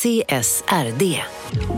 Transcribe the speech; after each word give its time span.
CSRD. 0.00 1.22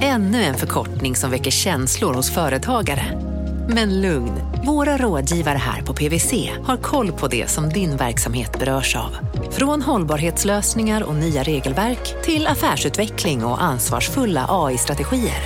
Ännu 0.00 0.42
en 0.42 0.54
förkortning 0.54 1.16
som 1.16 1.30
väcker 1.30 1.50
känslor 1.50 2.14
hos 2.14 2.30
företagare. 2.30 3.20
Men 3.68 4.00
lugn, 4.00 4.32
våra 4.66 4.96
rådgivare 4.96 5.58
här 5.58 5.82
på 5.82 5.94
PWC 5.94 6.50
har 6.64 6.76
koll 6.76 7.12
på 7.12 7.28
det 7.28 7.50
som 7.50 7.68
din 7.68 7.96
verksamhet 7.96 8.58
berörs 8.58 8.96
av. 8.96 9.16
Från 9.50 9.82
hållbarhetslösningar 9.82 11.02
och 11.02 11.14
nya 11.14 11.42
regelverk 11.42 12.24
till 12.24 12.46
affärsutveckling 12.46 13.44
och 13.44 13.62
ansvarsfulla 13.62 14.46
AI-strategier. 14.48 15.42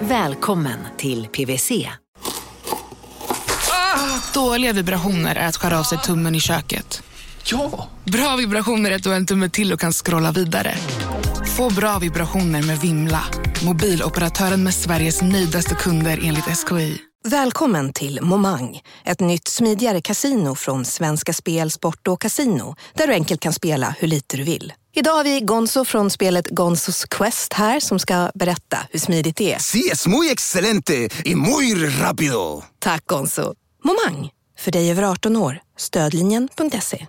Välkommen 0.00 0.78
till 0.96 1.26
PWC. 1.26 1.88
Dåliga 4.34 4.72
vibrationer 4.72 5.36
är 5.36 5.48
att 5.48 5.56
skära 5.56 5.78
av 5.78 5.82
sig 5.82 5.98
tummen 5.98 6.34
i 6.34 6.40
köket. 6.40 7.02
Ja! 7.44 7.88
Bra 8.04 8.36
vibrationer 8.36 8.90
är 8.90 8.96
att 8.96 9.02
du 9.02 9.08
har 9.08 9.16
en 9.16 9.26
tumme 9.26 9.48
till 9.48 9.72
och 9.72 9.80
kan 9.80 9.92
scrolla 9.92 10.32
vidare. 10.32 10.74
Få 11.56 11.74
bra 11.74 11.98
vibrationer 11.98 12.62
med 12.62 12.80
Vimla. 12.80 13.24
Mobiloperatören 13.64 14.62
med 14.62 14.74
Sveriges 14.74 15.22
nöjdaste 15.22 15.74
kunder 15.74 16.20
enligt 16.24 16.44
SKI. 16.44 16.98
Välkommen 17.24 17.92
till 17.92 18.18
Momang, 18.22 18.80
ett 19.04 19.20
nytt 19.20 19.48
smidigare 19.48 20.00
casino 20.00 20.54
från 20.54 20.84
Svenska 20.84 21.32
Spel, 21.32 21.70
Sport 21.70 22.08
och 22.08 22.20
Casino 22.20 22.76
där 22.94 23.06
du 23.06 23.12
enkelt 23.12 23.40
kan 23.40 23.52
spela 23.52 23.94
hur 23.98 24.08
lite 24.08 24.36
du 24.36 24.42
vill. 24.44 24.72
Idag 24.94 25.12
har 25.12 25.24
vi 25.24 25.40
Gonzo 25.40 25.84
från 25.84 26.10
spelet 26.10 26.48
Gonzos 26.48 27.04
Quest 27.04 27.52
här 27.52 27.80
som 27.80 27.98
ska 27.98 28.30
berätta 28.34 28.78
hur 28.90 28.98
smidigt 28.98 29.36
det 29.36 29.52
är. 29.54 29.58
Sí, 29.58 29.90
es 29.92 30.06
muy 30.06 30.30
excelente 30.30 31.08
y 31.24 31.34
muy 31.34 31.74
rápido. 31.88 32.62
Tack 32.78 33.06
Gonzo! 33.06 33.54
Momang, 33.84 34.30
för 34.58 34.72
dig 34.72 34.90
över 34.90 35.02
18 35.02 35.36
år. 35.36 35.58
Stödlinjen.se. 35.78 37.06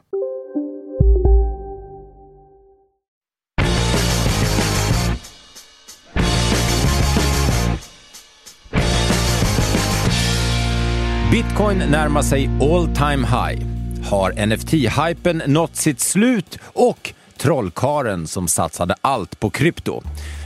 Bitcoin 11.32 11.78
närmar 11.78 12.22
sig 12.22 12.50
all 12.62 12.88
time 12.88 13.28
high. 13.28 13.66
Har 14.10 14.32
NFT-hypen 14.32 15.42
nått 15.48 15.76
sitt 15.76 16.00
slut 16.00 16.60
och 16.64 17.14
trollkaren 17.38 18.28
som 18.28 18.48
satsade 18.48 18.96
allt 19.02 19.40
på 19.40 19.50
krypto? 19.50 20.02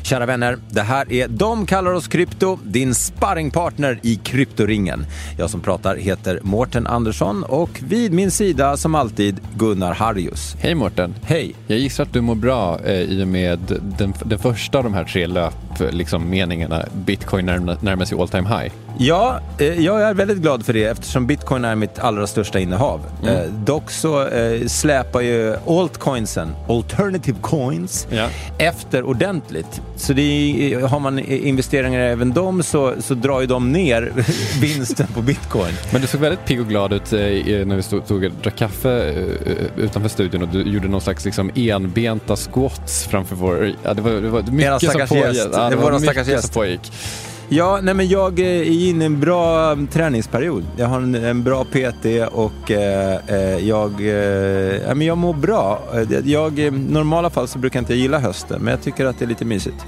Kära 0.06 0.26
vänner, 0.26 0.58
det 0.70 0.82
här 0.82 1.14
är 1.14 1.28
De 1.28 1.66
kallar 1.66 1.92
oss 1.94 2.08
krypto, 2.08 2.60
din 2.64 2.96
sparringpartner 2.96 4.00
i 4.04 4.16
kryptoringen. 4.16 5.06
Jag 5.38 5.50
som 5.50 5.62
pratar 5.62 5.96
heter 5.96 6.40
Mårten 6.44 6.88
Andersson 6.88 7.44
och 7.44 7.70
vid 7.88 8.14
min 8.14 8.32
sida 8.32 8.78
som 8.78 8.96
alltid 8.96 9.40
Gunnar 9.58 9.94
Harjus. 9.94 10.56
Hej 10.60 10.76
Mårten. 10.76 11.16
Hej! 11.24 11.56
Jag 11.68 11.80
gissar 11.80 12.04
att 12.04 12.14
du 12.14 12.22
mår 12.22 12.36
bra 12.36 12.80
eh, 12.86 12.94
i 12.94 13.24
och 13.24 13.28
med 13.28 13.80
den, 13.98 14.14
den 14.26 14.40
första 14.40 14.78
av 14.78 14.84
de 14.84 14.94
här 14.94 15.04
tre 15.04 15.28
löp, 15.28 15.54
liksom, 15.92 16.30
meningarna. 16.30 16.86
Bitcoin 17.06 17.46
närmar, 17.46 17.78
närmar 17.82 18.06
sig 18.06 18.20
all 18.20 18.30
time 18.30 18.50
high. 18.50 18.74
Ja, 18.98 19.40
eh, 19.58 19.80
jag 19.82 20.02
är 20.02 20.14
väldigt 20.14 20.38
glad 20.38 20.66
för 20.66 20.74
det 20.74 20.84
eftersom 20.84 21.28
bitcoin 21.28 21.66
är 21.66 21.76
mitt 21.76 22.00
allra 22.00 22.28
största 22.28 22.60
innehav. 22.60 23.02
Mm. 23.24 23.36
Eh, 23.36 23.44
dock 23.66 23.92
så 23.92 24.28
eh, 24.28 24.68
släpar 24.68 25.22
ju 25.22 25.56
altcoinsen, 25.68 26.56
alternative 26.70 27.38
coins, 27.42 28.08
Ja. 28.12 28.28
efter 28.58 29.04
ordentligt. 29.04 29.82
Så 29.96 30.14
det 30.14 30.22
är, 30.74 30.80
har 30.80 31.00
man 31.00 31.20
investeringar 31.20 32.00
även 32.00 32.34
dem 32.34 32.64
så, 32.64 32.94
så 33.00 33.14
drar 33.14 33.42
ju 33.42 33.48
de 33.48 33.72
ner 33.72 34.14
vinsten 34.62 35.08
på 35.14 35.22
bitcoin. 35.22 35.74
Men 35.92 36.02
du 36.02 36.08
såg 36.08 36.22
väldigt 36.22 36.46
pigg 36.46 36.62
och 36.62 36.68
glad 36.68 36.94
ut 36.94 37.14
eh, 37.14 37.20
när 37.20 37.76
vi 37.76 37.84
stod, 37.84 38.08
tog 38.08 38.32
drack 38.32 38.56
kaffe 38.56 39.10
eh, 39.10 39.84
utanför 39.84 40.10
studion 40.10 40.42
och 40.42 40.48
du 40.48 40.62
gjorde 40.62 40.88
någon 40.88 41.02
slags 41.02 41.26
liksom, 41.26 41.52
enbenta 41.56 42.36
squats 42.36 43.04
framför 43.04 43.36
vår... 43.36 43.72
Ja, 43.84 43.94
det 43.94 44.02
var, 44.02 44.12
det 44.12 44.30
var 44.30 44.42
mycket 44.42 44.92
som 44.92 45.02
pågick. 45.08 45.42
Ja, 45.54 45.70
Det 45.70 45.76
var 45.76 45.92
någon 45.92 46.02
stackars 46.02 46.26
som 46.26 46.34
gäst. 46.34 46.54
pågick. 46.54 46.92
Ja, 47.50 47.80
nej 47.84 47.94
men 47.94 48.08
jag 48.08 48.40
är 48.40 48.64
inne 48.64 49.04
i 49.04 49.06
en 49.06 49.20
bra 49.20 49.72
um, 49.72 49.88
träningsperiod. 49.88 50.64
Jag 50.78 50.88
har 50.88 50.98
en, 51.02 51.16
en 51.16 51.44
bra 51.44 51.64
PT 51.64 52.06
och 52.32 52.72
eh, 52.72 53.20
eh, 53.28 53.68
jag, 53.68 53.92
eh, 53.92 54.96
men 54.96 55.02
jag 55.02 55.18
mår 55.18 55.34
bra. 55.34 55.82
Eh, 55.94 56.20
Jag, 56.26 56.60
I 56.60 56.72
normala 56.72 57.30
fall 57.30 57.48
så 57.48 57.60
brukar 57.60 57.78
jag 57.80 57.82
inte 57.82 57.96
gilla 57.96 58.20
hösten, 58.20 58.62
men 58.62 58.72
jag 58.72 58.82
tycker 58.82 59.06
att 59.06 59.20
det 59.20 59.26
är 59.26 59.30
lite 59.30 59.46
mysigt. 59.46 59.86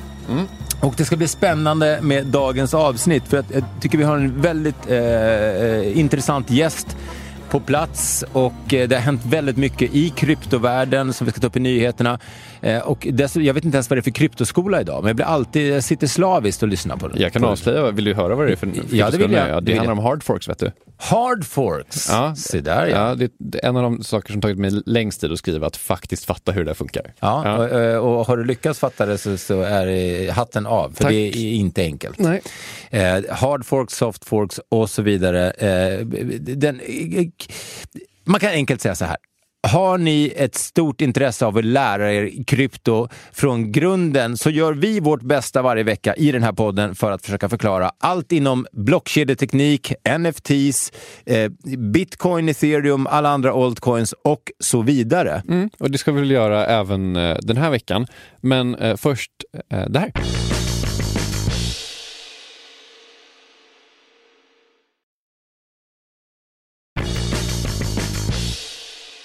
Och 0.82 0.94
det 0.98 1.06
ska 1.06 1.16
bli 1.18 1.28
spännande 1.28 2.00
med 2.02 2.26
dagens 2.26 2.74
avsnitt 2.74 3.24
för 3.28 3.38
att 3.38 3.52
jag 3.54 3.64
tycker 3.82 3.98
vi 3.98 4.04
har 4.04 4.16
en 4.18 4.42
väldigt 4.42 4.88
eh, 4.90 4.98
eh, 4.98 6.00
intressant 6.00 6.52
gäst 6.52 6.98
på 7.50 7.60
plats 7.60 8.24
och 8.34 8.74
eh, 8.74 8.88
det 8.88 8.96
har 8.96 9.02
hänt 9.02 9.22
väldigt 9.26 9.58
mycket 9.58 9.96
i 9.96 10.10
kryptovärlden 10.10 11.14
som 11.14 11.26
vi 11.26 11.32
ska 11.32 11.42
ta 11.42 11.48
upp 11.48 11.56
i 11.58 11.60
nyheterna. 11.60 12.20
Eh, 12.62 12.80
och 12.80 13.06
jag 13.36 13.54
vet 13.54 13.66
inte 13.66 13.76
ens 13.78 13.90
vad 13.90 13.98
det 13.98 14.00
är 14.00 14.02
för 14.04 14.12
kryptoskola 14.12 14.82
idag, 14.82 15.04
men 15.04 15.08
jag 15.10 15.16
blir 15.16 15.26
alltid, 15.26 15.74
jag 15.74 15.84
sitter 15.84 16.08
slaviskt 16.08 16.64
och 16.64 16.70
lyssnar 16.70 16.98
på 16.98 17.08
den. 17.08 17.22
Jag 17.22 17.34
kan 17.34 17.44
avslöja, 17.44 17.92
vill 17.92 18.06
du 18.06 18.14
höra 18.14 18.36
vad 18.36 18.46
det 18.48 18.52
är 18.52 18.56
för 18.56 18.72
Ja, 18.92 19.10
det 19.10 19.18
vill 19.18 19.32
jag. 19.32 19.50
Ja, 19.50 19.62
Det 19.62 19.72
handlar 19.76 19.92
jag. 19.94 20.00
om 20.00 20.06
hardforks, 20.06 20.50
vet 20.50 20.60
du. 20.60 20.72
Hard 20.98 21.46
forks. 21.46 22.10
Ja. 22.10 22.36
Se 22.36 22.62
där 22.62 22.86
ja. 22.88 23.10
Ja, 23.10 23.16
det 23.16 23.64
är 23.64 23.70
en 23.70 23.76
av 23.78 23.84
de 23.84 24.04
saker 24.04 24.32
som 24.32 24.42
tagit 24.42 24.58
mig 24.58 24.72
längst 24.86 25.22
tid 25.22 25.32
att 25.32 25.38
skriva, 25.40 25.68
att 25.68 25.78
faktiskt 25.78 26.26
fatta 26.26 26.52
hur 26.52 26.66
det 26.66 26.74
funkar. 26.76 27.14
Ja, 27.20 27.58
Och, 27.58 27.70
eh, 27.80 27.98
och 27.98 28.26
har 28.28 28.38
du 28.38 28.44
lyckats 28.44 28.80
fatta 28.80 29.06
det 29.06 29.18
så, 29.18 29.38
så 29.38 29.62
är 29.62 30.32
hatten 30.32 30.66
av, 30.66 30.90
för 30.90 31.04
Tack. 31.04 31.12
det 31.12 31.18
är 31.28 31.36
inte 31.54 31.82
enkelt. 31.82 32.20
Nej. 32.20 32.42
Eh, 32.90 33.24
hard 33.30 33.66
forks, 33.66 33.94
soft 33.98 34.26
forks 34.26 34.60
och 34.70 34.90
så 34.90 35.02
vidare. 35.02 35.52
Eh, 35.52 36.06
den, 36.40 36.82
man 38.26 38.40
kan 38.40 38.50
enkelt 38.50 38.82
säga 38.82 38.96
så 38.96 39.06
här. 39.06 39.18
Har 39.68 39.98
ni 39.98 40.34
ett 40.36 40.56
stort 40.56 41.02
intresse 41.02 41.46
av 41.46 41.58
att 41.58 41.66
lära 41.66 42.14
er 42.14 42.44
krypto 42.44 43.08
från 43.32 43.72
grunden 43.72 44.38
så 44.38 44.50
gör 44.50 44.74
vi 44.74 45.00
vårt 45.00 45.22
bästa 45.22 45.62
varje 45.62 45.84
vecka 45.84 46.16
i 46.16 46.32
den 46.32 46.44
här 46.44 46.52
podden 46.52 46.96
för 46.96 47.12
att 47.12 47.26
försöka 47.26 47.50
förklara 47.50 47.92
allt 47.98 48.32
inom 48.32 48.66
blockkedjeteknik, 48.72 49.94
NFTs, 50.20 50.92
eh, 51.26 51.52
bitcoin, 51.78 52.50
ethereum, 52.50 53.08
alla 53.08 53.30
andra 53.30 53.52
altcoins 53.52 54.14
och 54.24 54.52
så 54.60 54.82
vidare. 54.82 55.44
Mm, 55.50 55.70
och 55.80 55.92
det 55.92 55.98
ska 55.98 56.12
vi 56.12 56.20
väl 56.20 56.32
göra 56.32 56.66
även 56.66 57.16
eh, 57.16 57.38
den 57.42 57.58
här 57.58 57.70
veckan. 57.70 58.08
Men 58.42 58.76
eh, 58.76 58.96
först 58.96 59.32
eh, 59.70 59.86
det 59.90 60.00
här. 60.00 60.37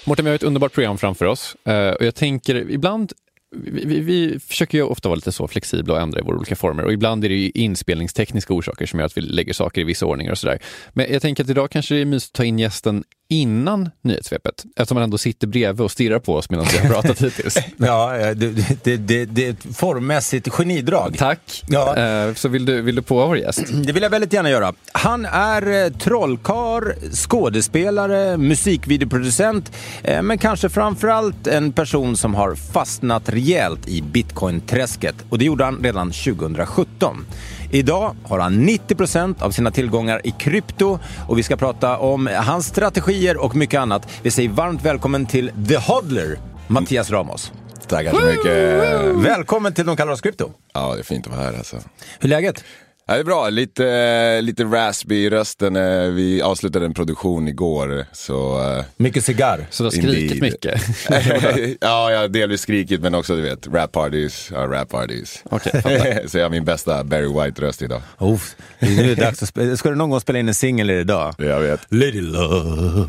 Mårten, 0.05 0.25
vi 0.25 0.31
har 0.31 0.35
ett 0.35 0.43
underbart 0.43 0.73
program 0.73 0.97
framför 0.97 1.25
oss 1.25 1.55
eh, 1.65 1.89
och 1.89 2.05
jag 2.05 2.15
tänker 2.15 2.71
ibland 2.71 3.13
vi, 3.55 3.85
vi, 3.85 3.99
vi 3.99 4.39
försöker 4.39 4.77
ju 4.77 4.83
ofta 4.83 5.09
vara 5.09 5.15
lite 5.15 5.31
så 5.31 5.47
flexibla 5.47 5.93
och 5.93 6.01
ändra 6.01 6.19
i 6.19 6.23
våra 6.23 6.37
olika 6.37 6.55
former 6.55 6.83
och 6.83 6.93
ibland 6.93 7.25
är 7.25 7.29
det 7.29 7.35
ju 7.35 7.51
inspelningstekniska 7.53 8.53
orsaker 8.53 8.85
som 8.85 8.99
gör 8.99 9.05
att 9.05 9.17
vi 9.17 9.21
lägger 9.21 9.53
saker 9.53 9.81
i 9.81 9.83
vissa 9.83 10.05
ordningar 10.05 10.31
och 10.31 10.37
sådär. 10.37 10.59
Men 10.93 11.13
jag 11.13 11.21
tänker 11.21 11.43
att 11.43 11.49
idag 11.49 11.71
kanske 11.71 11.95
det 11.95 12.01
är 12.01 12.05
mysigt 12.05 12.33
att 12.33 12.37
ta 12.37 12.43
in 12.43 12.59
gästen 12.59 13.03
innan 13.33 13.89
nyhetssvepet 14.01 14.65
eftersom 14.75 14.95
man 14.95 15.03
ändå 15.03 15.17
sitter 15.17 15.47
bredvid 15.47 15.81
och 15.81 15.91
stirrar 15.91 16.19
på 16.19 16.35
oss 16.35 16.49
medan 16.49 16.65
vi 16.71 16.77
har 16.77 16.89
pratat 16.89 17.21
hittills. 17.21 17.57
Ja, 17.77 18.17
eh, 18.17 18.31
det, 18.31 18.97
det, 18.97 19.25
det, 19.25 19.45
är 19.45 19.49
ett 19.49 19.77
formmässigt 19.77 20.49
genidrag. 20.49 21.15
Tack. 21.17 21.63
Ja. 21.67 21.97
Eh, 21.97 22.33
Så 22.33 22.47
vill 22.47 22.65
du, 22.65 22.81
vill 22.81 22.95
du 22.95 23.01
på 23.01 23.27
vår 23.27 23.37
gäst? 23.37 23.63
Det 23.85 23.93
vill 23.93 24.03
jag 24.03 24.09
väldigt 24.09 24.33
gärna 24.33 24.49
göra. 24.49 24.73
Han 24.91 25.25
är 25.25 25.85
eh, 25.85 25.91
trollkar, 25.91 27.11
skådespelare, 27.11 28.37
musikvideoproducent, 28.37 29.71
men 30.03 30.37
kanske 30.37 30.69
framförallt 30.69 31.47
en 31.47 31.71
person 31.71 32.17
som 32.17 32.35
har 32.35 32.55
fastnat 32.55 33.29
rejält 33.29 33.87
i 33.87 34.01
bitcoin-träsket. 34.01 35.15
Och 35.29 35.37
det 35.37 35.45
gjorde 35.45 35.63
han 35.63 35.79
redan 35.83 36.11
2017. 36.11 37.25
Idag 37.73 38.15
har 38.23 38.39
han 38.39 38.69
90% 38.69 39.43
av 39.43 39.51
sina 39.51 39.71
tillgångar 39.71 40.21
i 40.23 40.31
krypto 40.31 40.99
och 41.27 41.37
vi 41.37 41.43
ska 41.43 41.55
prata 41.55 41.97
om 41.97 42.29
hans 42.33 42.67
strategier 42.67 43.43
och 43.43 43.55
mycket 43.55 43.79
annat. 43.79 44.07
Vi 44.21 44.31
säger 44.31 44.49
varmt 44.49 44.85
välkommen 44.85 45.25
till 45.25 45.51
The 45.67 45.77
Hodler, 45.77 46.37
Mattias 46.67 47.11
Ramos. 47.11 47.51
Tackar 47.87 48.11
så 48.11 48.25
mycket. 48.25 49.25
Välkommen 49.25 49.73
till 49.73 49.85
De 49.85 49.95
kallar 49.97 50.11
oss 50.11 50.21
krypto. 50.21 50.51
Ja, 50.73 50.93
det 50.93 50.99
är 50.99 51.03
fint 51.03 51.27
att 51.27 51.33
vara 51.33 51.45
här 51.45 51.57
alltså. 51.57 51.75
Hur 52.19 52.25
är 52.25 52.27
läget? 52.27 52.63
Ja, 53.07 53.13
det 53.13 53.19
är 53.19 53.23
bra, 53.23 53.49
lite, 53.49 54.41
lite 54.41 54.63
raspy 54.63 55.15
i 55.15 55.29
rösten. 55.29 55.75
eh, 55.75 56.03
Vi 56.07 56.41
avslutade 56.41 56.85
en 56.85 56.93
produktion 56.93 57.47
igår, 57.47 58.05
så... 58.11 58.61
eh, 58.77 58.83
Mycket 58.97 59.23
cigarr. 59.25 59.67
Så 59.69 59.83
du 59.83 59.87
har 59.87 59.91
skrikit 59.91 60.41
mycket? 60.41 60.81
ja, 61.81 62.11
jag 62.11 62.19
har 62.19 62.27
delvis 62.27 62.61
skrikit 62.61 63.01
men 63.01 63.15
också 63.15 63.35
du 63.35 63.41
vet, 63.41 63.67
rap 63.67 63.91
parties, 63.91 64.49
ja, 64.51 64.57
rap 64.67 64.89
parties. 64.89 65.43
Fattar. 65.49 66.27
så 66.27 66.37
jag 66.37 66.45
har 66.45 66.49
min 66.49 66.65
bästa 66.65 67.03
Barry 67.03 67.27
White-röst 67.27 67.81
idag. 67.81 68.01
Oh, 68.19 68.39
nu 68.79 68.87
är 68.99 69.03
det 69.07 69.15
dags 69.15 69.43
att 69.43 69.49
spela. 69.49 69.77
Ska 69.77 69.89
du 69.89 69.95
någon 69.95 70.09
gång 70.09 70.19
spela 70.21 70.39
in 70.39 70.47
en 70.47 70.53
singel 70.55 70.89
idag? 70.89 71.35
Jag 71.37 71.59
vet. 71.59 71.79
Lady 71.89 72.21
Love. 72.21 73.07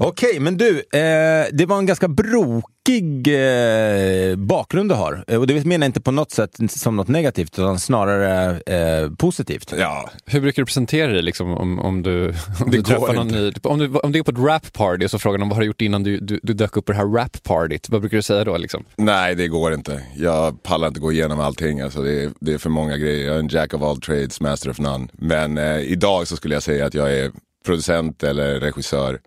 Okej, 0.00 0.40
men 0.40 0.56
du, 0.56 0.68
eh, 0.78 1.46
det 1.52 1.66
var 1.66 1.78
en 1.78 1.86
ganska 1.86 2.08
brokig 2.08 2.75
eh, 2.88 4.36
bakgrund 4.36 4.90
du 4.90 4.94
har. 4.94 5.24
Eh, 5.26 5.40
Och 5.40 5.46
det 5.46 5.64
menar 5.64 5.84
jag 5.84 5.88
inte 5.88 6.00
på 6.00 6.10
något 6.10 6.30
sätt 6.30 6.56
som 6.70 6.96
något 6.96 7.08
negativt, 7.08 7.58
utan 7.58 7.78
snarare 7.80 8.60
eh, 8.60 9.10
positivt. 9.10 9.72
Ja, 9.78 10.10
Hur 10.26 10.40
brukar 10.40 10.62
du 10.62 10.66
presentera 10.66 11.12
dig 11.12 11.22
liksom, 11.22 11.50
om, 11.54 11.78
om 11.78 12.02
du, 12.02 12.26
om 12.60 12.70
Det 12.70 12.76
du 12.76 12.82
träffar 12.82 13.14
någon 13.14 13.28
ny? 13.28 13.52
Om 13.62 13.78
du, 13.78 13.98
om 13.98 14.12
du 14.12 14.18
är 14.18 14.22
på 14.22 14.30
ett 14.30 14.38
rap-party 14.38 15.04
och 15.04 15.10
så 15.10 15.18
frågar 15.18 15.38
de 15.38 15.48
vad 15.48 15.56
har 15.56 15.60
du 15.60 15.66
gjort 15.66 15.80
innan 15.80 16.02
du, 16.02 16.18
du, 16.18 16.40
du 16.42 16.52
dök 16.52 16.76
upp 16.76 16.84
på 16.84 16.92
det 16.92 16.98
här 16.98 17.06
rap-partyt? 17.06 17.88
Vad 17.88 18.00
brukar 18.00 18.16
du 18.16 18.22
säga 18.22 18.44
då? 18.44 18.56
Liksom? 18.56 18.84
nej 18.96 19.34
det 19.34 19.48
går 19.48 19.74
inte. 19.74 20.02
Jag 20.16 20.62
pallar 20.62 20.88
inte 20.88 21.00
gå 21.00 21.12
igenom 21.12 21.40
allting. 21.40 21.80
Alltså, 21.80 22.02
det, 22.02 22.22
är, 22.24 22.30
det 22.40 22.52
är 22.52 22.58
för 22.58 22.70
många 22.70 22.96
grejer. 22.96 23.26
Jag 23.26 23.34
är 23.34 23.40
en 23.40 23.48
jack 23.48 23.74
of 23.74 23.82
all 23.82 24.00
trades, 24.00 24.40
master 24.40 24.70
of 24.70 24.78
none. 24.78 25.08
Men 25.12 25.58
eh, 25.58 25.78
idag 25.80 26.28
så 26.28 26.36
skulle 26.36 26.54
jag 26.54 26.62
säga 26.62 26.86
att 26.86 26.94
jag 26.94 27.12
är 27.18 27.30
producent 27.66 28.22
eller 28.22 28.60
regissör. 28.60 29.20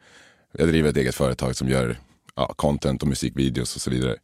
Jag 0.58 0.68
driver 0.68 0.90
ett 0.90 0.98
eget 0.98 1.16
företag 1.16 1.56
som 1.56 1.70
gör 1.70 1.98
ja, 2.40 2.54
content 2.56 3.02
och 3.02 3.08
musikvideos 3.08 3.76
och 3.76 3.82
så 3.82 3.90
vidare. 3.90 4.16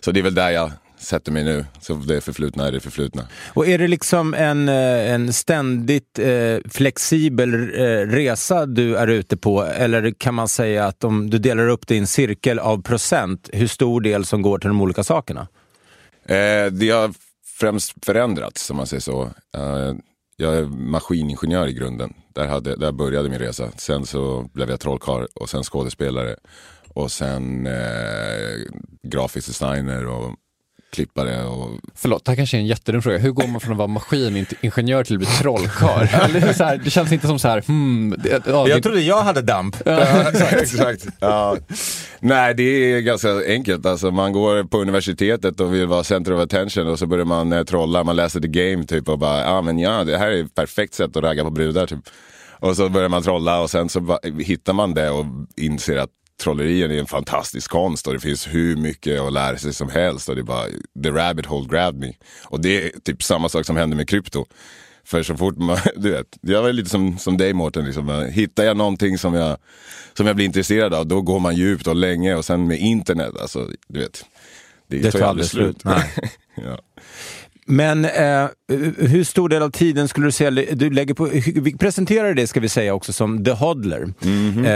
Så 0.00 0.12
det 0.12 0.20
är 0.20 0.24
väl 0.24 0.34
där 0.34 0.50
jag 0.50 0.70
sätter 0.98 1.32
mig 1.32 1.44
nu. 1.44 1.64
Så 1.80 1.94
det 1.94 2.20
förflutna 2.20 2.66
är 2.66 2.72
det 2.72 2.80
förflutna. 2.80 3.26
Och 3.48 3.66
är 3.66 3.78
det 3.78 3.88
liksom 3.88 4.34
en, 4.34 4.68
eh, 4.68 5.12
en 5.12 5.32
ständigt 5.32 6.18
eh, 6.18 6.58
flexibel 6.70 7.54
eh, 7.54 7.84
resa 8.06 8.66
du 8.66 8.96
är 8.96 9.06
ute 9.06 9.36
på? 9.36 9.62
Eller 9.62 10.10
kan 10.18 10.34
man 10.34 10.48
säga 10.48 10.86
att 10.86 11.04
om 11.04 11.30
du 11.30 11.38
delar 11.38 11.68
upp 11.68 11.90
en 11.90 12.06
cirkel 12.06 12.58
av 12.58 12.82
procent, 12.82 13.50
hur 13.52 13.66
stor 13.66 14.00
del 14.00 14.24
som 14.24 14.42
går 14.42 14.58
till 14.58 14.68
de 14.68 14.80
olika 14.80 15.04
sakerna? 15.04 15.48
Eh, 16.24 16.66
det 16.72 16.90
har 16.90 17.14
främst 17.60 18.04
förändrats, 18.04 18.70
om 18.70 18.76
man 18.76 18.86
säger 18.86 19.00
så. 19.00 19.22
Eh, 19.56 19.92
jag 20.36 20.56
är 20.56 20.62
maskiningenjör 20.64 21.68
i 21.68 21.72
grunden. 21.72 22.14
Där, 22.34 22.46
hade, 22.46 22.76
där 22.76 22.92
började 22.92 23.28
min 23.28 23.38
resa. 23.38 23.70
Sen 23.76 24.06
så 24.06 24.50
blev 24.52 24.70
jag 24.70 24.80
trollkarl 24.80 25.26
och 25.34 25.50
sen 25.50 25.62
skådespelare. 25.62 26.36
Och 26.94 27.12
sen 27.12 27.66
eh, 27.66 27.72
grafisk 29.02 29.46
designer 29.46 30.06
och 30.06 30.34
klippare. 30.92 31.44
Och... 31.44 31.70
Förlåt, 31.94 32.24
det 32.24 32.30
här 32.30 32.36
kanske 32.36 32.56
är 32.56 32.58
en 32.58 32.66
jättedum 32.66 33.02
fråga. 33.02 33.18
Hur 33.18 33.30
går 33.30 33.46
man 33.46 33.60
från 33.60 33.72
att 33.72 33.78
vara 33.78 33.88
maskiningenjör 33.88 35.04
till 35.04 35.14
att 35.14 35.18
bli 35.18 35.26
trollkarl? 35.26 36.78
Det 36.84 36.90
känns 36.90 37.12
inte 37.12 37.26
som 37.26 37.38
så 37.38 37.48
här, 37.48 37.64
hmm, 37.66 38.14
det, 38.18 38.42
ja, 38.46 38.64
det, 38.64 38.70
Jag 38.70 38.82
trodde 38.82 39.00
jag 39.00 39.22
hade 39.22 39.42
damp. 39.42 39.76
Ja, 39.84 40.30
exakt. 40.50 41.06
Ja. 41.20 41.56
Nej, 42.20 42.54
det 42.54 42.62
är 42.62 43.00
ganska 43.00 43.28
enkelt. 43.46 43.86
Alltså, 43.86 44.10
man 44.10 44.32
går 44.32 44.64
på 44.64 44.78
universitetet 44.78 45.60
och 45.60 45.74
vill 45.74 45.86
vara 45.86 46.04
center 46.04 46.32
of 46.32 46.40
attention 46.40 46.86
och 46.86 46.98
så 46.98 47.06
börjar 47.06 47.24
man 47.24 47.52
eh, 47.52 47.64
trolla. 47.64 48.04
Man 48.04 48.16
läser 48.16 48.40
the 48.40 48.48
game 48.48 48.84
typ 48.84 49.08
och 49.08 49.18
bara, 49.18 49.40
ja 49.40 49.62
men 49.62 49.78
ja, 49.78 50.04
det 50.04 50.18
här 50.18 50.30
är 50.30 50.44
ett 50.44 50.54
perfekt 50.54 50.94
sätt 50.94 51.16
att 51.16 51.22
ragga 51.22 51.44
på 51.44 51.50
brudar 51.50 51.86
typ. 51.86 52.08
Och 52.50 52.76
så 52.76 52.88
börjar 52.88 53.08
man 53.08 53.22
trolla 53.22 53.60
och 53.60 53.70
sen 53.70 53.88
så 53.88 54.18
hittar 54.38 54.72
man 54.72 54.94
det 54.94 55.10
och 55.10 55.26
inser 55.56 55.96
att 55.96 56.10
trollerien 56.40 56.90
är 56.90 56.98
en 56.98 57.06
fantastisk 57.06 57.70
konst 57.70 58.06
och 58.06 58.12
det 58.12 58.20
finns 58.20 58.46
hur 58.46 58.76
mycket 58.76 59.20
att 59.20 59.32
lära 59.32 59.58
sig 59.58 59.74
som 59.74 59.90
helst. 59.90 60.28
Och 60.28 60.34
det 60.34 60.40
är 60.40 60.44
bara, 60.44 60.66
the 61.02 61.10
rabbit 61.10 61.46
hole 61.46 61.68
grabbed 61.68 62.00
me. 62.00 62.12
Och 62.44 62.60
det 62.60 62.86
är 62.86 63.00
typ 63.00 63.22
samma 63.22 63.48
sak 63.48 63.66
som 63.66 63.76
händer 63.76 63.96
med 63.96 64.08
krypto. 64.08 64.46
För 65.04 65.22
så 65.22 65.36
fort 65.36 65.56
man, 65.56 65.78
du 65.96 66.10
vet, 66.10 66.38
jag 66.40 66.62
var 66.62 66.72
lite 66.72 66.90
som, 66.90 67.18
som 67.18 67.36
dig 67.36 67.52
Mårten, 67.52 67.84
liksom. 67.84 68.28
hittar 68.32 68.64
jag 68.64 68.76
någonting 68.76 69.18
som 69.18 69.34
jag, 69.34 69.56
som 70.14 70.26
jag 70.26 70.36
blir 70.36 70.46
intresserad 70.46 70.94
av, 70.94 71.06
då 71.06 71.22
går 71.22 71.40
man 71.40 71.56
djupt 71.56 71.86
och 71.86 71.96
länge 71.96 72.34
och 72.34 72.44
sen 72.44 72.66
med 72.66 72.78
internet, 72.78 73.36
alltså 73.40 73.68
du 73.88 74.00
vet. 74.00 74.24
Det 74.86 75.10
tar 75.10 75.18
ju 75.18 75.24
aldrig 75.24 75.48
slut. 75.48 75.84
Nej. 75.84 76.12
ja. 76.54 76.78
Men 77.72 78.04
eh, 78.04 78.46
hur 78.98 79.24
stor 79.24 79.48
del 79.48 79.62
av 79.62 79.70
tiden 79.70 80.08
skulle 80.08 80.26
du 80.26 80.32
säga 80.32 80.50
du 80.50 80.90
lägger 80.90 81.14
på, 81.14 81.24
vi 81.62 81.76
presenterar 81.76 82.34
det 82.34 82.46
ska 82.46 82.60
vi 82.60 82.68
säga 82.68 82.94
också 82.94 83.12
som 83.12 83.44
The 83.44 83.50
Hodler. 83.50 84.08
Mhm. 84.20 84.64
Eh, 84.64 84.72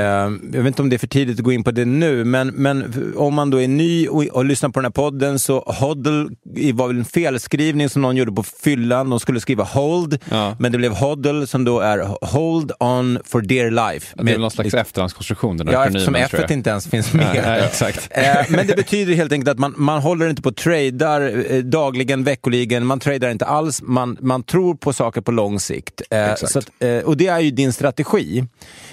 jag 0.57 0.63
vet 0.63 0.67
inte 0.67 0.83
om 0.83 0.89
det 0.89 0.97
är 0.97 0.99
för 0.99 1.07
tidigt 1.07 1.39
att 1.39 1.45
gå 1.45 1.53
in 1.53 1.65
på 1.65 1.71
det 1.71 1.85
nu, 1.85 2.25
men, 2.25 2.49
men 2.49 2.95
om 3.17 3.35
man 3.35 3.51
då 3.51 3.61
är 3.61 3.69
ny 3.69 4.09
och, 4.09 4.25
och 4.25 4.45
lyssnar 4.45 4.69
på 4.71 4.81
den 4.81 4.85
här 4.85 4.91
podden 4.91 5.39
så 5.39 5.59
Hodl 5.67 6.27
var 6.75 6.87
väl 6.89 6.99
en 6.99 7.05
felskrivning 7.05 7.89
som 7.89 8.03
någon 8.03 8.17
gjorde 8.17 8.33
på 8.33 8.43
fyllan. 8.43 9.11
De 9.11 9.21
skulle 9.21 9.41
skriva 9.41 9.65
Hold, 9.65 10.19
Ja. 10.31 10.57
men 10.59 10.73
det 10.73 10.79
blev 10.79 10.93
Hodl 10.93 11.45
som 11.45 11.65
då 11.65 11.81
är 11.81 11.99
Hold 12.27 12.73
on 12.81 13.19
for 13.25 13.41
dear 13.41 13.71
life. 13.93 14.15
det 14.23 14.33
är 14.33 14.39
någon 14.39 14.51
slags 14.51 14.75
efterhandskonstruktion. 14.75 15.57
Den 15.57 15.67
här 15.69 15.75
Ja, 15.75 15.87
eftersom 15.87 16.15
F 16.15 16.35
inte 16.51 16.71
ens 16.71 16.87
finns 16.87 17.13
med. 17.13 17.27
Nej, 17.35 17.43
nej, 17.47 17.63
exakt. 17.67 18.09
Eh, 18.11 18.23
Men 18.49 18.67
det 18.67 18.77
betyder 18.77 19.15
helt 19.15 19.33
enkelt 19.33 19.49
att 19.51 19.59
man, 19.59 19.75
man 19.77 20.03
håller 20.03 20.29
inte 20.29 20.43
på 20.43 20.49
och 20.49 20.57
tradar 20.57 21.45
eh, 21.53 21.59
dagligen, 21.59 22.25
veckoligen, 22.25 22.86
man 22.87 23.01
tradar 23.01 23.31
inte 23.31 23.45
alls, 23.45 23.83
man, 23.83 24.17
man 24.21 24.43
tror 24.43 24.75
på 24.75 24.93
saker 24.93 25.21
på 25.21 25.31
lång 25.33 25.61
sikt. 25.61 26.03
Eh, 26.11 26.33
att, 26.33 26.57
eh, 26.79 26.99
och 26.99 27.17
det 27.17 27.27
är 27.27 27.41
ju 27.41 27.51
din 27.51 27.73
strategi. 27.73 28.45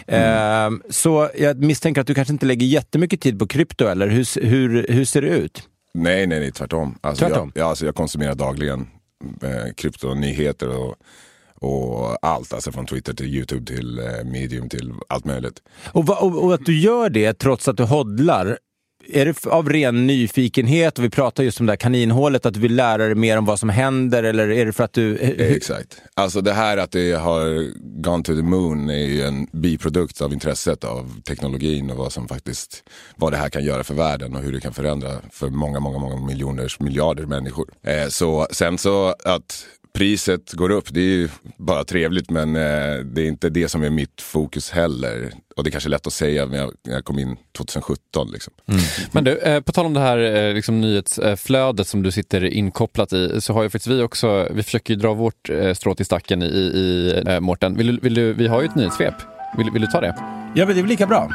Eh, 0.08 0.70
Så 0.90 1.30
jag 1.38 1.64
misstänker 1.64 2.02
att 2.02 2.08
du 2.08 2.14
kanske 2.14 2.34
inte 2.34 2.46
lägger 2.46 2.68
jättemycket 2.68 3.22
tid 3.22 3.40
på 3.40 3.48
krypto, 3.48 3.86
eller 3.86 4.08
hur, 4.08 4.42
hur, 4.46 4.86
hur 4.90 5.06
ser 5.06 5.22
det 5.22 5.28
ut? 5.28 5.70
Nej, 5.94 6.28
nej, 6.28 6.40
nej, 6.40 6.52
tvärtom. 6.52 6.98
Alltså, 7.02 7.26
Tvärtom? 7.26 7.52
Jag, 7.56 7.64
ja, 7.64 7.70
alltså, 7.70 7.86
jag 7.86 7.96
konsumerar 7.96 8.36
dagligen 8.36 8.88
eh, 9.44 9.74
kryptonyheter 9.78 10.68
och, 10.78 10.96
och 11.60 12.18
allt. 12.26 12.54
Alltså 12.54 12.72
från 12.72 12.86
Twitter 12.86 13.14
till 13.14 13.26
YouTube 13.36 13.66
till 13.66 14.00
eh, 14.00 14.06
medium 14.26 14.70
till 14.70 14.94
allt 15.10 15.26
möjligt. 15.26 15.62
Och, 15.92 16.06
va, 16.06 16.16
och, 16.16 16.44
och 16.44 16.54
att 16.54 16.66
du 16.66 16.80
gör 16.80 17.10
det 17.10 17.34
trots 17.34 17.68
att 17.68 17.78
du 17.78 17.84
hodlar, 17.84 18.58
är 19.10 19.26
det 19.26 19.46
av 19.46 19.70
ren 19.70 20.08
nyfikenhet 20.08 20.98
och 20.98 21.04
vi 21.04 21.10
pratar 21.10 21.44
just 21.44 21.60
om 21.60 21.66
det 21.66 21.72
här 21.72 21.78
kaninhålet, 21.78 22.46
att 22.46 22.54
du 22.54 22.60
vill 22.60 22.76
lära 22.76 23.06
dig 23.06 23.16
mer 23.16 23.38
om 23.38 23.46
vad 23.46 23.60
som 23.60 23.70
händer 23.70 24.24
eller 24.24 24.52
är 24.52 24.66
det 24.66 24.74
för 24.74 24.84
att 24.84 24.94
du... 24.94 25.18
Eh, 25.18 25.52
exakt. 25.52 26.02
Alltså 26.14 26.42
det 26.42 26.54
här 26.54 26.78
att 26.78 26.92
det 26.92 27.12
har 27.12 27.72
gone 28.02 28.24
to 28.24 28.36
the 28.36 28.42
moon 28.42 28.90
är 28.90 29.06
ju 29.06 29.22
en 29.22 29.48
biprodukt 29.52 30.22
av 30.22 30.34
intresset 30.34 30.84
av 30.84 31.22
teknologin 31.22 31.92
och 31.92 31.98
vad 31.98 32.14
som 32.14 32.28
faktiskt, 32.28 32.84
vad 33.16 33.34
det 33.34 33.38
här 33.38 33.50
kan 33.50 33.64
göra 33.64 33.84
för 33.84 33.94
världen 33.94 34.36
och 34.36 34.42
hur 34.42 34.52
det 34.52 34.60
kan 34.60 34.74
förändra 34.74 35.12
för 35.32 35.50
många, 35.50 35.80
många, 35.80 35.98
många 35.98 36.26
miljoners, 36.26 36.80
miljarder 36.80 37.26
människor. 37.26 37.70
Eh, 37.84 38.08
så 38.08 38.48
sen 38.52 38.78
så 38.78 39.16
att 39.26 39.66
priset 39.94 40.52
går 40.54 40.70
upp, 40.70 40.86
det 40.94 41.00
är 41.00 41.04
ju 41.04 41.30
bara 41.58 41.84
trevligt 41.84 42.30
men 42.30 42.56
eh, 42.56 42.96
det 43.06 43.22
är 43.22 43.26
inte 43.26 43.50
det 43.50 43.70
som 43.70 43.84
är 43.84 43.90
mitt 43.90 44.22
fokus 44.22 44.72
heller. 44.72 45.32
Och 45.56 45.64
det 45.64 45.70
är 45.70 45.72
kanske 45.72 45.90
lätt 45.90 46.08
att 46.08 46.14
säga 46.14 46.46
när 46.46 46.70
jag, 46.84 47.04
kom 47.06 47.20
in 47.20 47.38
2017 47.58 48.32
liksom. 48.32 48.54
Men 49.12 49.24
du, 49.24 49.38
eh, 49.38 49.62
på 49.62 49.72
tal 49.72 49.86
om 49.86 49.94
det 49.94 50.00
här 50.00 50.18
eh, 50.18 50.54
liksom, 50.54 50.82
nyhetsflödet 50.82 51.88
som 51.88 52.04
du 52.04 52.12
sitter 52.12 52.44
inkopplat 52.46 53.14
i, 53.14 53.42
så 53.42 53.54
har 53.54 53.64
ju 53.64 53.70
faktiskt 53.70 53.88
vi 53.88 54.02
också, 54.02 54.48
vi 54.54 54.64
försöker 54.64 54.94
ju 54.94 55.00
dra 55.00 55.14
vårt 55.14 55.50
eh, 55.50 55.74
strå 55.74 55.96
till 55.96 56.06
stacken 56.06 56.44
i, 56.44 56.46
i 56.46 57.22
eh, 57.28 57.40
Mårten. 57.40 57.78
Vill, 57.78 57.88
du- 57.88 58.00
vill 58.02 58.14
du, 58.14 58.34
vi 58.34 58.48
har 58.48 58.62
ju 58.62 58.68
ett 58.68 58.76
nyhetssvep. 58.76 59.16
Vill, 59.58 59.72
vill 59.72 59.82
du 59.82 59.88
ta 59.88 60.02
det? 60.02 60.16
Ja, 60.56 60.66
men 60.66 60.68
det 60.68 60.74
är 60.74 60.84
väl 60.84 60.86
lika 60.86 61.08
bra. 61.08 61.30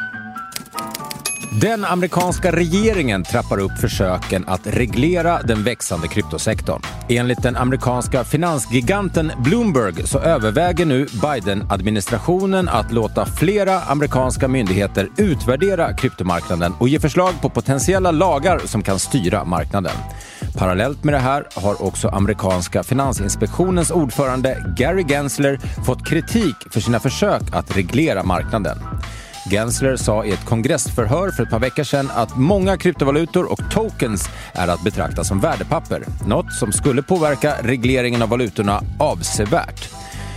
Den 1.51 1.85
amerikanska 1.85 2.53
regeringen 2.53 3.25
trappar 3.25 3.59
upp 3.59 3.79
försöken 3.81 4.45
att 4.49 4.67
reglera 4.67 5.43
den 5.43 5.65
växande 5.65 6.09
kryptosektorn. 6.09 6.83
Enligt 7.09 7.43
den 7.43 7.57
amerikanska 7.57 8.25
finansgiganten 8.25 9.33
Bloomberg 9.45 10.07
så 10.07 10.19
överväger 10.19 10.87
nu 10.87 11.07
Biden-administrationen 11.23 12.69
att 12.69 12.93
låta 12.93 13.27
flera 13.27 13.81
amerikanska 13.81 14.49
myndigheter 14.49 15.09
utvärdera 15.17 15.93
kryptomarknaden 15.93 16.75
och 16.79 16.89
ge 16.89 17.01
förslag 17.01 17.33
på 17.43 17.51
potentiella 17.51 18.11
lagar 18.11 18.59
som 18.65 18.83
kan 18.83 18.99
styra 18.99 19.45
marknaden. 19.45 19.97
Parallellt 20.59 21.05
med 21.05 21.15
det 21.15 21.19
här 21.19 21.47
har 21.55 21.83
också 21.83 22.09
amerikanska 22.09 22.83
finansinspektionens 22.83 23.91
ordförande 23.91 24.75
Gary 24.77 25.05
Gensler 25.05 25.61
fått 25.87 26.07
kritik 26.07 26.57
för 26.71 26.81
sina 26.81 27.01
försök 27.01 27.43
att 27.53 27.77
reglera 27.77 28.23
marknaden. 28.23 28.79
Gensler 29.51 29.97
sa 29.97 30.25
i 30.25 30.31
ett 30.31 30.45
kongressförhör 30.45 31.31
för 31.31 31.43
ett 31.43 31.51
par 31.51 31.59
veckor 31.59 31.85
sedan 31.85 32.11
att 32.15 32.37
många 32.37 32.77
kryptovalutor 32.77 33.53
och 33.53 33.61
tokens 33.71 34.29
är 34.53 34.69
att 34.69 34.85
betrakta 34.85 35.25
som 35.25 35.41
värdepapper. 35.41 36.05
Något 36.27 36.53
som 36.53 36.73
skulle 36.73 37.03
påverka 37.03 37.55
regleringen 37.63 38.23
av 38.23 38.29
valutorna 38.29 38.83
avsevärt. 38.99 39.89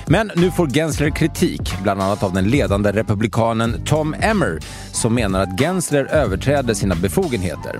Men 0.08 0.32
nu 0.36 0.52
får 0.52 0.68
Gensler 0.68 1.10
kritik, 1.10 1.74
bland 1.84 2.02
annat 2.02 2.24
av 2.24 2.34
den 2.34 2.50
ledande 2.50 2.92
republikanen 2.92 3.82
Tom 3.86 4.16
Emmer 4.20 4.60
som 4.92 5.16
menar 5.16 5.42
att 5.42 5.60
Gensler 5.60 6.06
överträder 6.06 6.74
sina 6.74 6.96
befogenheter. 6.96 7.80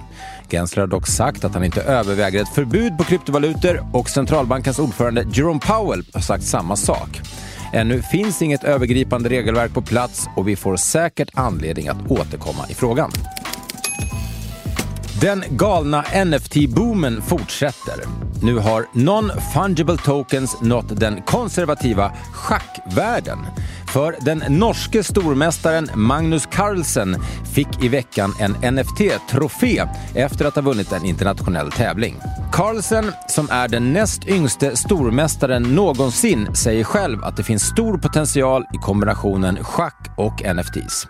Gensler 0.50 0.82
har 0.82 0.88
dock 0.88 1.08
sagt 1.08 1.44
att 1.44 1.54
han 1.54 1.64
inte 1.64 1.82
överväger 1.82 2.42
ett 2.42 2.56
förbud 2.56 2.98
på 2.98 3.04
kryptovalutor 3.04 3.86
och 3.94 4.10
centralbankens 4.10 4.80
ordförande 4.80 5.26
Jerome 5.34 5.60
Powell 5.60 6.04
har 6.14 6.22
sagt 6.22 6.44
samma 6.44 6.76
sak. 6.76 7.22
Ännu 7.74 8.02
finns 8.02 8.42
inget 8.42 8.64
övergripande 8.64 9.30
regelverk 9.30 9.74
på 9.74 9.82
plats 9.82 10.28
och 10.36 10.48
vi 10.48 10.56
får 10.56 10.76
säkert 10.76 11.30
anledning 11.34 11.88
att 11.88 12.12
återkomma 12.12 12.70
i 12.70 12.74
frågan. 12.74 13.12
Den 15.22 15.44
galna 15.50 16.02
NFT-boomen 16.02 17.22
fortsätter. 17.22 17.96
Nu 18.44 18.58
har 18.58 18.86
non-fungible 18.94 19.98
tokens 19.98 20.62
nått 20.62 21.00
den 21.00 21.22
konservativa 21.22 22.12
schackvärlden. 22.34 23.40
För 23.94 24.16
den 24.22 24.44
norske 24.50 25.04
stormästaren 25.04 25.90
Magnus 25.96 26.46
Carlsen 26.46 27.16
fick 27.54 27.84
i 27.84 27.88
veckan 27.88 28.34
en 28.40 28.76
NFT-trofé 28.76 29.88
efter 30.16 30.46
att 30.46 30.56
ha 30.56 30.62
vunnit 30.62 30.92
en 30.92 31.06
internationell 31.06 31.72
tävling. 31.72 32.16
Carlsen, 32.52 33.12
som 33.28 33.48
är 33.50 33.68
den 33.68 33.94
näst 33.94 34.28
yngste 34.28 34.78
stormästaren 34.78 35.64
någonsin, 35.64 36.56
säger 36.56 36.84
själv 36.84 37.24
att 37.24 37.38
det 37.38 37.44
finns 37.44 37.64
stor 37.64 37.98
potential 37.98 38.64
i 38.74 38.78
kombinationen 38.78 39.64
schack 39.64 40.08
och 40.18 40.56
NFTs. 40.56 41.08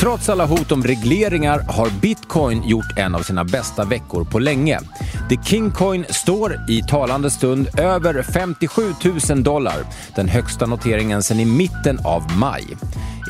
Trots 0.00 0.28
alla 0.28 0.46
hot 0.46 0.72
om 0.72 0.82
regleringar 0.82 1.58
har 1.68 2.00
bitcoin 2.00 2.62
gjort 2.68 2.98
en 2.98 3.14
av 3.14 3.20
sina 3.20 3.44
bästa 3.44 3.84
veckor 3.84 4.24
på 4.24 4.38
länge. 4.38 4.80
The 5.28 5.36
Kingcoin 5.44 6.04
står 6.10 6.70
i 6.70 6.82
talande 6.82 7.30
stund 7.30 7.68
över 7.78 8.22
57 8.22 8.82
000 9.30 9.42
dollar, 9.42 9.76
den 10.14 10.28
högsta 10.28 10.66
noteringen 10.66 11.22
sedan 11.22 11.40
i 11.40 11.44
mitten 11.44 11.98
av 12.04 12.36
maj. 12.36 12.64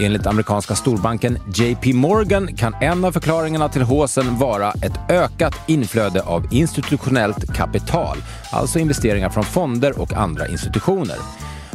Enligt 0.00 0.27
amerikanska 0.27 0.75
storbanken 0.75 1.39
JP 1.55 1.93
Morgan 1.95 2.57
kan 2.57 2.75
en 2.75 3.05
av 3.05 3.12
förklaringarna 3.12 3.69
till 3.69 3.83
håsen 3.83 4.39
vara 4.39 4.71
ett 4.71 5.11
ökat 5.11 5.55
inflöde 5.67 6.23
av 6.23 6.47
institutionellt 6.50 7.55
kapital, 7.55 8.17
alltså 8.53 8.79
investeringar 8.79 9.31
från 9.31 9.45
fonder 9.45 10.00
och 10.00 10.12
andra 10.12 10.49
institutioner. 10.49 11.17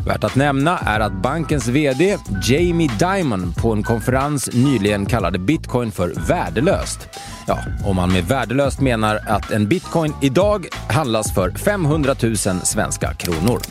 Värt 0.05 0.23
att 0.23 0.35
nämna 0.35 0.77
är 0.77 0.99
att 0.99 1.21
bankens 1.21 1.67
VD 1.67 2.17
Jamie 2.43 2.89
Dimon 2.99 3.53
på 3.53 3.73
en 3.73 3.83
konferens 3.83 4.49
nyligen 4.53 5.05
kallade 5.05 5.39
bitcoin 5.39 5.91
för 5.91 6.13
värdelöst. 6.27 7.07
Ja, 7.47 7.59
om 7.85 7.95
man 7.95 8.13
med 8.13 8.23
värdelöst 8.23 8.81
menar 8.81 9.19
att 9.27 9.51
en 9.51 9.67
bitcoin 9.67 10.13
idag 10.21 10.67
handlas 10.89 11.33
för 11.33 11.49
500 11.51 12.15
000 12.23 12.35
svenska 12.37 13.13
kronor. 13.13 13.61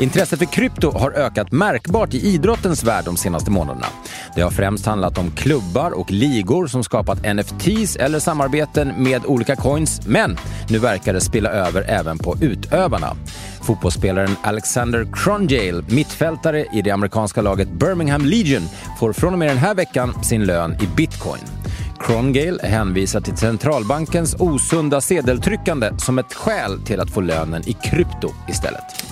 Intresset 0.00 0.38
för 0.38 0.46
krypto 0.46 0.90
har 0.98 1.10
ökat 1.10 1.52
märkbart 1.52 2.14
i 2.14 2.26
idrottens 2.26 2.84
värld 2.84 3.04
de 3.04 3.16
senaste 3.16 3.50
månaderna. 3.50 3.86
Det 4.34 4.42
har 4.42 4.50
främst 4.50 4.86
handlat 4.86 5.18
om 5.18 5.30
klubbar 5.30 5.90
och 5.90 6.10
ligor 6.10 6.66
som 6.66 6.84
skapat 6.84 7.34
NFTs 7.34 7.96
eller 7.96 8.18
samarbeten 8.18 8.92
med 9.02 9.26
olika 9.26 9.56
coins, 9.56 10.00
men 10.06 10.36
nu 10.68 10.78
verkar 10.78 11.12
det 11.12 11.20
spilla 11.20 11.50
över 11.50 11.84
även 11.88 12.18
på 12.18 12.36
utövarna. 12.40 13.16
Fotbollsspelaren 13.62 14.36
Alexander 14.42 15.06
Crondale, 15.12 15.84
mittfältare 15.88 16.66
i 16.72 16.82
det 16.82 16.90
amerikanska 16.90 17.42
laget 17.42 17.68
Birmingham 17.68 18.24
Legion, 18.24 18.68
får 18.98 19.12
från 19.12 19.32
och 19.32 19.38
med 19.38 19.48
den 19.48 19.58
här 19.58 19.74
veckan 19.74 20.24
sin 20.24 20.44
lön 20.44 20.76
i 20.82 20.86
bitcoin. 20.96 21.42
Crongale 22.00 22.58
hänvisar 22.62 23.20
till 23.20 23.36
centralbankens 23.36 24.36
osunda 24.38 25.00
sedeltryckande 25.00 25.90
som 25.98 26.18
ett 26.18 26.34
skäl 26.34 26.82
till 26.82 27.00
att 27.00 27.10
få 27.10 27.20
lönen 27.20 27.68
i 27.68 27.72
krypto 27.72 28.30
istället. 28.48 29.04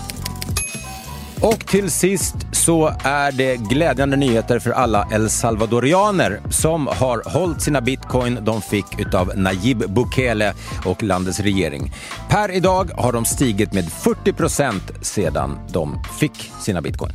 Och 1.43 1.67
till 1.67 1.91
sist 1.91 2.35
så 2.53 2.93
är 3.05 3.33
det 3.33 3.57
glädjande 3.57 4.17
nyheter 4.17 4.59
för 4.59 4.71
alla 4.71 5.09
El 5.13 5.31
Salvadorianer 5.31 6.41
som 6.51 6.87
har 6.87 7.31
hållit 7.31 7.63
sina 7.63 7.81
bitcoin 7.81 8.39
de 8.43 8.63
fick 8.63 9.01
utav 9.01 9.33
Najib 9.37 9.79
Bukele 9.89 10.55
och 10.85 11.03
landets 11.03 11.41
regering. 11.41 11.93
Per 12.31 12.51
idag 12.51 12.91
har 12.97 13.13
de 13.13 13.25
stigit 13.25 13.73
med 13.73 13.93
40 13.93 14.33
procent 14.33 14.83
sedan 15.01 15.59
de 15.73 16.03
fick 16.21 16.51
sina 16.61 16.81
bitcoin. 16.81 17.13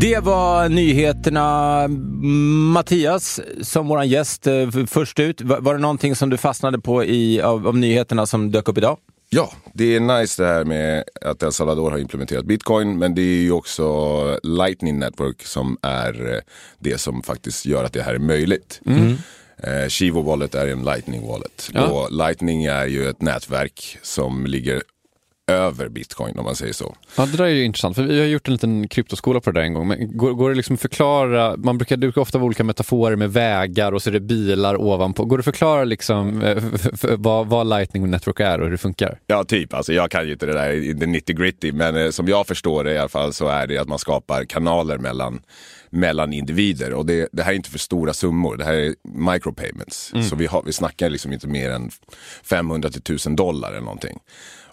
Det 0.00 0.18
var 0.18 0.68
nyheterna. 0.68 1.88
Mattias, 2.72 3.40
som 3.60 3.88
vår 3.88 4.04
gäst 4.04 4.46
eh, 4.46 4.68
först 4.86 5.20
ut, 5.20 5.40
var 5.40 5.74
det 5.74 5.80
någonting 5.80 6.16
som 6.16 6.30
du 6.30 6.36
fastnade 6.36 6.78
på 6.78 7.04
i, 7.04 7.40
av, 7.40 7.66
av 7.66 7.76
nyheterna 7.76 8.26
som 8.26 8.50
dök 8.50 8.68
upp 8.68 8.78
idag? 8.78 8.96
Ja, 9.34 9.52
det 9.72 9.96
är 9.96 10.00
nice 10.00 10.42
det 10.42 10.48
här 10.48 10.64
med 10.64 11.04
att 11.20 11.42
El 11.42 11.52
Salvador 11.52 11.90
har 11.90 11.98
implementerat 11.98 12.44
bitcoin. 12.44 12.98
Men 12.98 13.14
det 13.14 13.22
är 13.22 13.42
ju 13.42 13.52
också 13.52 14.38
Lightning 14.42 14.98
Network 14.98 15.42
som 15.42 15.78
är 15.82 16.42
det 16.78 16.98
som 16.98 17.22
faktiskt 17.22 17.66
gör 17.66 17.84
att 17.84 17.92
det 17.92 18.02
här 18.02 18.14
är 18.14 18.18
möjligt. 18.18 18.80
Mm. 18.86 19.16
Eh, 19.56 19.88
Shivo 19.88 20.22
Wallet 20.22 20.54
är 20.54 20.68
en 20.68 20.84
Lightning 20.84 21.28
Wallet. 21.28 21.70
Ja. 21.72 21.86
Och 21.86 22.12
Lightning 22.12 22.64
är 22.64 22.86
ju 22.86 23.08
ett 23.08 23.22
nätverk 23.22 23.98
som 24.02 24.46
ligger 24.46 24.82
över 25.46 25.88
bitcoin 25.88 26.38
om 26.38 26.44
man 26.44 26.56
säger 26.56 26.72
så. 26.72 26.96
Ja, 27.16 27.26
det 27.26 27.36
där 27.36 27.44
är 27.44 27.48
ju 27.48 27.64
intressant, 27.64 27.96
för 27.96 28.02
vi 28.02 28.20
har 28.20 28.26
gjort 28.26 28.48
en 28.48 28.52
liten 28.52 28.88
kryptoskola 28.88 29.40
på 29.40 29.50
det 29.50 29.60
där 29.60 29.64
en 29.64 29.74
gång. 29.74 29.88
Men 29.88 30.16
går, 30.16 30.32
går 30.32 30.50
det 30.50 30.56
liksom 30.56 30.76
förklara, 30.76 31.56
man 31.56 31.78
brukar, 31.78 31.96
det 31.96 32.16
ofta 32.16 32.38
vara 32.38 32.46
olika 32.46 32.64
metaforer 32.64 33.16
med 33.16 33.32
vägar 33.32 33.92
och 33.92 34.02
så 34.02 34.10
är 34.10 34.12
det 34.12 34.20
bilar 34.20 34.80
ovanpå. 34.80 35.24
Går 35.24 35.36
det 35.36 35.40
att 35.40 35.44
förklara 35.44 35.84
liksom, 35.84 36.42
eh, 36.42 36.64
vad, 37.02 37.46
vad 37.46 37.66
Lightning 37.66 38.10
Network 38.10 38.40
är 38.40 38.58
och 38.58 38.64
hur 38.64 38.70
det 38.70 38.78
funkar? 38.78 39.18
Ja, 39.26 39.44
typ. 39.44 39.74
Alltså, 39.74 39.92
jag 39.92 40.10
kan 40.10 40.26
ju 40.26 40.32
inte 40.32 40.46
det 40.46 40.52
där 40.52 40.94
det 40.94 41.06
nitty 41.06 41.32
gritty, 41.32 41.72
men 41.72 41.96
eh, 41.96 42.10
som 42.10 42.28
jag 42.28 42.46
förstår 42.46 42.84
det 42.84 42.92
i 42.92 42.98
alla 42.98 43.08
fall 43.08 43.32
så 43.32 43.48
är 43.48 43.66
det 43.66 43.78
att 43.78 43.88
man 43.88 43.98
skapar 43.98 44.44
kanaler 44.44 44.98
mellan 44.98 45.40
mellan 45.92 46.32
individer. 46.32 46.92
Och 46.92 47.06
det, 47.06 47.28
det, 47.32 47.42
här 47.42 47.52
är 47.52 47.56
inte 47.56 47.70
för 47.70 47.78
stora 47.78 48.12
summor, 48.12 48.56
det 48.56 48.64
här 48.64 48.74
är 48.74 48.94
micropayments. 49.32 50.12
Mm. 50.12 50.24
Så 50.24 50.36
vi, 50.36 50.46
har, 50.46 50.62
vi 50.62 50.72
snackar 50.72 51.10
liksom 51.10 51.32
inte 51.32 51.46
mer 51.46 51.70
än 51.70 51.90
500 52.44 52.90
till 52.90 53.00
1000 53.00 53.36
dollar 53.36 53.68
eller 53.68 53.80
någonting. 53.80 54.18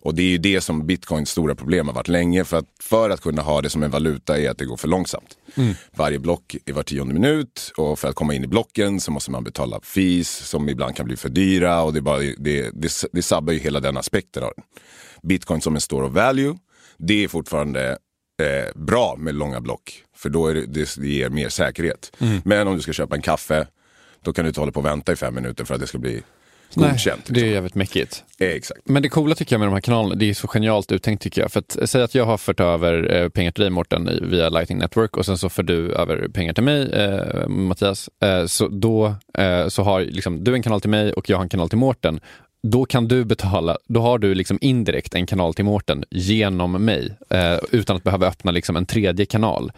Och 0.01 0.15
det 0.15 0.21
är 0.21 0.27
ju 0.27 0.37
det 0.37 0.61
som 0.61 0.87
bitcoins 0.87 1.29
stora 1.29 1.55
problem 1.55 1.87
har 1.87 1.93
varit 1.93 2.07
länge. 2.07 2.43
För 2.43 2.57
att, 2.57 2.65
för 2.79 3.09
att 3.09 3.21
kunna 3.21 3.41
ha 3.41 3.61
det 3.61 3.69
som 3.69 3.83
en 3.83 3.91
valuta 3.91 4.39
är 4.39 4.49
att 4.49 4.57
det 4.57 4.65
går 4.65 4.77
för 4.77 4.87
långsamt. 4.87 5.37
Mm. 5.55 5.73
Varje 5.91 6.19
block 6.19 6.55
är 6.65 6.73
var 6.73 6.83
tionde 6.83 7.13
minut 7.13 7.71
och 7.77 7.99
för 7.99 8.07
att 8.07 8.15
komma 8.15 8.33
in 8.33 8.43
i 8.43 8.47
blocken 8.47 8.99
så 8.99 9.11
måste 9.11 9.31
man 9.31 9.43
betala 9.43 9.79
fees 9.81 10.29
som 10.29 10.69
ibland 10.69 10.95
kan 10.95 11.05
bli 11.05 11.15
för 11.15 11.29
dyra. 11.29 11.81
Och 11.81 11.93
det, 11.93 12.01
bara, 12.01 12.19
det, 12.19 12.69
det, 12.73 13.05
det 13.11 13.21
sabbar 13.21 13.53
ju 13.53 13.59
hela 13.59 13.79
den 13.79 13.97
aspekten 13.97 14.43
av 14.43 14.51
den. 14.55 14.65
Bitcoin 15.23 15.61
som 15.61 15.75
en 15.75 15.81
store 15.81 16.05
of 16.05 16.13
value, 16.13 16.57
det 16.97 17.23
är 17.23 17.27
fortfarande 17.27 17.97
eh, 18.41 18.75
bra 18.75 19.15
med 19.17 19.35
långa 19.35 19.61
block. 19.61 20.03
För 20.15 20.29
då 20.29 20.47
är 20.47 20.53
det, 20.53 20.65
det, 20.65 20.95
det 20.95 21.07
ger 21.07 21.29
mer 21.29 21.49
säkerhet. 21.49 22.15
Mm. 22.19 22.41
Men 22.45 22.67
om 22.67 22.75
du 22.75 22.81
ska 22.81 22.93
köpa 22.93 23.15
en 23.15 23.21
kaffe, 23.21 23.67
då 24.21 24.33
kan 24.33 24.45
du 24.45 24.49
inte 24.49 24.59
hålla 24.59 24.71
på 24.71 24.79
och 24.79 24.85
vänta 24.85 25.11
i 25.11 25.15
fem 25.15 25.35
minuter 25.35 25.65
för 25.65 25.75
att 25.75 25.81
det 25.81 25.87
ska 25.87 25.97
bli 25.97 26.23
godkänt. 26.73 26.99
Nej, 27.05 27.21
det 27.25 27.39
är 27.39 27.43
liksom. 27.43 27.53
jävligt 27.53 27.75
mäckigt. 27.75 28.23
Eh, 28.39 28.47
exakt. 28.47 28.81
Men 28.83 29.03
det 29.03 29.09
coola 29.09 29.35
tycker 29.35 29.53
jag 29.53 29.59
med 29.59 29.67
de 29.67 29.73
här 29.73 29.81
kanalerna, 29.81 30.15
det 30.15 30.29
är 30.29 30.33
så 30.33 30.47
genialt 30.47 30.91
uttänkt 30.91 31.23
tycker 31.23 31.41
jag. 31.41 31.51
För 31.51 31.59
att 31.59 31.89
säga 31.89 32.03
att 32.03 32.15
jag 32.15 32.25
har 32.25 32.38
fört 32.38 32.59
över 32.59 33.15
eh, 33.15 33.29
pengar 33.29 33.51
till 33.51 33.61
dig 33.61 33.69
Mårten 33.69 34.09
via 34.21 34.49
Lightning 34.49 34.77
Network 34.77 35.17
och 35.17 35.25
sen 35.25 35.38
så 35.38 35.49
för 35.49 35.63
du 35.63 35.91
över 35.93 36.27
pengar 36.27 36.53
till 36.53 36.63
mig, 36.63 36.91
eh, 36.91 37.47
Mattias. 37.47 38.09
Eh, 38.21 38.45
så 38.45 38.67
då 38.67 39.15
eh, 39.33 39.67
så 39.67 39.83
har 39.83 40.01
liksom, 40.01 40.43
du 40.43 40.53
en 40.53 40.61
kanal 40.61 40.81
till 40.81 40.89
mig 40.89 41.13
och 41.13 41.29
jag 41.29 41.38
har 41.38 41.43
en 41.43 41.49
kanal 41.49 41.69
till 41.69 41.77
Mårten 41.77 42.19
då 42.63 42.85
kan 42.85 43.07
du 43.07 43.25
betala, 43.25 43.77
då 43.88 44.01
har 44.01 44.19
du 44.19 44.35
liksom 44.35 44.57
indirekt 44.61 45.15
en 45.15 45.25
kanal 45.25 45.53
till 45.53 45.65
Mårten 45.65 46.03
genom 46.09 46.71
mig 46.85 47.17
eh, 47.29 47.57
utan 47.71 47.95
att 47.95 48.03
behöva 48.03 48.27
öppna 48.27 48.51
liksom 48.51 48.75
en 48.75 48.85
tredje 48.85 49.25
kanal. 49.25 49.71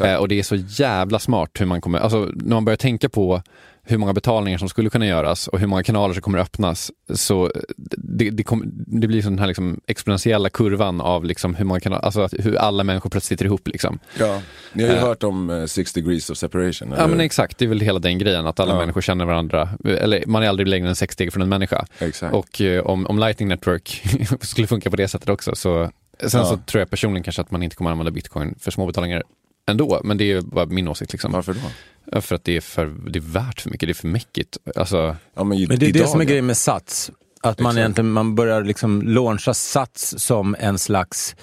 Eh, 0.00 0.14
och 0.14 0.28
det 0.28 0.38
är 0.38 0.42
så 0.42 0.56
jävla 0.56 1.18
smart 1.18 1.50
hur 1.58 1.66
man 1.66 1.80
kommer, 1.80 1.98
alltså 1.98 2.18
när 2.34 2.54
man 2.54 2.64
börjar 2.64 2.76
tänka 2.76 3.08
på 3.08 3.42
hur 3.82 3.98
många 3.98 4.12
betalningar 4.12 4.58
som 4.58 4.68
skulle 4.68 4.90
kunna 4.90 5.06
göras 5.06 5.48
och 5.48 5.58
hur 5.58 5.66
många 5.66 5.82
kanaler 5.82 6.14
som 6.14 6.22
kommer 6.22 6.38
öppnas. 6.38 6.92
Så 7.14 7.50
det, 7.96 8.30
det, 8.30 8.42
kom, 8.42 8.62
det 8.86 9.06
blir 9.06 9.22
den 9.22 9.38
här 9.38 9.46
liksom 9.46 9.80
exponentiella 9.86 10.50
kurvan 10.50 11.00
av 11.00 11.24
liksom 11.24 11.54
hur, 11.54 11.64
många 11.64 11.80
kanaler, 11.80 12.04
alltså 12.04 12.28
hur 12.32 12.56
alla 12.56 12.84
människor 12.84 13.10
plötsligt 13.10 13.28
sitter 13.28 13.44
ihop. 13.44 13.68
Liksom. 13.68 13.98
Ja, 14.18 14.42
ni 14.72 14.82
har 14.82 14.90
ju 14.90 14.96
uh, 14.96 15.02
hört 15.04 15.22
om 15.22 15.50
uh, 15.50 15.66
six 15.66 15.92
degrees 15.92 16.30
of 16.30 16.38
separation. 16.38 16.94
Ja 16.98 17.06
men 17.06 17.20
exakt, 17.20 17.58
det 17.58 17.64
är 17.64 17.68
väl 17.68 17.80
hela 17.80 17.98
den 17.98 18.18
grejen 18.18 18.46
att 18.46 18.60
alla 18.60 18.72
ja. 18.72 18.78
människor 18.78 19.00
känner 19.00 19.24
varandra. 19.24 19.68
Eller 19.84 20.26
man 20.26 20.42
är 20.42 20.48
aldrig 20.48 20.68
längre 20.68 20.88
än 20.88 20.96
sex 20.96 21.14
steg 21.14 21.32
från 21.32 21.42
en 21.42 21.48
människa. 21.48 21.86
Exakt. 21.98 22.34
Och 22.34 22.60
uh, 22.60 22.80
om, 22.80 23.06
om 23.06 23.18
Lightning 23.18 23.48
Network 23.48 24.02
skulle 24.40 24.66
funka 24.66 24.90
på 24.90 24.96
det 24.96 25.08
sättet 25.08 25.28
också 25.28 25.54
så 25.54 25.90
Sen 26.26 26.40
ja. 26.40 26.46
så 26.46 26.56
tror 26.56 26.80
jag 26.80 26.90
personligen 26.90 27.22
kanske 27.22 27.42
att 27.42 27.50
man 27.50 27.62
inte 27.62 27.76
kommer 27.76 27.90
använda 27.90 28.10
bitcoin 28.10 28.54
för 28.58 28.70
småbetalningar 28.70 29.22
ändå, 29.70 30.00
men 30.04 30.18
det 30.18 30.32
är 30.32 30.40
bara 30.40 30.66
min 30.66 30.88
åsikt. 30.88 31.12
Liksom. 31.12 31.32
Varför 31.32 31.54
då? 31.54 32.20
För 32.20 32.34
att 32.34 32.44
det 32.44 32.56
är, 32.56 32.60
för, 32.60 32.86
det 32.86 33.18
är 33.18 33.32
värt 33.32 33.60
för 33.60 33.70
mycket, 33.70 33.86
det 33.86 33.92
är 33.92 33.94
för 33.94 34.08
mäckigt. 34.08 34.58
Alltså, 34.76 35.16
ja, 35.34 35.44
men, 35.44 35.66
men, 35.68 35.78
det 35.78 35.86
är 35.86 35.92
det 35.92 36.06
som 36.06 36.20
är 36.20 36.24
grejen 36.24 36.46
med 36.46 36.56
Sats. 36.56 37.10
Att 37.42 37.60
man 37.60 37.78
egentligen 37.78 38.10
man 38.10 38.34
börjar 38.34 38.64
liksom 38.64 39.02
launcha 39.02 39.54
Sats 39.54 40.14
som 40.18 40.56
en 40.58 40.78
slags 40.78 41.36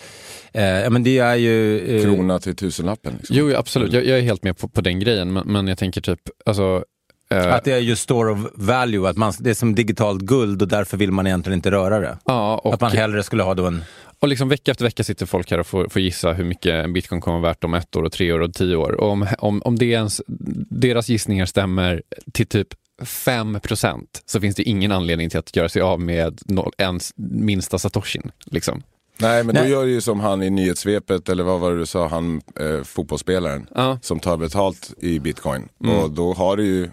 Eh, 0.58 0.64
ja, 0.64 0.90
men 0.90 1.04
det 1.04 1.18
är 1.18 1.36
ju... 1.36 1.80
Eh... 1.98 2.04
Krona 2.04 2.40
till 2.40 2.56
tusenlappen. 2.56 3.14
Liksom. 3.18 3.36
Jo, 3.36 3.56
absolut. 3.56 3.94
Jag, 3.94 4.06
jag, 4.06 4.18
är 4.18 4.22
helt 4.22 4.44
med 4.44 4.58
på, 4.58 4.68
på 4.68 4.82
den 4.82 5.00
grejen. 5.00 5.34
Men, 5.34 5.48
men 5.48 5.68
jag 5.68 5.78
tänker 5.78 6.02
typ, 6.02 6.20
alltså. 6.46 6.84
Att 7.30 7.64
det 7.64 7.72
är 7.72 7.78
just 7.78 8.04
store 8.04 8.32
of 8.32 8.40
value, 8.54 9.10
att 9.10 9.18
man, 9.18 9.34
det 9.40 9.50
är 9.50 9.54
som 9.54 9.76
digitalt 9.76 10.22
guld 10.22 10.62
och 10.62 10.68
därför 10.68 10.98
vill 10.98 11.12
man 11.12 11.28
egentligen 11.28 11.58
inte 11.58 11.72
röra 11.72 12.00
det. 12.00 12.18
Ja, 12.26 12.58
och... 12.58 12.74
Att 12.74 12.82
man 12.82 12.92
hellre 12.92 13.24
skulle 13.24 13.44
ha 13.44 13.54
då 13.54 13.66
en 13.66 13.84
och 14.20 14.28
liksom 14.28 14.50
vecka 14.50 14.72
efter 14.72 14.86
vecka 14.86 15.04
sitter 15.04 15.26
folk 15.26 15.52
här 15.52 15.60
och 15.60 15.68
får, 15.68 15.90
får 15.90 16.02
gissa 16.02 16.34
hur 16.34 16.44
mycket 16.44 16.74
en 16.86 16.94
bitcoin 16.94 17.22
kommer 17.22 17.40
vara 17.40 17.50
värt 17.50 17.64
om 17.64 17.74
ett 17.74 17.96
år, 17.96 18.04
och 18.04 18.12
tre 18.12 18.34
år 18.34 18.40
och 18.40 18.54
tio 18.54 18.76
år. 18.76 18.92
Och 18.92 19.10
om, 19.10 19.28
om, 19.40 19.62
om 19.66 19.76
det 19.76 19.86
ens, 19.86 20.22
deras 20.70 21.10
gissningar 21.10 21.46
stämmer 21.46 22.02
till 22.32 22.48
typ 22.48 22.68
5% 23.02 24.06
så 24.26 24.42
finns 24.42 24.56
det 24.56 24.64
ingen 24.64 24.92
anledning 24.92 25.30
till 25.30 25.40
att 25.40 25.56
göra 25.56 25.70
sig 25.70 25.82
av 25.82 26.00
med 26.00 26.42
noll, 26.46 26.72
ens 26.78 27.14
minsta 27.16 27.80
satoshin. 27.80 28.32
Liksom. 28.46 28.84
Nej, 29.20 29.44
men 29.44 29.56
Nej. 29.56 29.64
då 29.64 29.70
gör 29.70 29.86
du 29.86 29.92
ju 29.92 30.02
som 30.02 30.20
han 30.20 30.44
i 30.44 30.50
nyhetssvepet, 30.50 31.30
eller 31.30 31.44
vad 31.44 31.60
var 31.60 31.72
det 31.72 31.78
du 31.78 31.86
sa, 31.86 32.08
han 32.08 32.42
eh, 32.60 32.84
fotbollsspelaren 32.84 33.68
ja. 33.76 34.00
som 34.02 34.20
tar 34.20 34.38
betalt 34.38 34.94
i 34.98 35.20
bitcoin. 35.20 35.70
Mm. 35.84 35.98
Och 35.98 36.12
då 36.12 36.34
har 36.34 36.58
du 36.58 36.66
ju 36.66 36.90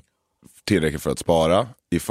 tillräckligt 0.64 1.02
för 1.02 1.10
att 1.10 1.18
spara. 1.18 1.66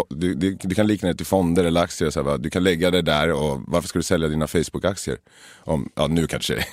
Du, 0.10 0.34
du, 0.34 0.58
du, 0.62 0.76
kan 0.76 0.88
likna 0.88 1.10
det 1.10 1.16
till 1.16 1.26
fonder 1.26 1.64
eller 1.64 1.82
aktier. 1.82 2.10
Så 2.10 2.24
här, 2.24 2.38
du 2.38 2.50
kan 2.50 2.64
lägga 2.64 2.92
det 2.92 3.02
där 3.02 3.32
och 3.32 3.62
varför 3.68 3.88
ska 3.88 4.00
du 4.00 4.04
sälja 4.04 4.28
dina 4.28 4.48
Facebook-aktier? 4.48 5.18
Om, 5.60 5.90
ja, 5.96 6.08
nu 6.08 6.28
kanske 6.28 6.56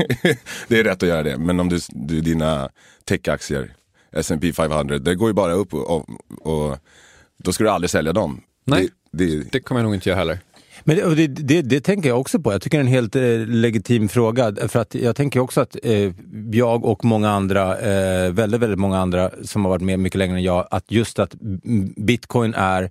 det 0.68 0.78
är 0.78 0.84
rätt 0.84 1.02
att 1.02 1.08
göra 1.08 1.22
det. 1.22 1.38
Men 1.38 1.60
om 1.60 1.68
du, 1.68 1.78
du 1.88 2.20
dina 2.20 2.70
tech-aktier, 3.04 3.74
S&P 4.12 4.52
500, 4.52 4.98
det 4.98 5.14
går 5.14 5.28
ju 5.28 5.34
bara 5.34 5.52
upp 5.52 5.74
och, 5.74 5.90
och, 5.90 6.06
och, 6.40 6.78
då 7.36 7.52
ska 7.52 7.64
du 7.64 7.70
aldrig 7.70 7.90
sälja 7.90 8.12
dem. 8.12 8.42
Nej. 8.64 8.88
Det, 9.12 9.52
Det 9.52 9.60
kommer 9.60 9.80
jag 9.80 9.84
nog 9.84 9.94
inte 9.94 10.08
göra 10.08 10.18
heller. 10.18 10.38
Men 10.84 10.96
det, 10.96 11.14
det, 11.14 11.26
det, 11.26 11.62
det 11.62 11.80
tänker 11.80 12.08
jag 12.08 12.20
också 12.20 12.40
på. 12.40 12.52
Jag 12.52 12.62
tycker 12.62 12.78
det 12.78 12.82
är 12.82 12.86
en 12.86 12.92
helt 12.92 13.16
eh, 13.16 13.22
legitim 13.46 14.08
fråga. 14.08 14.54
För 14.68 14.80
att 14.80 14.94
jag 14.94 15.16
tänker 15.16 15.40
också 15.40 15.60
att 15.60 15.76
eh, 15.82 16.12
jag 16.52 16.84
och 16.84 17.04
många 17.04 17.30
andra, 17.30 17.78
eh, 17.78 18.32
väldigt, 18.32 18.60
väldigt 18.60 18.78
många 18.78 18.98
andra 18.98 19.30
som 19.42 19.64
har 19.64 19.70
varit 19.70 19.82
med 19.82 19.98
mycket 19.98 20.18
längre 20.18 20.36
än 20.36 20.42
jag, 20.42 20.68
att 20.70 20.84
just 20.88 21.18
att 21.18 21.34
bitcoin 21.96 22.54
är 22.54 22.90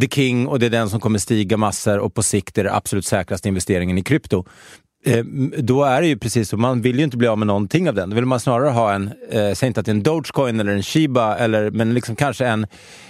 the 0.00 0.08
king 0.08 0.46
och 0.46 0.58
det 0.58 0.66
är 0.66 0.70
den 0.70 0.90
som 0.90 1.00
kommer 1.00 1.18
stiga 1.18 1.56
massor 1.56 1.98
och 1.98 2.14
på 2.14 2.22
sikt 2.22 2.58
är 2.58 2.64
det 2.64 2.74
absolut 2.74 3.06
säkraste 3.06 3.48
investeringen 3.48 3.98
i 3.98 4.02
krypto. 4.02 4.44
Eh, 5.06 5.24
då 5.58 5.84
är 5.84 6.00
det 6.00 6.06
ju 6.06 6.18
precis 6.18 6.48
så, 6.48 6.56
man 6.56 6.82
vill 6.82 6.98
ju 6.98 7.04
inte 7.04 7.16
bli 7.16 7.28
av 7.28 7.38
med 7.38 7.46
någonting 7.46 7.88
av 7.88 7.94
den. 7.94 8.10
Då 8.10 8.14
vill 8.14 8.24
man 8.24 8.40
snarare 8.40 8.70
ha 8.70 8.92
en, 8.92 9.10
eh, 9.30 9.52
säg 9.52 9.66
inte 9.66 9.80
att 9.80 9.86
det 9.86 9.92
är 9.92 9.94
en 9.94 10.02
Dogecoin 10.02 10.60
eller 10.60 10.72
en 10.72 10.82
Shiba, 10.82 11.36
eller, 11.36 11.70
men 11.70 11.94
liksom 11.94 12.16
kanske 12.16 12.46
en, 12.46 12.66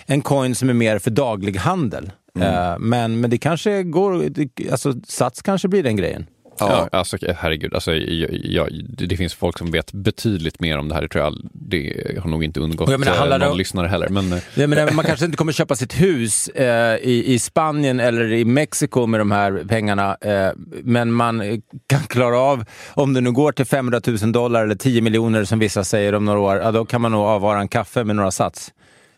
en 0.07 0.23
coin 0.23 0.55
som 0.55 0.69
är 0.69 0.75
mer 0.75 0.99
för 0.99 1.11
daglig 1.11 1.57
handel. 1.57 2.11
Eh, 2.43 2.75
men, 2.79 3.21
men 3.21 3.31
det 3.31 3.39
kanske 3.39 3.83
går, 3.83 4.25
alltså 4.71 4.95
Sats 5.09 5.43
kanske 5.43 5.69
blir 5.69 5.83
den 5.83 5.97
grejen. 5.97 6.27
Ja. 6.59 6.89
alltså, 6.93 7.17
herregud, 7.37 7.75
alltså, 7.75 7.95
jag, 7.95 8.31
jag, 8.45 8.69
det 8.89 9.17
finns 9.17 9.35
folk 9.35 9.59
som 9.59 9.71
vet 9.71 9.93
betydligt 9.93 10.61
mer 10.61 10.79
om 10.79 10.89
det 10.89 10.95
här. 10.95 11.03
Det 11.03 11.09
tror 11.09 11.25
jag 11.25 11.35
det 11.53 12.19
har 12.23 12.31
nog 12.31 12.45
inte 12.45 12.61
undgått 12.61 12.91
jag 12.91 13.01
menar, 13.01 13.33
eh, 13.33 13.39
någon 13.39 13.51
om- 13.51 13.57
lyssnare 13.59 13.89
heller. 13.89 14.09
Men, 14.09 14.33
eh, 14.33 14.39
Jag 14.55 14.71
menar, 14.71 14.91
man 14.91 15.05
kanske 15.05 15.25
inte 15.25 15.37
kommer 15.37 15.53
köpa 15.53 15.77
sitt 15.77 16.01
hus 16.01 16.49
eh, 16.49 16.97
i, 16.97 17.35
i 17.35 17.39
Spanien 17.39 18.01
eller 18.01 18.33
i 18.33 18.45
Mexiko 18.45 19.07
med 19.07 19.21
de 19.21 19.31
här 19.31 19.65
pengarna, 19.69 20.17
eh, 20.21 20.49
men 20.83 21.13
man 21.13 21.41
eh, 21.41 21.59
kan 21.87 22.01
klara 22.01 22.39
av, 22.39 22.65
om 22.95 23.13
det 23.15 23.21
nu 23.21 23.33
går 23.33 23.53
till 23.53 23.65
500 23.67 24.01
000 24.07 24.33
dollar 24.33 24.63
eller 24.65 24.75
10 24.75 25.01
miljoner 25.01 25.45
som 25.45 25.59
vissa 25.59 25.85
säger 25.85 26.15
om 26.15 26.25
några 26.25 26.39
år, 26.41 26.57
ja, 26.57 26.73
då 26.73 26.85
kan 26.85 27.01
man 27.01 27.13
nog 27.13 27.21
avvara 27.21 27.61
en 27.61 27.69
kaffe 27.69 28.05
med 28.05 28.17
några 28.17 28.31
sats. 28.31 28.73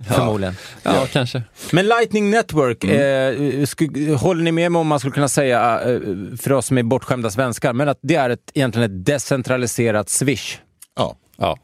Förmodligen. 0.04 0.56
ja, 0.82 1.06
kanske. 1.12 1.42
Men 1.72 1.86
Lightning 1.86 2.30
Network, 2.30 2.84
eh, 2.84 3.64
sku, 3.64 4.14
håller 4.14 4.42
ni 4.42 4.52
med 4.52 4.72
mig 4.72 4.80
om 4.80 4.86
man 4.86 4.98
skulle 4.98 5.12
kunna 5.14 5.28
säga, 5.28 5.80
eh, 5.80 6.00
för 6.40 6.52
oss 6.52 6.66
som 6.66 6.78
är 6.78 6.82
bortskämda 6.82 7.30
svenskar, 7.30 7.72
men 7.72 7.88
att 7.88 7.98
det 8.02 8.14
är 8.14 8.30
ett, 8.30 8.50
egentligen 8.54 8.90
ett 8.90 9.06
decentraliserat 9.06 10.08
Swish? 10.08 10.58
ja. 10.96 11.16
Ja. 11.40 11.58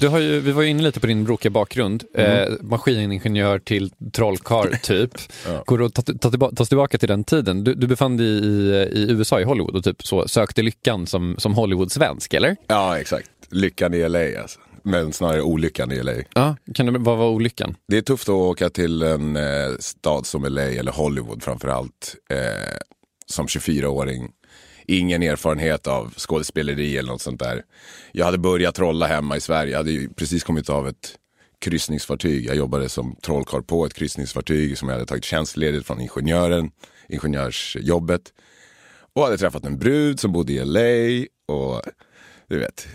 Du 0.00 0.08
har 0.08 0.18
ju, 0.18 0.40
vi 0.40 0.52
var 0.52 0.62
ju 0.62 0.68
inne 0.68 0.82
lite 0.82 1.00
på 1.00 1.06
din 1.06 1.24
brokiga 1.24 1.50
bakgrund. 1.50 2.04
Eh, 2.14 2.48
maskiningenjör 2.60 3.58
till 3.58 3.90
trollkarl, 4.12 4.74
typ. 4.82 5.10
Går 5.64 5.78
det 5.78 5.86
att 5.86 5.94
ta, 5.94 6.02
ta, 6.02 6.50
ta 6.50 6.62
oss 6.62 6.68
tillbaka 6.68 6.98
till 6.98 7.08
den 7.08 7.24
tiden? 7.24 7.64
Du, 7.64 7.74
du 7.74 7.86
befann 7.86 8.16
dig 8.16 8.26
i, 8.26 8.72
i 8.92 9.10
USA, 9.10 9.40
i 9.40 9.44
Hollywood, 9.44 9.76
och 9.76 9.84
typ 9.84 10.02
så 10.02 10.28
sökte 10.28 10.62
lyckan 10.62 11.06
som, 11.06 11.34
som 11.38 11.54
Hollywood-svensk, 11.54 12.34
eller? 12.34 12.56
ja, 12.66 12.98
exakt. 12.98 13.28
Lyckan 13.50 13.94
i 13.94 14.08
LA 14.08 14.40
alltså. 14.42 14.60
Men 14.88 15.12
snarare 15.12 15.42
olyckan 15.42 15.92
i 15.92 16.02
LA. 16.02 16.12
Ja. 16.34 16.56
Kan 16.74 16.86
det, 16.86 16.98
vad 16.98 17.18
var 17.18 17.28
olyckan? 17.28 17.76
Det 17.88 17.96
är 17.96 18.02
tufft 18.02 18.28
att 18.28 18.32
åka 18.32 18.70
till 18.70 19.02
en 19.02 19.36
eh, 19.36 19.76
stad 19.78 20.26
som 20.26 20.44
LA 20.44 20.62
eller 20.62 20.92
Hollywood 20.92 21.42
framförallt. 21.42 22.16
Eh, 22.30 22.78
som 23.26 23.46
24-åring. 23.46 24.30
Ingen 24.86 25.22
erfarenhet 25.22 25.86
av 25.86 26.14
skådespeleri 26.16 26.96
eller 26.96 27.12
något 27.12 27.22
sånt 27.22 27.40
där. 27.40 27.62
Jag 28.12 28.24
hade 28.24 28.38
börjat 28.38 28.74
trolla 28.74 29.06
hemma 29.06 29.36
i 29.36 29.40
Sverige. 29.40 29.72
Jag 29.72 29.78
hade 29.78 30.08
precis 30.16 30.44
kommit 30.44 30.70
av 30.70 30.88
ett 30.88 31.14
kryssningsfartyg. 31.58 32.46
Jag 32.46 32.56
jobbade 32.56 32.88
som 32.88 33.16
trollkarl 33.16 33.62
på 33.62 33.86
ett 33.86 33.94
kryssningsfartyg 33.94 34.78
som 34.78 34.88
jag 34.88 34.94
hade 34.94 35.06
tagit 35.06 35.24
tjänstledigt 35.24 35.86
från 35.86 36.00
ingenjören, 36.00 36.70
ingenjörsjobbet. 37.08 38.22
Och 39.12 39.22
hade 39.22 39.38
träffat 39.38 39.64
en 39.64 39.78
brud 39.78 40.20
som 40.20 40.32
bodde 40.32 40.52
i 40.52 40.64
LA 40.64 41.26
och 41.54 41.82
du 42.48 42.58
vet, 42.58 42.86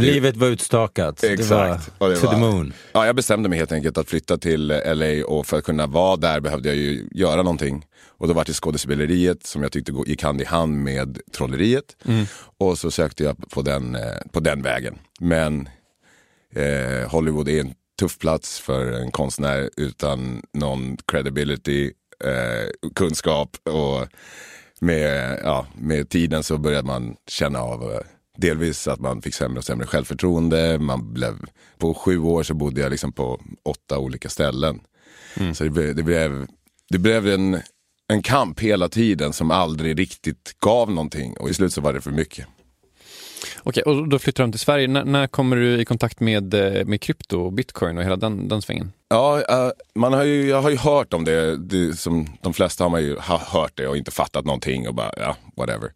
Livet 0.00 0.36
var 0.36 0.46
utstakat. 0.46 1.24
Exakt. 1.24 1.84
Det 1.86 1.92
var 1.98 2.08
det 2.08 2.16
to 2.16 2.20
the 2.20 2.26
var- 2.26 2.38
moon. 2.38 2.72
Ja, 2.92 3.06
jag 3.06 3.16
bestämde 3.16 3.48
mig 3.48 3.58
helt 3.58 3.72
enkelt 3.72 3.98
att 3.98 4.08
flytta 4.08 4.38
till 4.38 4.66
LA 4.86 5.24
och 5.26 5.46
för 5.46 5.58
att 5.58 5.64
kunna 5.64 5.86
vara 5.86 6.16
där 6.16 6.40
behövde 6.40 6.68
jag 6.68 6.76
ju 6.76 7.08
göra 7.12 7.36
någonting. 7.42 7.86
Och 8.18 8.28
då 8.28 8.34
var 8.34 8.44
det 8.44 8.52
skådespeleriet 8.52 9.46
som 9.46 9.62
jag 9.62 9.72
tyckte 9.72 9.92
gå- 9.92 10.06
gick 10.06 10.22
hand 10.22 10.40
i 10.40 10.44
hand 10.44 10.76
med 10.76 11.18
trolleriet. 11.32 11.96
Och 12.58 12.78
så 12.78 12.90
sökte 12.90 13.24
jag 13.24 13.50
på 13.50 13.62
den, 13.62 13.94
eh, 13.94 14.00
på 14.32 14.40
den 14.40 14.62
vägen. 14.62 14.98
Men 15.20 15.68
eh, 16.54 17.10
Hollywood 17.10 17.48
är 17.48 17.60
en 17.60 17.74
tuff 18.00 18.18
plats 18.18 18.60
för 18.60 18.92
en 18.92 19.10
konstnär 19.10 19.70
utan 19.76 20.42
någon 20.54 20.96
credibility, 21.06 21.84
eh, 22.24 22.90
kunskap 22.94 23.56
och 23.68 24.06
med, 24.80 25.40
ja, 25.44 25.66
med 25.74 26.08
tiden 26.08 26.42
så 26.42 26.58
började 26.58 26.86
man 26.86 27.16
känna 27.28 27.58
av 27.62 27.92
eh, 27.92 27.98
delvis 28.38 28.88
att 28.88 29.00
man 29.00 29.22
fick 29.22 29.34
sämre 29.34 29.58
och 29.58 29.64
sämre 29.64 29.86
självförtroende. 29.86 30.78
Man 30.78 31.12
blev, 31.12 31.34
på 31.78 31.94
sju 31.94 32.18
år 32.18 32.42
så 32.42 32.54
bodde 32.54 32.80
jag 32.80 32.90
liksom 32.90 33.12
på 33.12 33.40
åtta 33.64 33.98
olika 33.98 34.28
ställen. 34.28 34.80
Så 35.54 35.64
det 35.64 35.70
blev, 35.70 35.94
det 35.94 36.02
blev, 36.02 36.46
det 36.90 36.98
blev 36.98 37.28
en, 37.28 37.60
en 38.08 38.22
kamp 38.22 38.60
hela 38.60 38.88
tiden 38.88 39.32
som 39.32 39.50
aldrig 39.50 39.98
riktigt 39.98 40.56
gav 40.58 40.90
någonting 40.90 41.36
och 41.36 41.50
i 41.50 41.54
slut 41.54 41.72
så 41.72 41.80
var 41.80 41.92
det 41.92 42.00
för 42.00 42.10
mycket. 42.10 42.46
Okej, 43.62 43.82
och 43.82 44.08
då 44.08 44.18
flyttar 44.18 44.44
de 44.44 44.52
till 44.52 44.60
Sverige. 44.60 44.88
När, 44.88 45.04
när 45.04 45.26
kommer 45.26 45.56
du 45.56 45.80
i 45.80 45.84
kontakt 45.84 46.20
med, 46.20 46.54
eh, 46.54 46.84
med 46.84 47.00
krypto 47.00 47.40
och 47.40 47.52
bitcoin 47.52 47.98
och 47.98 48.04
hela 48.04 48.16
den, 48.16 48.48
den 48.48 48.62
svängen? 48.62 48.92
Ja, 49.08 49.40
eh, 49.40 49.70
man 49.94 50.12
har 50.12 50.24
ju, 50.24 50.48
jag 50.48 50.62
har 50.62 50.70
ju 50.70 50.76
hört 50.76 51.12
om 51.12 51.24
det, 51.24 51.56
det. 51.56 51.98
Som 51.98 52.26
de 52.42 52.54
flesta 52.54 52.84
har 52.84 52.90
man 52.90 53.02
ju 53.02 53.16
ha, 53.16 53.38
hört 53.38 53.72
det 53.74 53.88
och 53.88 53.96
inte 53.96 54.10
fattat 54.10 54.44
någonting 54.44 54.88
och 54.88 54.94
bara, 54.94 55.12
ja, 55.16 55.36
whatever. 55.56 55.92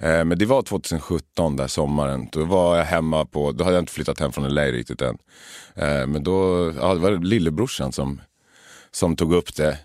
Eh, 0.00 0.24
men 0.24 0.38
det 0.38 0.46
var 0.46 0.62
2017, 0.62 1.56
där 1.56 1.66
sommaren. 1.66 2.28
Då 2.32 2.44
var 2.44 2.76
jag 2.76 2.84
hemma 2.84 3.24
på, 3.24 3.52
då 3.52 3.64
hade 3.64 3.76
jag 3.76 3.82
inte 3.82 3.92
flyttat 3.92 4.20
hem 4.20 4.32
från 4.32 4.54
LA 4.54 4.64
riktigt 4.64 5.02
än. 5.02 5.18
Eh, 5.74 6.06
men 6.06 6.24
då, 6.24 6.72
ja, 6.80 6.94
det 6.94 7.00
var 7.00 7.10
lillebrorsan 7.10 7.92
som, 7.92 8.20
som 8.90 9.16
tog 9.16 9.32
upp 9.32 9.56
det. 9.56 9.78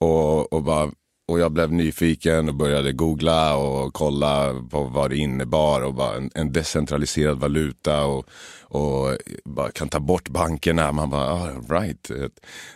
Och, 0.00 0.52
och, 0.52 0.62
bara, 0.62 0.90
och 1.26 1.40
jag 1.40 1.52
blev 1.52 1.72
nyfiken 1.72 2.48
och 2.48 2.54
började 2.54 2.92
googla 2.92 3.56
och 3.56 3.94
kolla 3.94 4.62
på 4.70 4.84
vad 4.84 5.10
det 5.10 5.16
innebar. 5.16 5.80
Och 5.80 5.94
bara 5.94 6.16
en, 6.16 6.30
en 6.34 6.52
decentraliserad 6.52 7.38
valuta 7.38 8.04
och, 8.04 8.28
och 8.60 9.16
bara 9.44 9.70
kan 9.70 9.88
ta 9.88 10.00
bort 10.00 10.28
bankerna. 10.28 10.92
Man 10.92 11.10
bara, 11.10 11.32
ah, 11.32 11.50
right. 11.68 12.10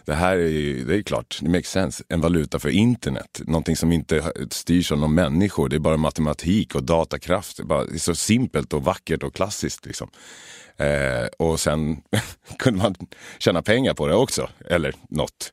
Det 0.05 0.15
här 0.15 0.37
är 0.37 0.49
ju, 0.49 0.85
det 0.85 0.97
är 0.97 1.03
klart, 1.03 1.39
det 1.43 1.49
makes 1.49 1.71
sense. 1.71 2.05
En 2.09 2.21
valuta 2.21 2.59
för 2.59 2.69
internet. 2.69 3.41
Någonting 3.45 3.77
som 3.77 3.93
inte 3.93 4.33
styrs 4.51 4.93
av 4.93 4.99
någon 4.99 5.15
människor. 5.15 5.69
Det 5.69 5.77
är 5.77 5.81
bara 5.81 5.97
matematik 5.97 6.75
och 6.75 6.83
datakraft. 6.83 7.57
Det 7.57 7.63
är, 7.63 7.67
bara, 7.67 7.85
det 7.85 7.95
är 7.95 7.99
så 7.99 8.15
simpelt 8.15 8.73
och 8.73 8.85
vackert 8.85 9.23
och 9.23 9.35
klassiskt. 9.35 9.87
Liksom. 9.87 10.09
Eh, 10.77 11.27
och 11.39 11.61
sen 11.61 11.97
kunde 12.59 12.83
man 12.83 12.95
tjäna 13.39 13.63
pengar 13.63 13.95
på 13.95 14.07
det 14.07 14.15
också. 14.15 14.49
Eller 14.71 14.95
något. 15.09 15.53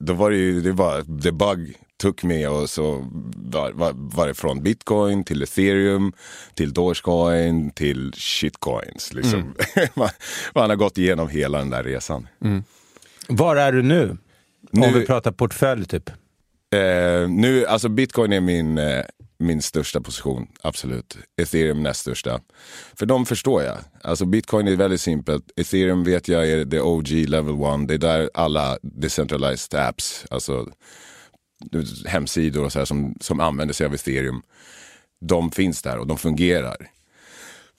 Då 0.00 0.12
var 0.12 0.30
det 0.30 0.36
ju, 0.36 0.60
det 0.60 0.72
var 0.72 1.22
the 1.22 1.32
bug 1.32 1.76
took 2.04 2.22
me 2.22 2.46
och 2.46 2.70
så 2.70 3.10
var, 3.36 3.72
var, 3.94 4.26
det 4.26 4.34
från 4.34 4.62
bitcoin 4.62 5.24
till 5.24 5.42
ethereum 5.42 6.12
till 6.54 6.72
dogecoin 6.72 7.70
till 7.70 8.12
shitcoins. 8.16 9.12
Liksom. 9.12 9.54
man, 9.94 10.08
man 10.54 10.70
har 10.70 10.76
gått 10.76 10.98
igenom 10.98 11.28
hela 11.28 11.58
den 11.58 11.70
där 11.70 11.82
resan. 11.84 12.28
Var 13.28 13.56
är 13.56 13.72
du 13.72 13.82
nu? 13.82 14.16
Nu- 14.70 14.86
Om 14.86 14.92
vi 14.94 15.06
pratar 15.06 15.32
portfölj 15.32 15.86
typ. 15.86 16.10
Eh, 16.74 17.28
nu, 17.28 17.66
alltså 17.66 17.88
bitcoin 17.88 18.32
är 18.32 18.40
min, 18.40 18.78
eh, 18.78 19.04
min 19.38 19.62
största 19.62 20.00
position, 20.00 20.46
absolut. 20.62 21.16
Ethereum 21.42 21.82
näst 21.82 22.00
största. 22.00 22.40
För 22.98 23.06
de 23.06 23.26
förstår 23.26 23.62
jag. 23.62 23.78
Alltså 24.02 24.24
bitcoin 24.24 24.68
är 24.68 24.76
väldigt 24.76 25.00
simpelt. 25.00 25.44
Ethereum 25.56 26.04
vet 26.04 26.28
jag 26.28 26.48
är 26.50 26.64
the 26.64 26.80
OG 26.80 27.08
level 27.08 27.54
one. 27.54 27.86
Det 27.86 27.94
är 27.94 27.98
där 27.98 28.30
alla 28.34 28.78
decentralized 28.82 29.80
apps, 29.80 30.26
alltså 30.30 30.66
hemsidor 32.06 32.64
och 32.64 32.72
så 32.72 32.78
här 32.78 32.86
som, 32.86 33.14
som 33.20 33.40
använder 33.40 33.74
sig 33.74 33.86
av 33.86 33.94
ethereum, 33.94 34.42
de 35.20 35.50
finns 35.50 35.82
där 35.82 35.98
och 35.98 36.06
de 36.06 36.18
fungerar. 36.18 36.76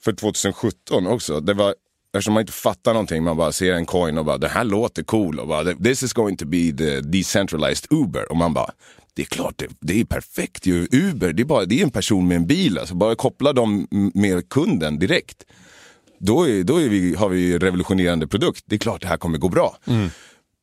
För 0.04 0.12
2017 0.12 1.06
också, 1.06 1.40
det 1.40 1.54
var 1.54 1.74
Eftersom 2.12 2.34
man 2.34 2.40
inte 2.40 2.52
fattar 2.52 2.92
någonting, 2.92 3.22
man 3.22 3.36
bara 3.36 3.52
ser 3.52 3.72
en 3.72 3.86
coin 3.86 4.18
och 4.18 4.24
bara 4.24 4.38
det 4.38 4.48
här 4.48 4.64
låter 4.64 5.02
cool 5.02 5.38
och 5.38 5.48
bara 5.48 5.74
this 5.74 6.02
is 6.02 6.12
going 6.12 6.36
to 6.36 6.46
be 6.46 6.72
the 6.72 7.00
decentralized 7.00 7.92
Uber. 7.92 8.30
Och 8.30 8.36
man 8.36 8.54
bara 8.54 8.70
det 9.16 9.22
är 9.22 9.26
klart, 9.26 9.58
det, 9.58 9.68
det 9.80 10.00
är 10.00 10.04
perfekt 10.04 10.66
ju. 10.66 10.88
Uber, 10.92 11.32
det 11.32 11.42
är, 11.42 11.44
bara, 11.44 11.64
det 11.64 11.80
är 11.80 11.82
en 11.82 11.90
person 11.90 12.28
med 12.28 12.36
en 12.36 12.46
bil. 12.46 12.78
Alltså 12.78 12.94
bara 12.94 13.14
koppla 13.14 13.52
dem 13.52 13.86
med 14.14 14.48
kunden 14.48 14.98
direkt. 14.98 15.44
Då, 16.18 16.48
är, 16.48 16.64
då 16.64 16.76
är 16.76 16.88
vi, 16.88 17.14
har 17.14 17.28
vi 17.28 17.58
revolutionerande 17.58 18.26
produkt. 18.26 18.64
Det 18.66 18.76
är 18.76 18.78
klart 18.78 19.00
det 19.00 19.08
här 19.08 19.16
kommer 19.16 19.38
gå 19.38 19.48
bra. 19.48 19.76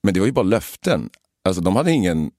Men 0.04 0.14
det 0.14 0.20
var 0.20 0.28
ju 0.28 0.34
bara 0.34 0.44
löften. 0.44 1.10
Alltså 1.44 1.62
de 1.62 1.76
hade 1.76 1.92
ingen 1.92 2.32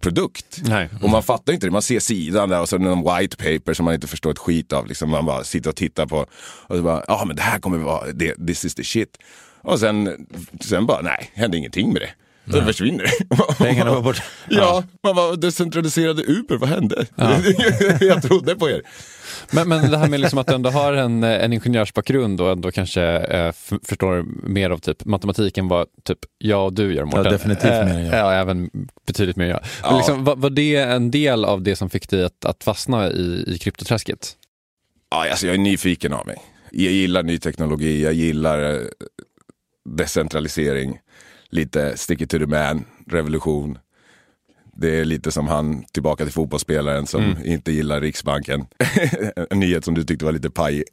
produkt. 0.00 0.60
Nej. 0.64 0.88
Och 1.02 1.10
man 1.10 1.22
fattar 1.22 1.52
inte 1.52 1.66
det. 1.66 1.70
Man 1.70 1.82
ser 1.82 2.00
sidan 2.00 2.48
där 2.48 2.60
och 2.60 2.68
så 2.68 2.76
är 2.76 2.80
det 2.80 2.84
någon 2.84 3.18
white 3.18 3.36
paper 3.36 3.74
som 3.74 3.84
man 3.84 3.94
inte 3.94 4.06
förstår 4.06 4.30
ett 4.30 4.38
skit 4.38 4.72
av. 4.72 4.86
Liksom 4.86 5.10
man 5.10 5.26
bara 5.26 5.44
sitter 5.44 5.70
och 5.70 5.76
tittar 5.76 6.06
på. 6.06 6.26
Och 6.66 6.76
så 6.76 6.82
bara, 6.82 7.04
ja 7.08 7.20
ah, 7.22 7.24
men 7.24 7.36
det 7.36 7.42
här 7.42 7.58
kommer 7.58 7.78
vara, 7.78 8.12
det, 8.12 8.46
this 8.46 8.64
is 8.64 8.74
the 8.74 8.84
shit. 8.84 9.18
Och 9.60 9.80
sen, 9.80 10.26
sen 10.60 10.86
bara, 10.86 11.02
nej, 11.02 11.30
hände 11.34 11.56
ingenting 11.56 11.92
med 11.92 12.02
det. 12.02 12.10
Så 12.50 12.62
försvinner 12.62 13.06
Pengarna 13.58 13.90
var 13.94 14.02
borta. 14.02 14.22
Ja, 14.48 14.84
man 15.02 15.16
var 15.16 15.36
decentraliserade 15.36 16.22
Uber, 16.22 16.56
vad 16.56 16.68
hände? 16.68 17.06
jag 18.06 18.22
trodde 18.22 18.54
på 18.56 18.70
er. 18.70 18.82
Men, 19.50 19.68
men 19.68 19.90
det 19.90 19.98
här 19.98 20.08
med 20.08 20.20
liksom 20.20 20.38
att 20.38 20.46
du 20.46 20.54
ändå 20.54 20.70
har 20.70 20.92
en, 20.92 21.22
en 21.24 21.52
ingenjörsbakgrund 21.52 22.40
och 22.40 22.50
ändå 22.52 22.70
kanske 22.70 23.02
eh, 23.02 23.52
förstår 23.88 24.24
mer 24.48 24.70
av 24.70 24.78
typ 24.78 25.04
matematik 25.04 25.58
än 25.58 25.68
vad 25.68 25.86
typ 26.04 26.18
jag 26.38 26.64
och 26.66 26.72
du 26.72 26.94
gör 26.94 27.04
Mårten. 27.04 27.24
Ja, 27.24 27.30
definitivt 27.30 27.70
mer 27.70 27.94
än 27.94 28.04
jag. 28.06 28.14
Ja, 28.18 28.32
även 28.32 28.70
betydligt 29.06 29.36
mer 29.36 29.44
än 29.44 29.50
jag. 29.50 29.60
Men 29.82 29.90
Ja. 29.90 29.96
liksom, 29.96 30.24
var, 30.24 30.36
var 30.36 30.50
det 30.50 30.76
en 30.76 31.10
del 31.10 31.44
av 31.44 31.62
det 31.62 31.76
som 31.76 31.90
fick 31.90 32.08
dig 32.10 32.24
att, 32.24 32.44
att 32.44 32.64
fastna 32.64 33.10
i, 33.10 33.44
i 33.46 33.58
kryptoträsket? 33.58 34.32
Ja, 35.10 35.30
alltså 35.30 35.46
jag 35.46 35.54
är 35.54 35.58
nyfiken 35.58 36.12
av 36.12 36.26
mig. 36.26 36.36
Jag 36.70 36.92
gillar 36.92 37.22
ny 37.22 37.38
teknologi, 37.38 38.02
jag 38.02 38.12
gillar 38.12 38.74
eh, 38.74 38.80
decentralisering, 39.96 40.98
lite 41.52 41.98
stick 41.98 42.20
it 42.22 42.28
to 42.30 42.38
the 42.38 42.46
man, 42.46 42.86
revolution. 43.08 43.78
Det 44.76 45.00
är 45.00 45.04
lite 45.04 45.32
som 45.32 45.48
han, 45.48 45.84
tillbaka 45.92 46.24
till 46.24 46.32
fotbollsspelaren 46.32 47.06
som 47.06 47.36
inte 47.44 47.72
gillar 47.72 48.00
Riksbanken. 48.00 48.64
en 49.50 49.60
nyhet 49.60 49.84
som 49.84 49.94
du 49.94 50.04
tyckte 50.04 50.24
var 50.24 50.32
lite 50.32 50.50
pajig. 50.50 50.84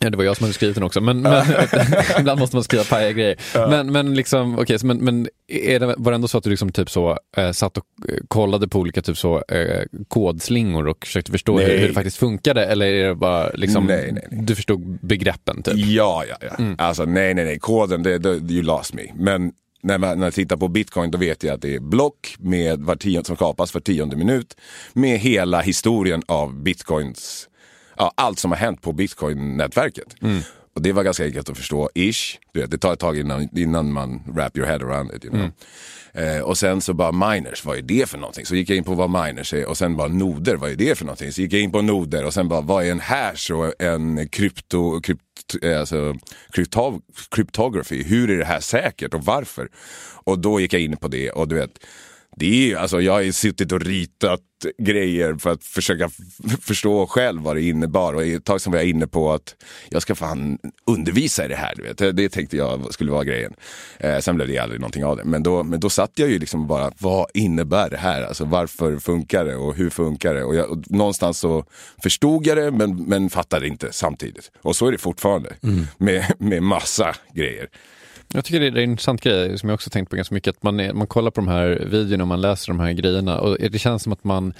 Ja, 0.00 0.10
det 0.10 0.16
var 0.16 0.24
jag 0.24 0.36
som 0.36 0.44
hade 0.44 0.54
skrivit 0.54 0.74
den 0.74 0.84
också, 0.84 1.00
men, 1.00 1.20
men 1.20 1.44
ibland 2.20 2.40
måste 2.40 2.56
man 2.56 2.64
skriva 2.64 2.84
pajiga 2.84 3.12
grejer. 3.12 3.36
Men, 3.54 3.92
men, 3.92 4.14
liksom, 4.14 4.58
okay, 4.58 4.78
men, 4.82 4.98
men 4.98 5.28
är 5.48 5.80
det, 5.80 5.94
var 5.98 6.12
det 6.12 6.14
ändå 6.14 6.28
så 6.28 6.38
att 6.38 6.44
du 6.44 6.50
liksom 6.50 6.72
typ 6.72 6.90
så, 6.90 7.18
eh, 7.36 7.50
satt 7.50 7.78
och 7.78 7.84
eh, 8.08 8.18
kollade 8.28 8.68
på 8.68 8.78
olika 8.78 9.02
typ 9.02 9.18
så, 9.18 9.44
eh, 9.48 9.82
kodslingor 10.08 10.88
och 10.88 11.06
försökte 11.06 11.32
förstå 11.32 11.58
hur, 11.58 11.78
hur 11.78 11.88
det 11.88 11.94
faktiskt 11.94 12.16
funkade? 12.16 12.66
Eller 12.66 12.86
är 12.86 13.08
det 13.08 13.14
bara 13.14 13.50
liksom, 13.54 13.86
Nej, 13.86 14.12
nej, 14.12 14.28
nej. 14.30 14.42
du 14.44 14.54
förstod 14.54 14.98
begreppen? 15.02 15.62
Typ? 15.62 15.74
Ja, 15.76 16.24
ja, 16.28 16.36
ja. 16.40 16.64
Alltså 16.78 17.04
nej, 17.04 17.34
nej, 17.34 17.44
nej. 17.44 17.58
Koden, 17.58 18.02
det, 18.02 18.18
det, 18.18 18.52
you 18.52 18.62
lost 18.62 18.94
me. 18.94 19.02
Men 19.14 19.52
när, 19.86 19.98
man, 19.98 20.18
när 20.18 20.26
jag 20.26 20.34
tittar 20.34 20.56
på 20.56 20.68
bitcoin 20.68 21.10
då 21.10 21.18
vet 21.18 21.42
jag 21.42 21.54
att 21.54 21.62
det 21.62 21.74
är 21.74 21.80
block 21.80 22.36
med 22.38 22.80
var 22.80 22.96
tionde, 22.96 23.24
som 23.24 23.36
kapas 23.36 23.74
var 23.74 23.80
tionde 23.80 24.16
minut. 24.16 24.56
Med 24.92 25.18
hela 25.18 25.60
historien 25.60 26.22
av 26.26 26.54
bitcoins, 26.62 27.48
ja, 27.96 28.12
allt 28.14 28.38
som 28.38 28.50
har 28.50 28.58
hänt 28.58 28.82
på 28.82 28.92
bitcoin-nätverket. 28.92 30.22
Mm. 30.22 30.42
Och 30.76 30.82
det 30.82 30.92
var 30.92 31.02
ganska 31.02 31.24
enkelt 31.24 31.48
att 31.48 31.58
förstå, 31.58 31.90
ish. 31.94 32.38
Du 32.52 32.60
vet, 32.60 32.70
det 32.70 32.78
tar 32.78 32.92
ett 32.92 32.98
tag 32.98 33.18
innan, 33.18 33.48
innan 33.58 33.92
man 33.92 34.22
wrap 34.26 34.56
your 34.58 34.68
head 34.68 34.76
around 34.76 35.14
it. 35.14 35.24
You 35.24 35.34
know? 35.34 35.50
Eh, 36.16 36.40
och 36.40 36.58
sen 36.58 36.80
så 36.80 36.94
bara 36.94 37.12
miners, 37.12 37.64
vad 37.64 37.78
är 37.78 37.82
det 37.82 38.08
för 38.08 38.18
någonting? 38.18 38.46
Så 38.46 38.56
gick 38.56 38.70
jag 38.70 38.76
in 38.76 38.84
på 38.84 38.94
vad 38.94 39.10
miners 39.10 39.54
är 39.54 39.66
och 39.66 39.78
sen 39.78 39.96
bara 39.96 40.08
noder, 40.08 40.56
vad 40.56 40.70
är 40.70 40.76
det 40.76 40.98
för 40.98 41.04
någonting? 41.04 41.32
Så 41.32 41.40
gick 41.40 41.52
jag 41.52 41.60
in 41.60 41.72
på 41.72 41.82
noder 41.82 42.24
och 42.24 42.34
sen 42.34 42.48
bara, 42.48 42.60
vad 42.60 42.84
är 42.84 42.90
en 42.90 43.00
hash 43.00 43.52
och 43.52 43.82
en 43.82 44.28
krypto, 44.28 45.00
krypt, 45.00 45.22
eh, 45.62 45.80
alltså, 45.80 46.14
kryptog, 46.52 47.02
cryptography? 47.30 48.02
Hur 48.02 48.30
är 48.30 48.38
det 48.38 48.44
här 48.44 48.60
säkert 48.60 49.14
och 49.14 49.24
varför? 49.24 49.68
Och 50.24 50.38
då 50.38 50.60
gick 50.60 50.72
jag 50.72 50.82
in 50.82 50.96
på 50.96 51.08
det 51.08 51.30
och 51.30 51.48
du 51.48 51.54
vet, 51.54 51.78
det 52.38 52.72
är 52.72 52.76
alltså 52.76 53.00
jag 53.00 53.12
har 53.12 53.32
suttit 53.32 53.72
och 53.72 53.80
ritat 53.80 54.40
grejer 54.78 55.34
för 55.34 55.50
att 55.50 55.64
försöka 55.64 56.10
förstå 56.60 57.06
själv 57.06 57.42
vad 57.42 57.56
det 57.56 57.62
innebar. 57.62 58.14
Och 58.14 58.24
ett 58.24 58.44
tag 58.44 58.60
som 58.60 58.72
var 58.72 58.78
jag 58.78 58.88
inne 58.88 59.06
på 59.06 59.32
att 59.32 59.54
jag 59.88 60.02
ska 60.02 60.14
fan 60.14 60.58
undervisa 60.86 61.44
i 61.44 61.48
det 61.48 61.56
här. 61.56 61.72
Du 61.76 61.82
vet. 61.82 62.16
Det, 62.16 62.28
tänkte 62.28 62.56
jag 62.56 62.94
skulle 62.94 63.12
vara 63.12 63.24
grejen. 63.24 63.54
Eh, 63.98 64.18
sen 64.18 64.36
blev 64.36 64.48
det 64.48 64.58
aldrig 64.58 64.80
någonting 64.80 65.04
av 65.04 65.16
det. 65.16 65.24
Men 65.24 65.42
då, 65.42 65.62
men 65.62 65.80
då 65.80 65.90
satt 65.90 66.12
jag 66.14 66.30
ju 66.30 66.38
liksom 66.38 66.66
bara, 66.66 66.92
vad 66.98 67.26
innebär 67.34 67.90
det 67.90 67.96
här? 67.96 68.22
Alltså 68.22 68.44
varför 68.44 68.98
funkar 68.98 69.44
det 69.44 69.56
och 69.56 69.74
hur 69.74 69.90
funkar 69.90 70.34
det? 70.34 70.44
Och, 70.44 70.54
jag, 70.54 70.70
och 70.70 70.90
någonstans 70.90 71.38
så 71.38 71.64
förstod 72.02 72.46
jag 72.46 72.56
det 72.56 72.70
men, 72.70 73.04
men 73.04 73.30
fattade 73.30 73.66
inte 73.66 73.92
samtidigt. 73.92 74.50
Och 74.62 74.76
så 74.76 74.86
är 74.86 74.92
det 74.92 74.98
fortfarande 74.98 75.56
med, 75.98 76.32
med 76.38 76.62
massa 76.62 77.16
grejer. 77.34 77.68
Jag 78.36 78.44
tycker 78.44 78.60
det 78.60 78.66
är 78.66 78.76
en 78.76 78.90
intressant 78.90 79.20
grej 79.20 79.58
som 79.58 79.68
jag 79.68 79.74
också 79.74 79.90
tänkt 79.90 80.10
på 80.10 80.16
ganska 80.16 80.34
mycket, 80.34 80.56
att 80.56 80.62
man, 80.62 80.80
är, 80.80 80.92
man 80.92 81.06
kollar 81.06 81.30
på 81.30 81.40
de 81.40 81.48
här 81.48 81.86
videorna 81.90 82.24
och 82.24 82.28
man 82.28 82.40
läser 82.40 82.68
de 82.68 82.80
här 82.80 82.92
grejerna 82.92 83.40
och 83.40 83.56
det 83.58 83.78
känns 83.78 84.02
som 84.02 84.12
att 84.12 84.24
man 84.24 84.54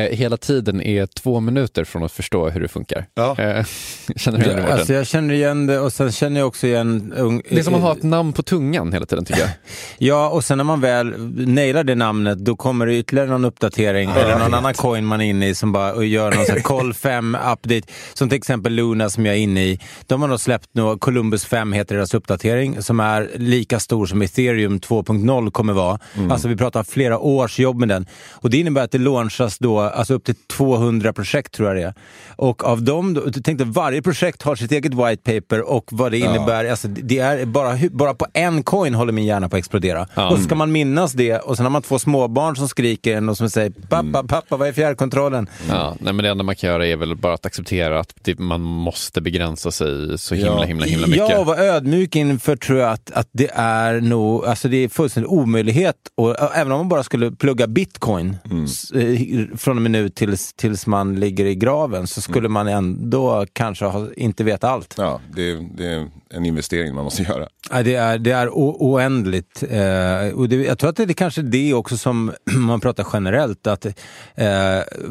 hela 0.00 0.36
tiden 0.36 0.80
är 0.82 1.06
två 1.06 1.40
minuter 1.40 1.84
från 1.84 2.02
att 2.04 2.12
förstå 2.12 2.48
hur 2.50 2.60
det 2.60 2.68
funkar. 2.68 3.06
Ja. 3.14 3.36
Eh, 3.38 3.64
känner 4.16 4.38
du 4.38 4.44
igen 4.44 4.56
det 4.56 4.62
Mårten? 4.62 4.78
Alltså 4.78 4.92
jag 4.92 5.06
känner 5.06 5.34
igen 5.34 5.66
det 5.66 5.78
och 5.80 5.92
sen 5.92 6.12
känner 6.12 6.40
jag 6.40 6.46
också 6.48 6.66
igen... 6.66 7.12
ung- 7.16 7.42
Det 7.50 7.58
är 7.58 7.62
som 7.62 7.74
att 7.74 7.80
ha 7.80 7.92
ett 7.92 8.02
namn 8.02 8.32
på 8.32 8.42
tungan 8.42 8.92
hela 8.92 9.06
tiden 9.06 9.24
tycker 9.24 9.40
jag. 9.40 9.50
Ja, 9.98 10.28
och 10.28 10.44
sen 10.44 10.58
när 10.58 10.64
man 10.64 10.80
väl 10.80 11.14
nailar 11.48 11.84
det 11.84 11.94
namnet, 11.94 12.38
då 12.38 12.56
kommer 12.56 12.86
det 12.86 12.98
ytterligare 12.98 13.28
någon 13.28 13.44
uppdatering 13.44 14.10
eller 14.10 14.38
någon 14.38 14.54
annan 14.54 14.74
coin 14.74 15.04
man 15.04 15.20
är 15.20 15.24
inne 15.24 15.48
i 15.48 15.54
som 15.54 15.72
bara 15.72 16.04
gör 16.04 16.32
någon 16.32 16.44
sån 16.46 16.54
här 16.54 16.62
Col 16.62 16.94
5 16.94 17.34
update. 17.52 17.82
Som 18.14 18.28
till 18.28 18.38
exempel 18.38 18.72
Luna 18.72 19.10
som 19.10 19.26
jag 19.26 19.34
är 19.34 19.38
inne 19.38 19.64
i. 19.64 19.80
De 20.06 20.22
har 20.22 20.28
då 20.28 20.38
släppt 20.38 20.68
nu, 20.72 20.96
Columbus 20.98 21.44
5 21.44 21.72
heter 21.72 21.94
deras 21.94 22.14
uppdatering, 22.14 22.82
som 22.82 23.00
är 23.00 23.30
lika 23.34 23.80
stor 23.80 24.06
som 24.06 24.22
ethereum 24.22 24.78
2.0 24.78 25.50
kommer 25.50 25.72
vara. 25.72 25.98
Alltså 26.30 26.48
vi 26.48 26.56
pratar 26.56 26.82
flera 26.82 27.18
års 27.18 27.58
jobb 27.58 27.78
med 27.78 27.88
den. 27.88 28.06
Och 28.32 28.50
det 28.50 28.56
innebär 28.58 28.84
att 28.84 28.90
det 28.90 28.98
launchas 28.98 29.58
då, 29.58 29.85
alltså 29.90 30.14
upp 30.14 30.24
till 30.24 30.34
200 30.34 31.12
projekt 31.12 31.52
tror 31.54 31.68
jag 31.68 31.76
det 31.76 31.82
är. 31.82 31.94
Och 32.36 32.64
av 32.64 32.82
dem, 32.82 33.14
då, 33.14 33.22
tänk 33.44 33.58
dig 33.58 33.66
varje 33.70 34.02
projekt 34.02 34.42
har 34.42 34.56
sitt 34.56 34.72
eget 34.72 34.94
white 34.94 35.40
paper 35.40 35.60
och 35.70 35.84
vad 35.92 36.12
det 36.12 36.18
innebär. 36.18 36.64
Alltså, 36.70 36.88
det 36.88 37.18
är 37.18 37.44
bara, 37.46 37.78
bara 37.90 38.14
på 38.14 38.26
en 38.32 38.62
coin 38.62 38.94
håller 38.94 39.12
min 39.12 39.24
hjärna 39.24 39.48
på 39.48 39.56
att 39.56 39.58
explodera. 39.58 40.06
Ja. 40.14 40.30
Och 40.30 40.38
så 40.38 40.44
ska 40.44 40.54
man 40.54 40.72
minnas 40.72 41.12
det 41.12 41.38
och 41.38 41.56
sen 41.56 41.66
har 41.66 41.70
man 41.70 41.82
två 41.82 41.98
småbarn 41.98 42.56
som 42.56 42.68
skriker 42.68 43.16
en 43.16 43.28
och 43.28 43.36
som 43.36 43.50
säger 43.50 43.70
pappa, 43.88 44.22
pappa, 44.28 44.56
vad 44.56 44.68
är 44.68 44.72
fjärrkontrollen? 44.72 45.48
Ja, 45.68 45.96
nej, 46.00 46.12
men 46.12 46.22
det 46.24 46.30
enda 46.30 46.44
man 46.44 46.56
kan 46.56 46.70
göra 46.70 46.86
är 46.86 46.96
väl 46.96 47.16
bara 47.16 47.34
att 47.34 47.46
acceptera 47.46 48.00
att 48.00 48.14
det, 48.22 48.38
man 48.38 48.60
måste 48.60 49.20
begränsa 49.20 49.70
sig 49.70 50.18
så 50.18 50.34
himla, 50.34 50.50
Ja. 50.52 50.62
himla, 50.62 50.86
himla 50.86 51.06
mycket. 51.06 51.28
Ja, 51.30 51.38
och 51.38 51.46
vara 51.46 51.58
ödmjuk 51.58 52.16
inför 52.16 52.56
tror 52.56 52.78
jag 52.78 52.90
att, 52.92 53.10
att 53.10 53.28
det 53.32 53.50
är 53.54 54.00
nog, 54.00 54.44
alltså 54.46 54.68
det 54.68 54.76
är 54.76 54.88
fullständig 54.88 55.32
omöjlighet. 55.32 55.96
Och, 56.14 56.56
även 56.56 56.72
om 56.72 56.78
man 56.78 56.88
bara 56.88 57.02
skulle 57.02 57.30
plugga 57.30 57.66
bitcoin 57.66 58.36
s- 58.64 58.90
eh, 58.90 59.56
från 59.76 59.86
och 59.86 59.90
med 59.90 60.02
nu 60.02 60.08
tills, 60.08 60.52
tills 60.52 60.86
man 60.86 61.20
ligger 61.20 61.44
i 61.44 61.54
graven 61.54 62.06
så 62.06 62.20
skulle 62.20 62.48
man 62.48 62.68
ändå 62.68 63.46
kanske 63.52 63.84
ha, 63.84 64.06
inte 64.16 64.44
veta 64.44 64.68
allt. 64.70 64.94
Ja, 64.98 65.20
det, 65.34 65.50
är- 65.50 65.68
det 65.76 65.86
är 65.86 66.08
en 66.30 66.46
investering 66.46 66.94
man 66.94 67.04
måste 67.04 67.22
göra. 67.28 67.48
Ja, 67.70 67.82
det 67.82 67.94
är, 67.94 68.18
det 68.18 68.30
är 68.30 68.48
o- 68.48 68.76
oändligt. 68.80 69.62
Eh, 69.70 70.34
och 70.38 70.48
det, 70.48 70.56
jag 70.56 70.78
tror 70.78 70.90
att 70.90 70.96
det 70.96 71.02
är 71.02 71.12
kanske 71.12 71.42
det 71.42 71.74
också 71.74 71.96
som 71.96 72.32
man 72.56 72.80
pratar 72.80 73.06
generellt, 73.12 73.66
att 73.66 73.86
eh, 73.86 73.92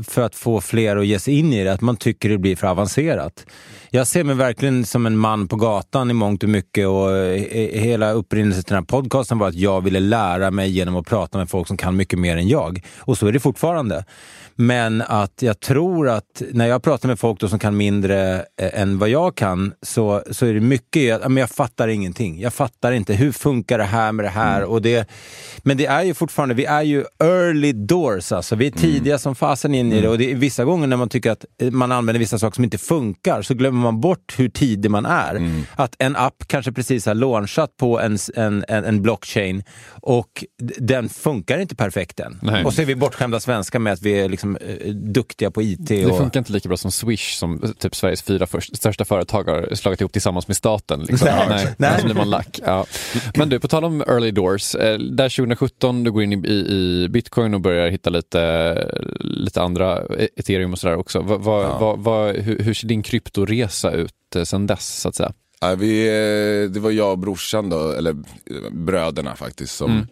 för 0.07 0.21
att 0.21 0.35
få 0.35 0.61
fler 0.61 0.97
att 0.97 1.05
ge 1.07 1.19
sig 1.19 1.39
in 1.39 1.53
i 1.53 1.63
det, 1.63 1.73
att 1.73 1.81
man 1.81 1.97
tycker 1.97 2.29
det 2.29 2.37
blir 2.37 2.55
för 2.55 2.67
avancerat. 2.67 3.45
Jag 3.89 4.07
ser 4.07 4.23
mig 4.23 4.35
verkligen 4.35 4.85
som 4.85 5.05
en 5.05 5.17
man 5.17 5.47
på 5.47 5.55
gatan 5.55 6.09
i 6.09 6.13
mångt 6.13 6.43
och 6.43 6.49
mycket 6.49 6.87
och 6.87 7.17
eh, 7.17 7.79
hela 7.81 8.11
upprinnelsen 8.11 8.63
till 8.63 8.73
den 8.73 8.83
här 8.83 8.85
podcasten 9.01 9.37
var 9.37 9.47
att 9.47 9.55
jag 9.55 9.81
ville 9.83 9.99
lära 9.99 10.51
mig 10.51 10.69
genom 10.69 10.95
att 10.95 11.05
prata 11.07 11.37
med 11.37 11.49
folk 11.49 11.67
som 11.67 11.77
kan 11.77 11.95
mycket 11.95 12.19
mer 12.19 12.37
än 12.37 12.47
jag. 12.47 12.81
Och 12.99 13.17
så 13.17 13.27
är 13.27 13.31
det 13.31 13.39
fortfarande. 13.39 14.05
Men 14.55 15.01
att 15.01 15.41
jag 15.41 15.59
tror 15.59 16.09
att 16.09 16.41
när 16.51 16.67
jag 16.67 16.83
pratar 16.83 17.07
med 17.07 17.19
folk 17.19 17.49
som 17.49 17.59
kan 17.59 17.77
mindre 17.77 18.35
eh, 18.61 18.81
än 18.81 18.99
vad 18.99 19.09
jag 19.09 19.35
kan 19.35 19.73
så, 19.81 20.23
så 20.31 20.45
är 20.45 20.53
det 20.53 20.59
mycket, 20.59 21.21
men 21.21 21.37
jag 21.37 21.49
fattar 21.49 21.87
ingenting. 21.87 22.39
Jag 22.39 22.53
fattar 22.53 22.91
inte, 22.91 23.13
hur 23.13 23.31
funkar 23.31 23.77
det 23.77 23.83
här 23.83 24.11
med 24.11 24.25
det 24.25 24.29
här? 24.29 24.63
Och 24.63 24.81
det, 24.81 25.09
men 25.57 25.77
det 25.77 25.85
är 25.85 26.03
ju 26.03 26.13
fortfarande, 26.13 26.55
vi 26.55 26.65
är 26.65 26.81
ju 26.81 27.05
early 27.23 27.73
doors 27.73 28.31
alltså. 28.31 28.55
Vi 28.55 28.67
är 28.67 28.71
tidiga 28.71 29.17
som 29.17 29.35
fasen 29.35 29.75
in 29.75 29.93
i 29.93 30.01
det 30.01 30.09
och 30.09 30.17
det 30.17 30.31
är 30.31 30.35
vissa 30.35 30.65
gånger 30.65 30.87
när 30.87 30.97
man 30.97 31.09
tycker 31.09 31.31
att 31.31 31.45
eh, 31.61 31.71
man 31.71 31.91
använder 31.91 32.19
vissa 32.19 32.39
saker 32.39 32.55
som 32.55 32.63
inte 32.63 32.77
funkar 32.77 33.41
så 33.41 33.53
glömmer 33.53 33.81
man 33.81 34.01
bort 34.01 34.35
hur 34.37 34.49
tidig 34.49 34.91
man 34.91 35.05
är. 35.05 35.63
Att 35.75 35.95
en 35.99 36.15
app 36.15 36.43
kanske 36.47 36.71
precis 36.71 37.05
har 37.05 37.13
launchat 37.13 37.77
på 37.77 37.99
en, 37.99 38.17
en, 38.35 38.65
en, 38.67 38.85
en 38.85 39.01
blockchain 39.01 39.63
och 40.01 40.45
den 40.77 41.09
funkar 41.09 41.59
inte 41.59 41.75
perfekt 41.75 42.19
än. 42.19 42.39
Nej. 42.41 42.65
Och 42.65 42.73
så 42.73 42.81
är 42.81 42.85
vi 42.85 42.95
bortskämda 42.95 43.39
svenskar 43.39 43.79
med 43.79 43.93
att 43.93 44.01
vi 44.01 44.19
är 44.19 44.29
liksom, 44.29 44.44
eh, 44.61 44.93
duktiga 44.93 45.51
på 45.51 45.61
IT. 45.61 45.79
Det 45.79 46.05
och... 46.05 46.17
funkar 46.17 46.39
inte 46.39 46.53
lika 46.53 46.69
bra 46.69 46.77
som 46.77 46.91
Swish 46.91 47.37
som 47.37 47.73
typ 47.79 47.95
Sveriges 47.95 48.21
fyra 48.21 48.47
först, 48.47 48.77
största 48.77 49.05
företag 49.05 49.43
har 49.43 49.75
slagit 49.75 50.01
ihop 50.01 50.11
tillsammans 50.11 50.47
med 50.47 50.57
staten. 50.57 50.99
Liksom. 50.99 51.27
Nej, 51.31 51.45
Nej, 51.49 51.67
nej. 51.77 51.89
annars 51.89 52.03
blir 52.03 52.15
man 52.15 52.29
lack. 52.29 52.59
Ja. 52.65 52.85
Men 53.35 53.49
du, 53.49 53.59
på 53.59 53.67
tal 53.67 53.83
om 53.83 54.01
early 54.01 54.31
doors. 54.31 54.75
Eh, 54.75 54.99
där 54.99 55.29
2017, 55.29 56.03
du 56.03 56.11
går 56.11 56.23
in 56.23 56.33
i, 56.33 56.47
i, 56.47 56.53
i 56.53 57.07
bitcoin 57.09 57.53
och 57.53 57.61
börjar 57.61 57.89
hitta 57.89 58.09
lite, 58.09 58.75
lite 59.19 59.61
andra 59.61 60.01
e- 60.19 60.29
ethereum 60.35 60.73
och 60.73 60.79
sådär 60.79 60.95
också. 60.95 61.21
Va, 61.21 61.37
va, 61.37 61.77
va, 61.79 61.95
va, 61.95 62.31
hur, 62.31 62.59
hur 62.59 62.73
ser 62.73 62.87
din 62.87 63.03
kryptoresa 63.03 63.91
ut 63.91 64.35
eh, 64.35 64.43
sen 64.43 64.67
dess 64.67 65.01
så 65.01 65.09
att 65.09 65.15
säga? 65.15 65.33
Ja, 65.59 65.75
vi, 65.75 66.07
eh, 66.07 66.71
det 66.71 66.79
var 66.79 66.91
jag 66.91 67.11
och 67.11 67.19
brorsan 67.19 67.69
då, 67.69 67.91
eller 67.91 68.11
eh, 68.11 68.71
bröderna 68.71 69.35
faktiskt, 69.35 69.75
som, 69.75 70.07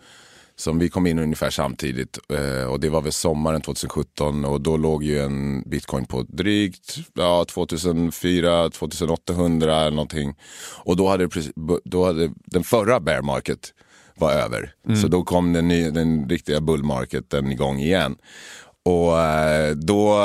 som 0.64 0.80
vi 0.80 0.90
kom 0.90 1.08
in 1.08 1.20
ungefär 1.20 1.50
samtidigt. 1.50 2.20
eh, 2.30 2.66
Och 2.72 2.80
det 2.80 2.90
var 2.90 3.02
väl 3.02 3.12
sommaren 3.12 3.62
2017 3.62 4.46
och 4.46 4.62
då 4.62 4.78
låg 4.78 5.04
ju 5.04 5.20
en 5.20 5.62
bitcoin 5.70 6.06
på 6.06 6.22
drygt 6.24 6.96
ja, 7.14 7.46
2004, 7.50 8.70
2800 8.70 9.80
eller 9.82 9.92
någonting. 9.92 10.36
Och 10.84 10.96
då 10.98 11.08
hade, 11.08 11.28
precis- 11.28 11.54
då 11.86 12.06
hade 12.06 12.32
den 12.46 12.64
förra 12.64 13.00
bear 13.00 13.22
market 13.22 13.74
var 14.16 14.32
över. 14.32 14.74
Så 15.02 15.08
då 15.08 15.24
kom 15.24 15.54
den, 15.54 15.68
ny, 15.68 15.90
den 15.92 16.30
riktiga 16.30 16.62
bull 16.62 16.84
marketen 16.84 17.52
igång 17.52 17.80
igen. 17.80 18.16
Och 18.86 19.20
eh, 19.20 19.72
då 19.76 20.18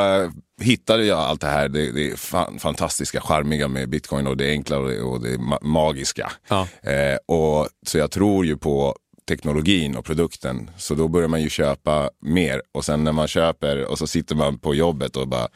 hittade 0.61 1.05
jag 1.05 1.19
allt 1.19 1.41
det 1.41 1.47
här, 1.47 1.69
det, 1.69 1.93
det 1.93 2.19
fan, 2.19 2.59
fantastiska, 2.59 3.21
charmiga 3.21 3.69
med 3.69 3.89
bitcoin 3.89 4.27
och 4.27 4.37
det 4.37 4.51
enkla 4.51 4.79
och 4.79 4.89
det, 4.91 5.01
och 5.01 5.21
det 5.23 5.37
ma- 5.37 5.65
magiska. 5.65 6.33
Ja. 6.49 6.69
Eh, 6.83 7.17
och, 7.37 7.69
så 7.87 7.99
jag 7.99 8.11
tror 8.11 8.47
ju 8.47 8.57
på 8.57 8.97
teknologin 9.29 9.97
och 9.97 10.05
produkten. 10.05 10.71
Så 10.77 10.95
då 10.95 11.09
börjar 11.09 11.29
man 11.29 11.43
ju 11.43 11.49
köpa 11.51 12.11
mer 12.23 12.63
och 12.75 12.85
sen 12.85 13.05
när 13.05 13.13
man 13.13 13.29
köper 13.29 13.85
och 13.91 13.99
så 13.99 14.07
sitter 14.07 14.35
man 14.37 14.59
på 14.59 14.75
jobbet 14.75 15.17
och 15.17 15.29
bara, 15.29 15.49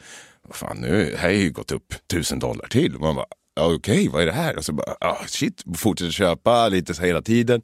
fan 0.51 0.77
nu, 0.77 1.15
här 1.17 1.27
har 1.29 1.35
ju 1.35 1.51
gått 1.51 1.71
upp 1.71 1.93
tusen 2.11 2.39
dollar 2.39 2.67
till. 2.67 2.95
Och 2.95 3.01
man 3.01 3.15
bara, 3.15 3.25
"Ja, 3.55 3.73
okej, 3.75 4.09
vad 4.13 4.21
är 4.21 4.25
det 4.25 4.31
här? 4.31 4.57
Och 4.57 4.65
så 4.65 4.73
bara, 4.73 4.95
ah, 4.99 5.17
shit, 5.27 5.63
fortsätter 5.77 6.11
köpa 6.11 6.69
lite 6.69 6.93
så 6.93 7.01
hela 7.03 7.21
tiden. 7.21 7.61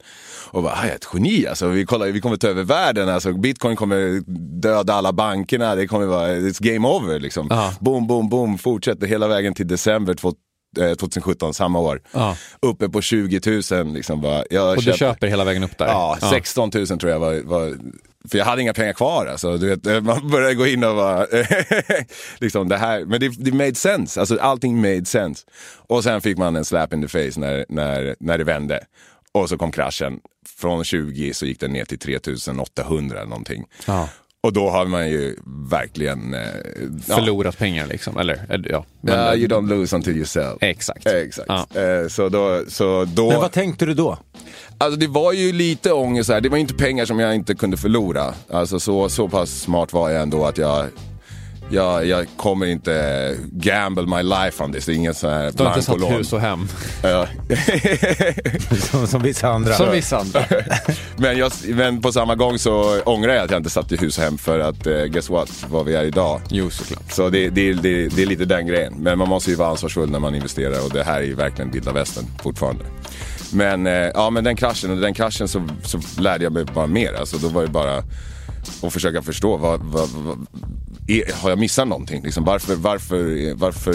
Och 0.50 0.62
bara, 0.62 0.72
ah, 0.72 0.82
jag 0.82 0.90
är 0.90 0.94
ett 0.96 1.08
geni 1.14 1.46
alltså. 1.46 1.68
Vi, 1.68 1.84
kollar, 1.84 2.06
vi 2.06 2.20
kommer 2.20 2.36
ta 2.36 2.48
över 2.48 2.62
världen. 2.62 3.08
Alltså, 3.08 3.32
Bitcoin 3.32 3.76
kommer 3.76 4.22
döda 4.60 4.94
alla 4.94 5.12
bankerna. 5.12 5.74
Det 5.74 5.86
kommer 5.86 6.06
vara, 6.06 6.28
it's 6.36 6.62
game 6.62 6.88
over 6.88 7.20
liksom. 7.20 7.46
Ja. 7.50 7.74
Boom, 7.80 8.06
boom, 8.06 8.28
boom. 8.28 8.58
Fortsätter 8.58 9.06
hela 9.06 9.28
vägen 9.28 9.54
till 9.54 9.68
december 9.68 10.14
två- 10.14 10.28
eh, 10.28 10.34
2017, 10.76 11.54
samma 11.54 11.78
år. 11.78 12.00
Ja. 12.12 12.36
Uppe 12.62 12.88
på 12.88 13.02
20 13.02 13.40
000. 13.72 13.92
Liksom, 13.94 14.20
bara, 14.20 14.44
jag 14.50 14.68
Och 14.70 14.76
du 14.76 14.82
köpte- 14.82 14.98
köper 14.98 15.26
hela 15.26 15.44
vägen 15.44 15.64
upp 15.64 15.78
där? 15.78 15.86
Ja, 15.86 16.18
16 16.30 16.70
000 16.74 16.86
tror 16.86 17.12
jag 17.12 17.18
var, 17.18 17.40
var 17.44 17.76
för 18.30 18.38
jag 18.38 18.44
hade 18.44 18.62
inga 18.62 18.72
pengar 18.74 18.92
kvar. 18.92 19.26
Alltså, 19.26 19.56
du 19.56 19.76
vet, 19.76 20.04
man 20.04 20.30
började 20.30 20.54
gå 20.54 20.66
in 20.66 20.84
och 20.84 20.96
bara, 20.96 21.26
liksom 22.38 22.68
det 22.68 22.76
här. 22.76 23.04
Men 23.04 23.20
det, 23.20 23.28
det 23.38 23.52
made 23.52 23.74
sense, 23.74 24.20
alltså, 24.20 24.38
allting 24.40 24.80
made 24.80 25.04
sense. 25.04 25.46
Och 25.76 26.04
sen 26.04 26.20
fick 26.20 26.38
man 26.38 26.56
en 26.56 26.64
slap 26.64 26.92
in 26.92 27.02
the 27.02 27.08
face 27.08 27.40
när, 27.40 27.66
när, 27.68 28.16
när 28.20 28.38
det 28.38 28.44
vände. 28.44 28.80
Och 29.32 29.48
så 29.48 29.58
kom 29.58 29.72
kraschen. 29.72 30.20
Från 30.58 30.84
20 30.84 31.34
så 31.34 31.46
gick 31.46 31.60
den 31.60 31.72
ner 31.72 31.84
till 31.84 31.98
3800 31.98 33.18
eller 33.18 33.28
någonting. 33.28 33.64
Ja. 33.86 34.08
Och 34.42 34.52
då 34.52 34.70
har 34.70 34.86
man 34.86 35.08
ju 35.08 35.36
verkligen... 35.70 36.34
Eh, 36.34 36.40
ja. 37.06 37.14
Förlorat 37.16 37.58
pengar 37.58 37.86
liksom? 37.86 38.18
Eller, 38.18 38.46
eller, 38.48 38.70
ja. 38.70 38.84
Men, 39.00 39.14
Ja, 39.14 39.34
you 39.34 39.48
don't 39.48 39.68
lose 39.68 39.96
until 39.96 40.16
you 40.16 40.24
sell. 40.24 40.56
Exakt. 40.60 41.06
Exakt. 41.06 41.48
Ja. 41.48 41.80
Eh, 41.80 42.08
så 42.08 42.28
då... 42.28 42.62
Så 42.68 43.04
då 43.04 43.28
Men 43.30 43.40
vad 43.40 43.52
tänkte 43.52 43.86
du 43.86 43.94
då? 43.94 44.18
Alltså 44.78 45.00
det 45.00 45.06
var 45.06 45.32
ju 45.32 45.52
lite 45.52 45.92
ångest 45.92 46.30
här. 46.30 46.40
Det 46.40 46.48
var 46.48 46.58
inte 46.58 46.74
pengar 46.74 47.04
som 47.04 47.18
jag 47.18 47.34
inte 47.34 47.54
kunde 47.54 47.76
förlora. 47.76 48.34
Alltså 48.50 48.80
så, 48.80 49.08
så 49.08 49.28
pass 49.28 49.50
smart 49.60 49.92
var 49.92 50.10
jag 50.10 50.22
ändå 50.22 50.46
att 50.46 50.58
jag, 50.58 50.86
jag, 51.70 52.06
jag 52.06 52.26
kommer 52.36 52.66
inte 52.66 53.36
gamble 53.52 54.16
my 54.16 54.22
life 54.22 54.64
on 54.64 54.72
this. 54.72 54.86
Det 54.86 54.92
är 54.92 54.96
ingen 54.96 55.14
sån 55.14 55.30
här 55.30 55.52
Du 55.54 55.62
har 55.62 55.70
inte 55.70 55.82
satt 55.82 56.10
hus 56.10 56.32
och 56.32 56.40
hem? 56.40 56.68
Ja. 57.02 57.26
Som, 58.90 59.06
som 59.06 59.22
vissa 59.22 59.48
andra. 59.48 59.74
Som 59.74 59.90
vissa 59.90 60.18
andra. 60.18 60.44
men, 61.16 61.38
jag, 61.38 61.52
men 61.68 62.02
på 62.02 62.12
samma 62.12 62.34
gång 62.34 62.58
så 62.58 63.00
ångrar 63.00 63.34
jag 63.34 63.44
att 63.44 63.50
jag 63.50 63.58
inte 63.58 63.70
satt 63.70 63.92
i 63.92 63.96
hus 63.96 64.18
och 64.18 64.24
hem 64.24 64.38
för 64.38 64.58
att 64.58 64.86
uh, 64.86 65.04
guess 65.04 65.30
what, 65.30 65.64
vad 65.70 65.86
vi 65.86 65.94
är 65.94 66.04
idag. 66.04 66.40
Jo, 66.50 66.70
såklart. 66.70 67.12
Så 67.12 67.28
det, 67.28 67.48
det, 67.48 67.72
det, 67.72 68.08
det 68.08 68.22
är 68.22 68.26
lite 68.26 68.44
den 68.44 68.66
grejen. 68.66 68.94
Men 68.98 69.18
man 69.18 69.28
måste 69.28 69.50
ju 69.50 69.56
vara 69.56 69.68
ansvarsfull 69.68 70.10
när 70.10 70.18
man 70.18 70.34
investerar 70.34 70.84
och 70.84 70.92
det 70.92 71.02
här 71.02 71.20
är 71.20 71.24
ju 71.24 71.34
verkligen 71.34 71.70
vilda 71.70 71.92
västern 71.92 72.24
fortfarande. 72.42 72.84
Men, 73.52 73.86
eh, 73.86 73.92
ja, 73.92 74.30
men 74.30 74.44
den 74.44 74.56
kraschen, 74.56 74.90
och 74.90 74.96
den 74.96 75.14
kraschen 75.14 75.48
så, 75.48 75.68
så 75.82 76.00
lärde 76.18 76.44
jag 76.44 76.52
mig 76.52 76.64
bara 76.64 76.86
mer. 76.86 77.14
Alltså, 77.14 77.38
då 77.38 77.48
var 77.48 77.62
det 77.62 77.68
bara 77.68 78.02
att 78.82 78.92
försöka 78.92 79.22
förstå. 79.22 79.56
Vad, 79.56 79.80
vad, 79.80 80.08
vad, 80.08 80.46
är, 81.06 81.42
har 81.42 81.50
jag 81.50 81.58
missat 81.58 81.88
någonting? 81.88 82.22
Liksom, 82.22 82.44
varför, 82.44 82.74
varför, 82.74 83.54
varför 83.54 83.94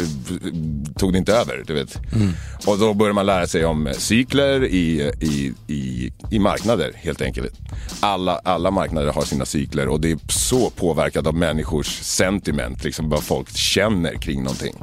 tog 1.00 1.12
det 1.12 1.18
inte 1.18 1.34
över? 1.34 1.64
Du 1.68 1.74
vet? 1.74 1.98
Och 2.68 2.80
då 2.80 2.94
börjar 2.94 3.14
man 3.14 3.26
lära 3.26 3.48
sig 3.48 3.66
om 3.66 3.94
cykler 3.98 4.66
i, 4.66 5.12
i, 5.20 5.54
i, 5.68 6.12
i 6.32 6.40
marknader 6.40 6.92
helt 6.96 7.22
enkelt. 7.22 7.54
Alla, 8.00 8.42
alla 8.44 8.72
marknader 8.72 9.12
har 9.12 9.22
sina 9.22 9.46
cykler 9.46 9.88
och 9.88 10.02
det 10.02 10.12
är 10.12 10.20
så 10.30 10.70
påverkat 10.70 11.28
av 11.28 11.36
människors 11.36 12.00
sentiment, 12.02 12.84
liksom 12.84 13.10
vad 13.10 13.24
folk 13.24 13.58
känner 13.58 14.14
kring 14.14 14.44
någonting. 14.44 14.76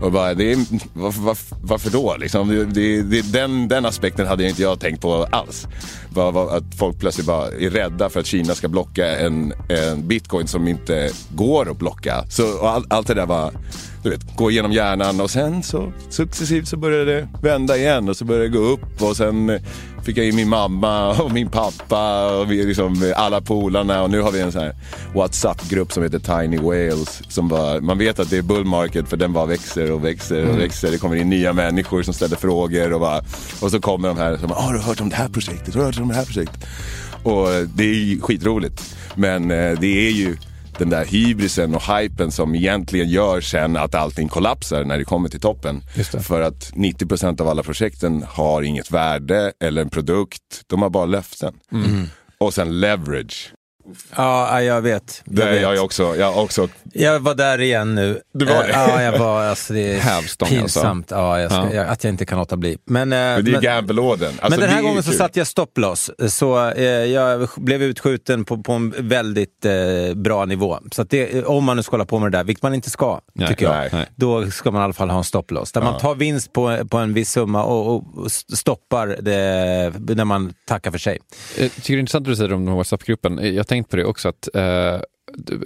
Och 0.00 0.12
bara, 0.12 0.34
det 0.34 0.52
är, 0.52 0.58
varför, 0.92 1.56
varför, 1.62 1.90
då? 1.90 2.16
Liksom, 2.16 2.48
det, 2.72 3.02
det, 3.02 3.32
den, 3.32 3.68
den 3.68 3.86
aspekten 3.86 4.26
hade 4.26 4.48
inte 4.48 4.62
jag 4.62 4.80
tänkt 4.80 5.02
på 5.02 5.28
alls 5.30 5.66
var, 6.10 6.32
var, 6.32 6.56
att 6.56 6.74
folk 6.78 6.98
plötsligt 6.98 7.26
bara 7.26 7.46
är 7.46 7.70
rädda 7.70 8.08
för 8.08 8.20
att 8.20 8.26
Kina 8.26 8.54
ska 8.54 8.68
blocka 8.68 9.18
en, 9.18 9.52
en 9.68 10.08
bitcoin 10.08 10.46
som 10.46 10.68
inte 10.68 11.10
går 11.34 11.70
att 11.70 11.78
blocka. 11.78 12.24
Så 12.30 12.66
all, 12.66 12.86
allt 12.90 13.06
det 13.06 13.14
där 13.14 13.26
var 13.26 13.52
du 14.08 14.16
vet, 14.16 14.36
gå 14.36 14.50
igenom 14.50 14.72
hjärnan 14.72 15.20
och 15.20 15.30
sen 15.30 15.62
så 15.62 15.92
successivt 16.08 16.68
så 16.68 16.76
började 16.76 17.04
det 17.04 17.28
vända 17.42 17.76
igen 17.76 18.08
och 18.08 18.16
så 18.16 18.24
började 18.24 18.48
det 18.48 18.58
gå 18.58 18.64
upp 18.64 19.02
och 19.02 19.16
sen 19.16 19.50
eh, 19.50 19.60
fick 20.04 20.18
jag 20.18 20.26
in 20.26 20.36
min 20.36 20.48
mamma 20.48 21.22
och 21.22 21.32
min 21.32 21.50
pappa 21.50 22.32
och 22.36 22.52
vi 22.52 22.64
liksom 22.64 23.12
alla 23.16 23.40
polarna 23.40 24.02
och 24.02 24.10
nu 24.10 24.20
har 24.20 24.32
vi 24.32 24.40
en 24.40 24.52
sån 24.52 24.62
här 24.62 24.74
WhatsApp-grupp 25.14 25.92
som 25.92 26.02
heter 26.02 26.18
Tiny 26.18 26.58
Whales 26.58 27.22
som 27.28 27.48
bara, 27.48 27.80
man 27.80 27.98
vet 27.98 28.18
att 28.18 28.30
det 28.30 28.38
är 28.38 28.42
bull 28.42 28.64
market 28.64 29.08
för 29.08 29.16
den 29.16 29.32
bara 29.32 29.46
växer 29.46 29.92
och 29.92 30.04
växer 30.04 30.48
och 30.50 30.58
växer. 30.58 30.90
Det 30.90 30.98
kommer 30.98 31.16
in 31.16 31.30
nya 31.30 31.52
människor 31.52 32.02
som 32.02 32.14
ställer 32.14 32.36
frågor 32.36 32.92
och 32.92 33.00
bara, 33.00 33.18
och 33.60 33.70
så 33.70 33.80
kommer 33.80 34.08
de 34.08 34.16
här 34.16 34.36
som 34.36 34.48
bara, 34.48 34.60
har 34.60 34.72
du 34.72 34.78
hört 34.78 35.00
om 35.00 35.08
det 35.08 35.16
här 35.16 35.28
projektet? 35.28 35.74
Har 35.74 35.80
du 35.80 35.86
hört 35.86 36.00
om 36.00 36.08
det 36.08 36.14
här 36.14 36.24
projektet? 36.24 36.66
Och 37.22 37.50
eh, 37.50 37.68
det 37.74 37.84
är 37.84 37.94
ju 37.94 38.20
skitroligt. 38.20 38.96
Men 39.14 39.50
eh, 39.50 39.80
det 39.80 40.06
är 40.06 40.10
ju 40.10 40.36
den 40.78 40.90
där 40.90 41.04
hybrisen 41.04 41.74
och 41.74 41.82
hypen 41.82 42.32
som 42.32 42.54
egentligen 42.54 43.08
gör 43.08 43.40
sen 43.40 43.76
att 43.76 43.94
allting 43.94 44.28
kollapsar 44.28 44.84
när 44.84 44.98
det 44.98 45.04
kommer 45.04 45.28
till 45.28 45.40
toppen. 45.40 45.82
För 46.22 46.40
att 46.40 46.72
90% 46.74 47.40
av 47.40 47.48
alla 47.48 47.62
projekten 47.62 48.24
har 48.28 48.62
inget 48.62 48.90
värde 48.90 49.52
eller 49.60 49.82
en 49.82 49.90
produkt. 49.90 50.62
De 50.66 50.82
har 50.82 50.90
bara 50.90 51.06
löften. 51.06 51.54
Och 52.38 52.54
sen 52.54 52.80
leverage. 52.80 53.52
Ja, 54.16 54.62
jag 54.62 54.82
vet. 54.82 55.22
Jag, 55.24 55.34
Det 55.36 55.44
vet. 55.44 55.54
är 55.64 55.74
jag 55.74 55.84
också. 55.84 56.16
Jag 56.16 56.38
också 56.38 56.68
Jag 56.92 57.20
var 57.20 57.34
där 57.34 57.60
igen 57.60 57.94
nu. 57.94 58.20
Du 58.34 58.44
var 58.44 58.54
det? 58.54 58.72
Eh, 58.72 58.78
Ja, 58.88 59.02
jag 59.02 59.18
var, 59.18 59.42
alltså 59.42 59.72
det 59.72 59.80
är 59.94 59.98
Hävstång, 60.00 60.48
alltså. 60.48 60.60
pinsamt. 60.80 61.10
Ja, 61.10 61.40
jag 61.40 61.50
ska, 61.52 61.60
Ja. 61.60 61.72
Jag, 61.74 61.88
att 61.88 62.04
jag 62.04 62.12
inte 62.12 62.24
kan 62.26 62.38
låta 62.38 62.56
bli. 62.56 62.78
Men, 62.84 63.12
eh, 63.12 63.18
men 63.18 63.44
det 63.44 63.50
är 63.50 63.60
gambelåden. 63.60 64.28
Alltså, 64.28 64.50
men 64.50 64.60
den 64.60 64.68
här 64.68 64.76
det 64.76 64.82
är 64.82 64.88
gången 64.88 65.02
så 65.02 65.12
satt 65.12 65.36
jag 65.36 65.46
stopploss, 65.46 66.10
så 66.28 66.70
eh, 66.70 66.84
jag 66.84 67.48
blev 67.56 67.82
utskjuten 67.82 68.44
på, 68.44 68.62
på 68.62 68.72
en 68.72 68.94
väldigt 68.98 69.64
eh, 69.64 70.14
bra 70.14 70.44
nivå. 70.44 70.78
Så 70.92 71.02
att 71.02 71.10
det, 71.10 71.44
om 71.44 71.64
man 71.64 71.76
nu 71.76 71.82
ska 71.82 71.90
hålla 71.90 72.04
på 72.04 72.18
med 72.18 72.32
det 72.32 72.38
där, 72.38 72.44
vilket 72.44 72.62
man 72.62 72.74
inte 72.74 72.90
ska, 72.90 73.20
Nej, 73.34 73.48
tycker 73.48 73.64
jag, 73.64 73.74
nej, 73.74 73.88
nej. 73.92 74.06
då 74.16 74.50
ska 74.50 74.70
man 74.70 74.80
i 74.82 74.84
alla 74.84 74.92
fall 74.92 75.10
ha 75.10 75.18
en 75.18 75.24
stopploss. 75.24 75.72
Där 75.72 75.82
man 75.82 75.98
tar 76.00 76.14
vinst 76.14 76.52
på, 76.52 76.78
på 76.90 76.98
en 76.98 77.14
viss 77.14 77.30
summa 77.30 77.64
och, 77.64 77.96
och, 77.96 78.32
stoppar 78.32 79.06
det 79.20 80.14
när 80.14 80.24
man 80.24 80.52
tackar 80.66 80.90
för 80.90 80.98
sig. 80.98 81.18
Jag 81.58 81.72
tycker 81.72 81.92
det 81.92 81.96
är 81.96 82.00
intressant 82.00 82.26
att 82.26 82.32
du 82.32 82.36
säger 82.36 82.52
om 82.52 82.60
den 82.60 82.68
här 82.68 82.76
WhatsApp-gruppen. 82.76 83.40
Jag 83.42 83.56
har 83.56 83.64
tänkt 83.78 83.90
på 83.90 83.96
det 83.96 84.04
också 84.04 84.28
att 84.28 84.48
eh, 84.54 85.00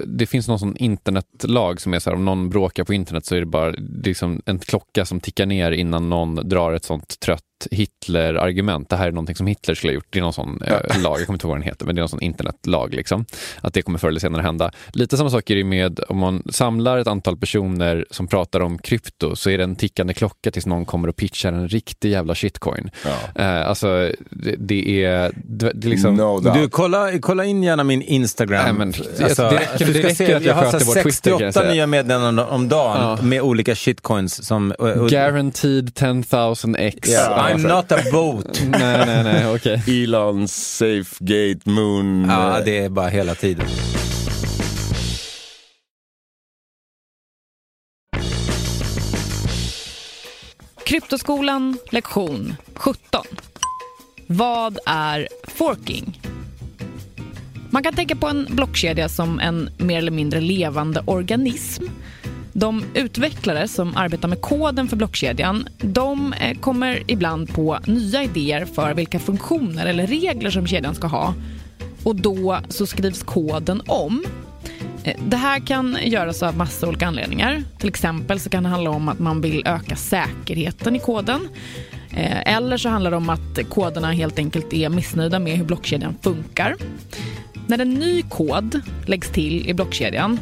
det- 0.07 0.27
finns 0.27 0.49
någon 0.49 0.59
sån 0.59 0.77
internetlag 0.77 1.81
som 1.81 1.95
är 1.95 1.99
så 1.99 2.11
här, 2.11 2.17
om 2.17 2.25
någon 2.25 2.49
bråkar 2.51 2.85
på 2.85 2.95
internet 2.95 3.27
så 3.27 3.35
är 3.35 3.41
det 3.41 3.47
bara 3.47 3.71
det 3.73 3.79
är 3.79 4.05
liksom 4.05 4.43
en 4.47 4.59
klocka 4.59 5.05
som 5.05 5.21
tickar 5.21 5.47
ner 5.47 5.73
innan 5.73 6.09
någon 6.09 6.35
drar 6.49 6.73
ett 6.73 6.85
sånt 6.85 7.21
trött 7.21 7.43
Hitler-argument. 7.71 8.89
Det 8.89 8.97
här 8.97 9.07
är 9.09 9.13
någonting 9.13 9.37
som 9.37 9.47
Hitler 9.47 9.75
skulle 9.75 9.91
ha 9.91 9.95
gjort. 9.95 10.07
Det 10.11 10.19
är 10.19 10.23
någon 10.23 10.33
sån 10.33 10.63
eh, 10.67 11.03
lag, 11.03 11.21
jag 11.21 11.27
kommer 11.27 11.35
inte 11.37 11.47
ihåg 11.47 11.51
vad 11.51 11.57
den 11.59 11.63
heter, 11.63 11.87
men 11.87 11.95
det 11.95 11.99
är 11.99 12.03
någon 12.03 12.09
sån 12.09 12.23
internetlag. 12.23 12.95
Liksom. 12.95 13.25
Att 13.61 13.75
det 13.75 13.83
kommer 13.83 13.99
förr 13.99 14.09
eller 14.09 14.21
senare 14.21 14.43
hända. 14.43 14.71
Lite 14.93 15.17
samma 15.17 15.31
sak 15.31 15.51
är 15.51 15.55
det 15.57 15.65
med 15.65 16.01
om 16.09 16.19
man 16.19 16.43
samlar 16.51 16.99
ett 16.99 17.07
antal 17.07 17.37
personer 17.37 18.07
som 18.11 18.27
pratar 18.29 18.61
om 18.61 18.79
krypto 18.79 19.37
så 19.37 19.51
är 19.51 19.59
det 19.59 19.65
en 19.65 19.77
tickande 19.77 20.15
klocka 20.15 20.51
tills 20.51 20.67
någon 20.67 20.85
kommer 20.85 21.09
och 21.09 21.17
pitchar 21.17 21.53
en 21.53 21.69
riktig 21.69 22.11
jävla 22.11 22.35
shitcoin. 22.35 22.91
Ja. 23.05 23.43
Eh, 23.43 23.69
alltså, 23.69 23.87
det, 24.31 24.57
det 24.59 25.05
är... 25.05 25.33
Det, 25.45 25.73
det 25.75 25.87
är 25.87 25.91
liksom, 25.91 26.15
No. 26.17 26.41
Du, 26.41 26.69
kolla, 26.69 27.19
kolla 27.21 27.45
in 27.45 27.63
gärna 27.63 27.85
min 27.85 28.03
Instagram. 28.03 28.65
Nej, 28.65 28.73
men 28.73 28.91
det- 28.91 28.99
det 29.19 29.51
räcker- 29.51 29.79
du 29.87 29.93
det 29.93 29.99
ska 29.99 30.09
räcker 30.09 30.15
se, 30.15 30.35
att 30.35 30.43
jag 30.45 30.55
har 30.55 30.65
sköter 30.65 30.87
vår 30.87 30.95
Twitter, 30.95 31.31
jag 31.31 31.39
68 31.41 31.53
säga. 31.53 31.73
nya 31.73 31.87
meddelanden 31.87 32.47
om 32.47 32.69
dagen 32.69 33.17
Ja. 33.19 33.23
med 33.23 33.43
olika 33.43 33.75
shitcoins. 33.75 34.47
Som, 34.47 34.73
och, 34.79 34.89
och, 34.89 35.09
Guaranteed 35.09 35.95
10,000 35.95 36.77
x. 36.77 37.09
Yeah, 37.11 37.52
I'm 37.53 37.69
not 37.69 37.93
a 37.93 37.99
boat. 38.13 38.63
nej, 38.69 39.07
nej, 39.07 39.25
nej, 39.25 39.55
okej. 39.55 40.03
Elon, 40.05 40.49
Safegate, 40.49 41.71
Moon. 41.71 42.27
Ja, 42.31 42.61
det 42.65 42.79
är 42.79 42.89
bara 42.89 43.09
hela 43.09 43.35
tiden. 43.35 43.67
Kryptoskolan 50.87 51.79
lektion 51.91 52.55
17. 52.75 53.25
Vad 54.27 54.79
är 54.87 55.29
forking? 55.49 56.21
Man 57.71 57.83
kan 57.83 57.95
tänka 57.95 58.17
på 58.17 58.27
en 58.27 58.47
blockkedja 58.51 59.09
som 59.09 59.41
en 59.41 59.71
mer 59.79 59.99
eller 59.99 60.11
mindre 60.11 60.41
levande 60.41 61.03
organism. 61.07 61.85
De 62.53 62.85
utvecklare 62.95 63.69
som 63.69 63.97
arbetar 63.97 64.29
med 64.29 64.41
koden 64.41 64.89
för 64.89 64.97
blockkedjan 64.97 65.69
de 65.79 66.33
eh, 66.33 66.59
kommer 66.59 67.03
ibland 67.07 67.55
på 67.55 67.79
nya 67.87 68.23
idéer 68.23 68.65
för 68.65 68.95
vilka 68.95 69.19
funktioner 69.19 69.87
eller 69.87 70.07
regler 70.07 70.51
som 70.51 70.67
kedjan 70.67 70.95
ska 70.95 71.07
ha. 71.07 71.35
Och 72.03 72.17
då 72.17 72.59
så 72.69 72.87
skrivs 72.87 73.23
koden 73.23 73.83
om. 73.87 74.25
Eh, 75.05 75.17
det 75.27 75.37
här 75.37 75.67
kan 75.67 75.99
göras 76.03 76.43
av 76.43 76.57
massa 76.57 76.89
olika 76.89 77.07
anledningar. 77.07 77.63
Till 77.79 77.89
exempel 77.89 78.41
så 78.41 78.51
kan 78.51 78.63
det 78.63 78.69
handla 78.69 78.91
om 78.91 79.09
att 79.09 79.19
man 79.19 79.41
vill 79.41 79.63
öka 79.67 79.97
säkerheten 79.97 80.97
i 80.97 80.99
koden. 80.99 81.49
Eh, 82.11 82.55
eller 82.55 82.77
så 82.77 82.89
handlar 82.89 83.11
det 83.11 83.17
om 83.17 83.31
att 83.31 83.69
koderna 83.69 84.13
helt 84.13 84.39
enkelt 84.39 84.73
är 84.73 84.89
missnöjda 84.89 85.39
med 85.39 85.57
hur 85.57 85.65
blockkedjan 85.65 86.15
funkar. 86.23 86.77
När 87.67 87.79
en 87.79 87.95
ny 87.95 88.23
kod 88.23 88.81
läggs 89.07 89.29
till 89.29 89.69
i 89.69 89.75
blockkedjan 89.75 90.39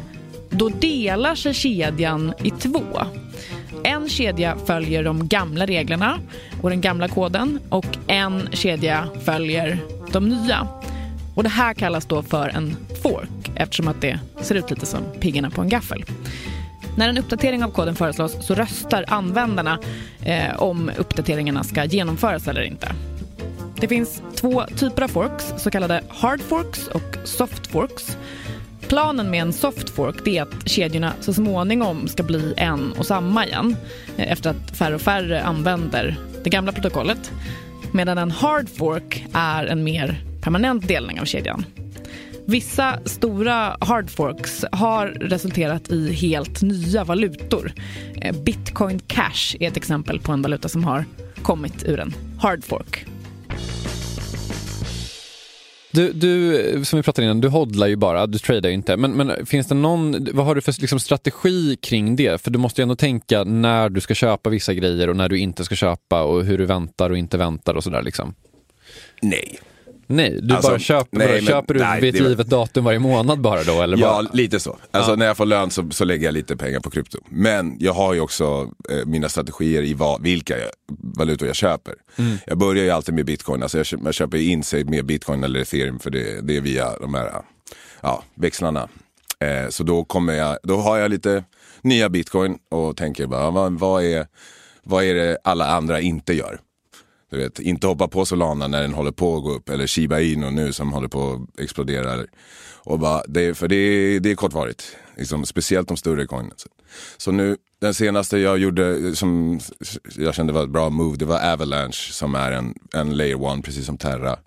då 0.51 0.69
delar 0.69 1.35
sig 1.35 1.53
kedjan 1.53 2.33
i 2.43 2.51
två. 2.51 2.83
En 3.83 4.09
kedja 4.09 4.57
följer 4.65 5.03
de 5.03 5.27
gamla 5.27 5.65
reglerna 5.65 6.19
och 6.61 6.69
den 6.69 6.81
gamla 6.81 7.07
koden 7.07 7.59
och 7.69 7.97
en 8.07 8.49
kedja 8.51 9.07
följer 9.23 9.79
de 10.11 10.29
nya. 10.29 10.67
Och 11.35 11.43
Det 11.43 11.49
här 11.49 11.73
kallas 11.73 12.05
då 12.05 12.23
för 12.23 12.49
en 12.49 12.75
fork 13.03 13.51
eftersom 13.55 13.87
att 13.87 14.01
det 14.01 14.19
ser 14.41 14.55
ut 14.55 14.69
lite 14.69 14.85
som 14.85 15.03
piggarna 15.19 15.49
på 15.49 15.61
en 15.61 15.69
gaffel. 15.69 16.05
När 16.97 17.09
en 17.09 17.17
uppdatering 17.17 17.63
av 17.63 17.71
koden 17.71 17.95
föreslås 17.95 18.45
så 18.45 18.55
röstar 18.55 19.05
användarna 19.07 19.79
eh, 20.23 20.55
om 20.55 20.91
uppdateringarna 20.97 21.63
ska 21.63 21.85
genomföras 21.85 22.47
eller 22.47 22.61
inte. 22.61 22.91
Det 23.75 23.87
finns 23.87 24.21
två 24.35 24.63
typer 24.77 25.01
av 25.01 25.07
forks, 25.07 25.53
så 25.57 25.71
kallade 25.71 26.03
hard 26.09 26.41
forks 26.41 26.87
och 26.87 27.17
soft 27.23 27.67
forks. 27.67 28.17
Planen 28.91 29.29
med 29.29 29.41
en 29.41 29.53
soft 29.53 29.89
fork 29.89 30.27
är 30.27 30.41
att 30.41 30.69
kedjorna 30.69 31.13
så 31.19 31.33
småningom 31.33 32.07
ska 32.07 32.23
bli 32.23 32.53
en 32.57 32.91
och 32.91 33.05
samma 33.05 33.45
igen 33.45 33.75
eh, 34.17 34.31
efter 34.31 34.49
att 34.49 34.77
färre 34.77 34.95
och 34.95 35.01
färre 35.01 35.43
använder 35.43 36.17
det 36.43 36.49
gamla 36.49 36.71
protokollet. 36.71 37.31
Medan 37.93 38.17
en 38.17 38.31
hard 38.31 38.69
fork 38.69 39.25
är 39.33 39.65
en 39.65 39.83
mer 39.83 40.23
permanent 40.41 40.87
delning 40.87 41.19
av 41.19 41.25
kedjan. 41.25 41.65
Vissa 42.45 42.99
stora 43.05 43.77
hard 43.79 44.09
forks 44.09 44.65
har 44.71 45.07
resulterat 45.07 45.91
i 45.91 46.13
helt 46.13 46.61
nya 46.61 47.03
valutor. 47.03 47.73
Eh, 48.15 48.35
Bitcoin 48.35 48.99
Cash 48.99 49.55
är 49.59 49.67
ett 49.67 49.77
exempel 49.77 50.19
på 50.19 50.31
en 50.31 50.41
valuta 50.41 50.69
som 50.69 50.83
har 50.83 51.05
kommit 51.41 51.83
ur 51.83 51.99
en 51.99 52.13
hard 52.39 52.63
fork. 52.63 53.05
Du, 55.91 56.13
du, 56.13 56.85
som 56.85 56.97
vi 56.97 57.03
pratade 57.03 57.25
innan, 57.25 57.41
du 57.41 57.47
hodlar 57.47 57.87
ju 57.87 57.95
bara, 57.95 58.27
du 58.27 58.39
tradar 58.39 58.69
ju 58.69 58.75
inte. 58.75 58.97
Men, 58.97 59.11
men 59.11 59.45
finns 59.45 59.67
det 59.67 59.75
någon, 59.75 60.27
vad 60.33 60.45
har 60.45 60.55
du 60.55 60.61
för 60.61 60.81
liksom, 60.81 60.99
strategi 60.99 61.75
kring 61.75 62.15
det? 62.15 62.41
För 62.41 62.51
du 62.51 62.59
måste 62.59 62.81
ju 62.81 62.83
ändå 62.83 62.95
tänka 62.95 63.43
när 63.43 63.89
du 63.89 64.01
ska 64.01 64.13
köpa 64.13 64.49
vissa 64.49 64.73
grejer 64.73 65.09
och 65.09 65.15
när 65.15 65.29
du 65.29 65.39
inte 65.39 65.63
ska 65.63 65.75
köpa 65.75 66.23
och 66.23 66.43
hur 66.43 66.57
du 66.57 66.65
väntar 66.65 67.09
och 67.09 67.17
inte 67.17 67.37
väntar 67.37 67.73
och 67.73 67.83
sådär 67.83 68.01
liksom. 68.01 68.35
Nej. 69.21 69.59
Nej, 70.11 70.39
du 70.41 70.53
Alltså, 70.55 70.71
bara 70.71 70.79
köper, 70.79 71.17
nej, 71.17 71.27
bara, 71.27 71.35
men- 71.35 71.45
köper 71.45 71.73
du 71.73 71.79
nej, 71.79 72.01
vid 72.01 72.15
ett 72.15 72.21
givet 72.21 72.47
datum 72.47 72.83
varje 72.83 72.99
månad 72.99 73.41
bara 73.41 73.63
då? 73.63 73.81
Eller 73.81 73.97
Ja, 73.97 74.07
bara? 74.23 74.27
lite 74.33 74.59
så. 74.59 74.77
Alltså 74.91 75.11
Ja. 75.11 75.15
när 75.15 75.25
jag 75.25 75.37
får 75.37 75.45
lön 75.45 75.69
så, 75.71 75.89
så 75.91 76.05
lägger 76.05 76.25
jag 76.25 76.33
lite 76.33 76.57
pengar 76.57 76.79
på 76.79 76.89
krypto. 76.89 77.17
Men 77.29 77.75
jag 77.79 77.93
har 77.93 78.13
ju 78.13 78.19
också 78.19 78.69
eh, 78.89 79.05
mina 79.05 79.29
strategier 79.29 79.83
i 79.83 79.93
vad, 79.93 80.21
vilka 80.21 80.59
jag, 80.59 80.69
valutor 81.17 81.47
jag 81.47 81.55
köper. 81.55 81.93
Mm. 82.17 82.37
Jag 82.45 82.57
börjar 82.57 82.83
ju 82.83 82.89
alltid 82.89 83.15
med 83.15 83.25
bitcoin. 83.25 83.63
Alltså 83.63 83.77
jag, 83.77 83.85
köper, 83.85 84.05
jag 84.05 84.13
köper 84.13 84.37
in 84.37 84.63
sig 84.63 84.83
med 84.83 85.05
bitcoin 85.05 85.43
eller 85.43 85.59
ethereum 85.59 85.99
för 85.99 86.09
det, 86.09 86.41
det 86.47 86.57
är 86.57 86.61
via 86.61 86.99
de 86.99 87.13
här 87.13 87.31
ja, 88.01 88.23
växlarna. 88.35 88.89
Eh, 89.39 89.69
så 89.69 89.83
då, 89.83 90.03
kommer 90.03 90.33
jag, 90.33 90.57
då 90.63 90.77
har 90.77 90.97
jag 90.97 91.11
lite 91.11 91.43
nya 91.81 92.09
bitcoin 92.09 92.57
och 92.71 92.97
tänker 92.97 93.27
bara, 93.27 93.49
vad, 93.49 93.79
vad, 93.79 94.03
är, 94.03 94.27
vad 94.83 95.03
är 95.03 95.13
det 95.15 95.37
alla 95.43 95.67
andra 95.67 95.99
inte 96.01 96.33
gör? 96.33 96.59
Du 97.31 97.37
vet, 97.37 97.59
inte 97.59 97.87
hoppa 97.87 98.07
på 98.07 98.25
Solana 98.25 98.67
när 98.67 98.81
den 98.81 98.93
håller 98.93 99.11
på 99.11 99.37
att 99.37 99.43
gå 99.43 99.51
upp. 99.51 99.69
Eller 99.69 99.87
Shiba 99.87 100.19
Inu 100.19 100.51
nu 100.51 100.73
som 100.73 100.93
håller 100.93 101.07
på 101.07 101.47
att 101.53 101.59
explodera. 101.59 102.25
Och 102.83 102.99
bara, 102.99 103.23
det, 103.27 103.53
för 103.57 103.67
det, 103.67 103.75
är- 103.75 104.19
det 104.19 104.31
är 104.31 104.35
kortvarigt. 104.35 104.95
Liksom, 105.17 105.45
speciellt 105.45 105.87
de 105.87 105.97
större 105.97 106.25
coinen. 106.25 106.51
Så 107.17 107.31
nu, 107.31 107.57
den 107.81 107.93
senaste 107.93 108.37
jag 108.37 108.57
gjorde 108.57 109.15
som 109.15 109.59
jag 110.17 110.33
kände 110.35 110.53
var 110.53 110.63
ett 110.63 110.69
bra 110.69 110.89
move, 110.89 111.17
det 111.17 111.25
var 111.25 111.53
Avalanche 111.53 112.11
som 112.11 112.35
är 112.35 112.51
en, 112.51 112.73
en 112.93 113.17
layer 113.17 113.43
one, 113.43 113.61
precis 113.61 113.85
som 113.85 113.97
Terra. 113.97 114.39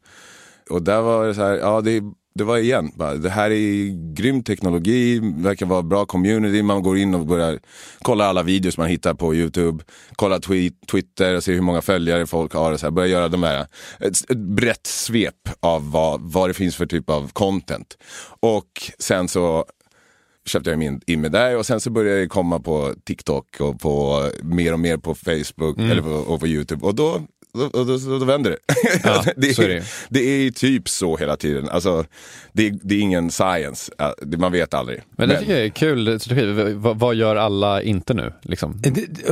Och 0.70 0.82
där 0.82 1.00
var 1.02 1.26
det 1.26 1.34
så 1.34 1.40
här, 1.40 1.54
ja 1.54 1.80
det, 1.80 2.02
det 2.38 2.44
var 2.44 2.58
igen, 2.58 2.92
bara, 2.94 3.14
det 3.14 3.30
här 3.30 3.50
är 3.50 3.88
grym 4.14 4.42
teknologi, 4.42 5.20
verkar 5.36 5.66
vara 5.66 5.82
bra 5.82 6.06
community, 6.06 6.62
man 6.62 6.82
går 6.82 6.98
in 6.98 7.14
och 7.14 7.26
börjar 7.26 7.58
kolla 8.02 8.24
alla 8.24 8.42
videos 8.42 8.78
man 8.78 8.88
hittar 8.88 9.14
på 9.14 9.34
YouTube, 9.34 9.84
kolla 10.16 10.40
tweet, 10.40 10.74
Twitter 10.90 11.36
och 11.36 11.44
se 11.44 11.52
hur 11.52 11.60
många 11.60 11.82
följare 11.82 12.26
folk 12.26 12.52
har 12.54 12.72
och 12.72 12.80
så 12.80 12.86
här, 12.86 12.90
börja 12.90 13.08
göra 13.08 13.28
de 13.28 13.42
här, 13.42 13.66
ett, 14.00 14.30
ett 14.30 14.38
brett 14.38 14.86
svep 14.86 15.48
av 15.60 15.90
vad, 15.90 16.20
vad 16.20 16.50
det 16.50 16.54
finns 16.54 16.76
för 16.76 16.86
typ 16.86 17.10
av 17.10 17.30
content. 17.32 17.98
Och 18.40 18.92
sen 18.98 19.28
så 19.28 19.64
köpte 20.46 20.70
jag 20.70 20.78
min 20.78 21.00
in 21.06 21.20
med 21.20 21.32
där 21.32 21.56
och 21.56 21.66
sen 21.66 21.80
så 21.80 21.90
började 21.90 22.20
det 22.20 22.26
komma 22.26 22.60
på 22.60 22.94
TikTok 23.04 23.60
och 23.60 23.80
på 23.80 24.22
mer 24.42 24.72
och 24.72 24.80
mer 24.80 24.96
på 24.96 25.14
Facebook 25.14 25.78
Mm. 25.78 25.90
eller 25.90 26.02
på, 26.02 26.08
och 26.08 26.40
på 26.40 26.46
YouTube 26.46 26.86
och 26.86 26.94
då, 26.94 27.22
då, 27.54 27.68
då, 27.72 27.84
då, 27.84 28.18
då 28.18 28.24
vänder 28.24 28.50
det. 28.50 28.56
Ja, 29.04 29.24
det, 29.36 29.58
är 29.58 29.70
är, 29.70 29.82
det. 30.08 30.20
är 30.20 30.42
ju 30.42 30.50
typ 30.50 30.88
så 30.88 31.16
hela 31.16 31.36
tiden. 31.36 31.68
Alltså, 31.68 32.04
det, 32.52 32.66
är- 32.66 32.78
det 32.82 32.94
är 32.94 33.00
ingen 33.00 33.30
science, 33.30 33.92
man 34.38 34.52
vet 34.52 34.74
aldrig. 34.74 35.00
Men 35.16 35.28
det 35.28 35.38
tycker 35.38 35.52
jag 35.56 35.64
är 35.64 35.68
kul 35.68 36.20
strategi. 36.20 36.72
Vad- 36.74 36.98
vad 36.98 37.14
gör 37.14 37.36
alla 37.36 37.82
inte 37.82 38.14
nu? 38.14 38.32
Liksom? 38.42 38.74
Det- 38.82 38.90
det- 38.90 39.30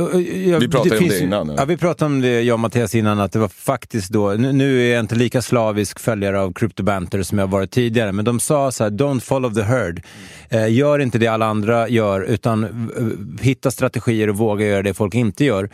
ja, 0.49 0.57
Vi 0.59 0.67
pratade 0.67 0.95
om 0.95 0.99
finns 1.01 1.13
det 1.13 1.19
innan, 1.23 1.47
nu. 1.47 1.53
Ja, 1.57 1.65
vi 1.65 1.77
pratade 1.77 2.05
om 2.05 2.21
det, 2.21 2.41
jag 2.41 2.53
och 2.53 2.59
Mattias, 2.59 2.95
innan, 2.95 3.19
att 3.19 3.31
det 3.31 3.39
var 3.39 3.47
faktiskt 3.47 4.09
då, 4.09 4.29
nu, 4.31 4.51
nu 4.51 4.81
är 4.89 4.93
jag 4.93 4.99
inte 4.99 5.15
lika 5.15 5.41
slavisk 5.41 5.99
följare 5.99 6.39
av 6.41 6.53
Crypto 6.53 6.83
Banter 6.83 7.23
som 7.23 7.37
jag 7.39 7.47
varit 7.47 7.71
tidigare, 7.71 8.11
men 8.11 8.25
de 8.25 8.39
sa 8.39 8.71
så 8.71 8.83
här, 8.83 8.91
don't 8.91 9.19
follow 9.19 9.53
the 9.53 9.61
herd. 9.61 10.01
Eh, 10.49 10.73
gör 10.73 10.99
inte 10.99 11.17
det 11.17 11.27
alla 11.27 11.45
andra 11.45 11.89
gör, 11.89 12.21
utan 12.21 12.63
eh, 12.63 13.43
hitta 13.43 13.71
strategier 13.71 14.29
och 14.29 14.37
våga 14.37 14.65
göra 14.65 14.81
det 14.83 14.93
folk 14.93 15.15
inte 15.15 15.45
gör. 15.45 15.69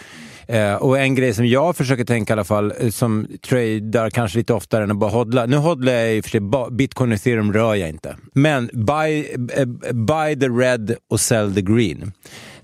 Eh, 0.50 0.76
och 0.76 1.00
en 1.00 1.16
grej 1.16 1.34
som 1.34 1.46
jag 1.48 1.78
försöker 1.78 2.06
tänka 2.06 2.32
i 2.32 2.36
alla 2.36 2.44
fall, 2.44 2.74
eh, 2.80 2.90
som 2.90 3.28
tradar 3.42 4.10
kanske 4.10 4.38
lite 4.38 4.54
oftare 4.54 4.84
än 4.84 4.92
att 4.92 4.98
bara 4.98 5.10
hodla. 5.10 5.46
Nu 5.46 5.58
hodlar 5.58 5.94
jag 5.94 6.16
i 6.16 6.20
och 6.20 6.26
för 6.26 6.32
sig, 6.32 6.42
bitcoin 6.72 7.12
och 7.12 7.16
ethereum 7.16 7.54
rör 7.54 7.76
jag 7.76 7.90
inte. 7.90 8.16
Men 8.34 8.70
buy, 8.74 9.26
eh, 9.56 9.66
buy 9.94 10.40
the 10.40 10.50
red 10.50 10.96
och 11.10 11.20
sell 11.20 11.54
the 11.54 11.62
green. 11.62 12.12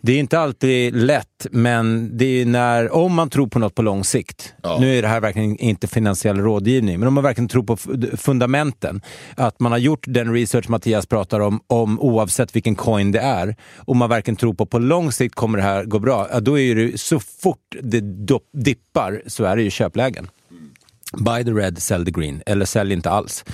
Det 0.06 0.12
är 0.12 0.20
inte 0.20 0.39
alltid 0.39 0.96
lätt, 0.96 1.48
men 1.52 2.18
det 2.18 2.26
är 2.26 2.46
när, 2.46 2.96
om 2.96 3.13
man 3.13 3.30
tror 3.30 3.48
på 3.48 3.60
något 3.60 3.76
på 3.76 3.82
lång 3.82 4.04
sikt. 4.04 4.54
Ja. 4.63 4.78
Nu 4.80 4.98
är 4.98 5.02
det 5.02 5.08
här 5.08 5.22
verkligen 5.22 5.58
inte 5.58 5.88
finansiell 5.88 6.38
rådgivning, 6.38 7.00
men 7.00 7.08
om 7.08 7.13
man 7.13 7.24
verkligen 7.24 7.48
tror 7.48 7.63
på 7.63 7.78
fundamenten. 8.18 9.02
Att 9.36 9.60
man 9.60 9.72
har 9.72 9.80
gjort 9.80 10.04
den 10.08 10.34
research 10.34 10.70
Mattias 10.70 11.06
pratar 11.06 11.39
om, 11.39 11.60
om 11.68 12.00
oavsett 12.00 12.56
vilken 12.56 12.76
coin 12.76 13.12
det 13.12 13.20
är. 13.20 13.56
Och 13.76 13.96
man 13.96 14.10
verkligen 14.10 14.36
tror 14.36 14.54
på 14.54 14.65
på 14.65 14.80
lång 14.80 15.12
sikt 15.12 15.36
kommer 15.36 15.58
det 15.58 15.63
här 15.63 15.84
gå 15.84 16.00
bra. 16.00 16.28
Ja, 16.32 16.39
då 16.39 16.60
är 16.60 16.76
det 16.76 17.02
så 17.02 17.20
fort 17.20 17.76
det 17.82 18.02
dippar 18.54 19.22
så 19.28 19.44
är 19.44 19.56
det 19.56 19.63
ju 19.63 19.70
köplägen. 19.70 20.28
Buy 21.18 21.44
the 21.44 21.52
red, 21.52 21.78
sell 21.78 22.06
the 22.06 22.12
green. 22.12 22.41
Eller 22.46 22.65
sälj 22.65 22.94
inte 22.94 23.10
alls. 23.10 23.46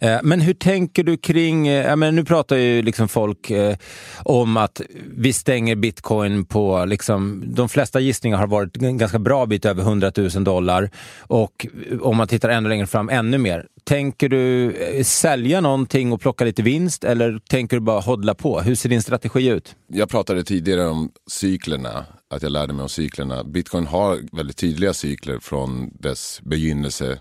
Eh, 0.00 0.18
men 0.22 0.40
hur 0.40 0.54
tänker 0.54 1.04
du 1.04 1.16
kring, 1.16 1.68
eh, 1.68 1.86
ja, 1.86 1.96
men 1.96 2.16
nu 2.16 2.24
pratar 2.24 2.56
ju 2.56 2.82
liksom 2.82 3.08
folk 3.08 3.50
eh, 3.50 3.76
om 4.22 4.56
att 4.56 4.80
vi 5.16 5.32
stänger 5.32 5.76
bitcoin 5.76 6.44
på, 6.44 6.84
liksom, 6.84 7.44
de 7.46 7.68
flesta 7.68 8.00
gissningar 8.00 8.38
har 8.38 8.46
varit 8.46 8.82
en 8.82 8.98
ganska 8.98 9.18
bra 9.18 9.46
bit 9.46 9.64
över 9.64 9.82
100 9.82 10.12
000 10.16 10.44
dollar 10.44 10.90
och 11.18 11.66
om 12.00 12.16
man 12.16 12.28
tittar 12.28 12.48
ännu 12.48 12.68
längre 12.68 12.86
fram, 12.86 13.08
ännu 13.08 13.38
mer. 13.38 13.66
Tänker 13.84 14.28
du 14.28 14.72
eh, 14.72 15.04
sälja 15.04 15.60
någonting 15.60 16.12
och 16.12 16.20
plocka 16.20 16.44
lite 16.44 16.62
vinst 16.62 17.04
eller 17.04 17.38
tänker 17.48 17.76
du 17.76 17.80
bara 17.80 18.00
hodla 18.00 18.34
på? 18.34 18.60
Hur 18.60 18.74
ser 18.74 18.88
din 18.88 19.02
strategi 19.02 19.48
ut? 19.48 19.76
Jag 19.86 20.08
pratade 20.08 20.44
tidigare 20.44 20.86
om 20.86 21.10
cyklerna, 21.30 22.04
att 22.34 22.42
jag 22.42 22.52
lärde 22.52 22.72
mig 22.72 22.82
om 22.82 22.88
cyklerna. 22.88 23.44
Bitcoin 23.44 23.86
har 23.86 24.18
väldigt 24.32 24.56
tydliga 24.56 24.92
cykler 24.92 25.38
från 25.38 25.90
dess 25.98 26.40
begynnelse. 26.42 27.18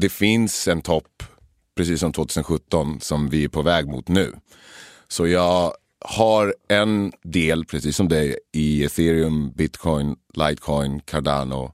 Det 0.00 0.08
finns 0.08 0.68
en 0.68 0.82
topp, 0.82 1.22
precis 1.76 2.00
som 2.00 2.12
2017, 2.12 3.00
som 3.00 3.28
vi 3.28 3.44
är 3.44 3.48
på 3.48 3.62
väg 3.62 3.88
mot 3.88 4.08
nu. 4.08 4.32
Så 5.08 5.26
jag 5.26 5.74
har 6.04 6.54
en 6.68 7.12
del, 7.22 7.64
precis 7.64 7.96
som 7.96 8.08
dig, 8.08 8.38
i 8.52 8.84
ethereum, 8.84 9.52
bitcoin, 9.54 10.16
litecoin, 10.34 11.00
cardano. 11.00 11.72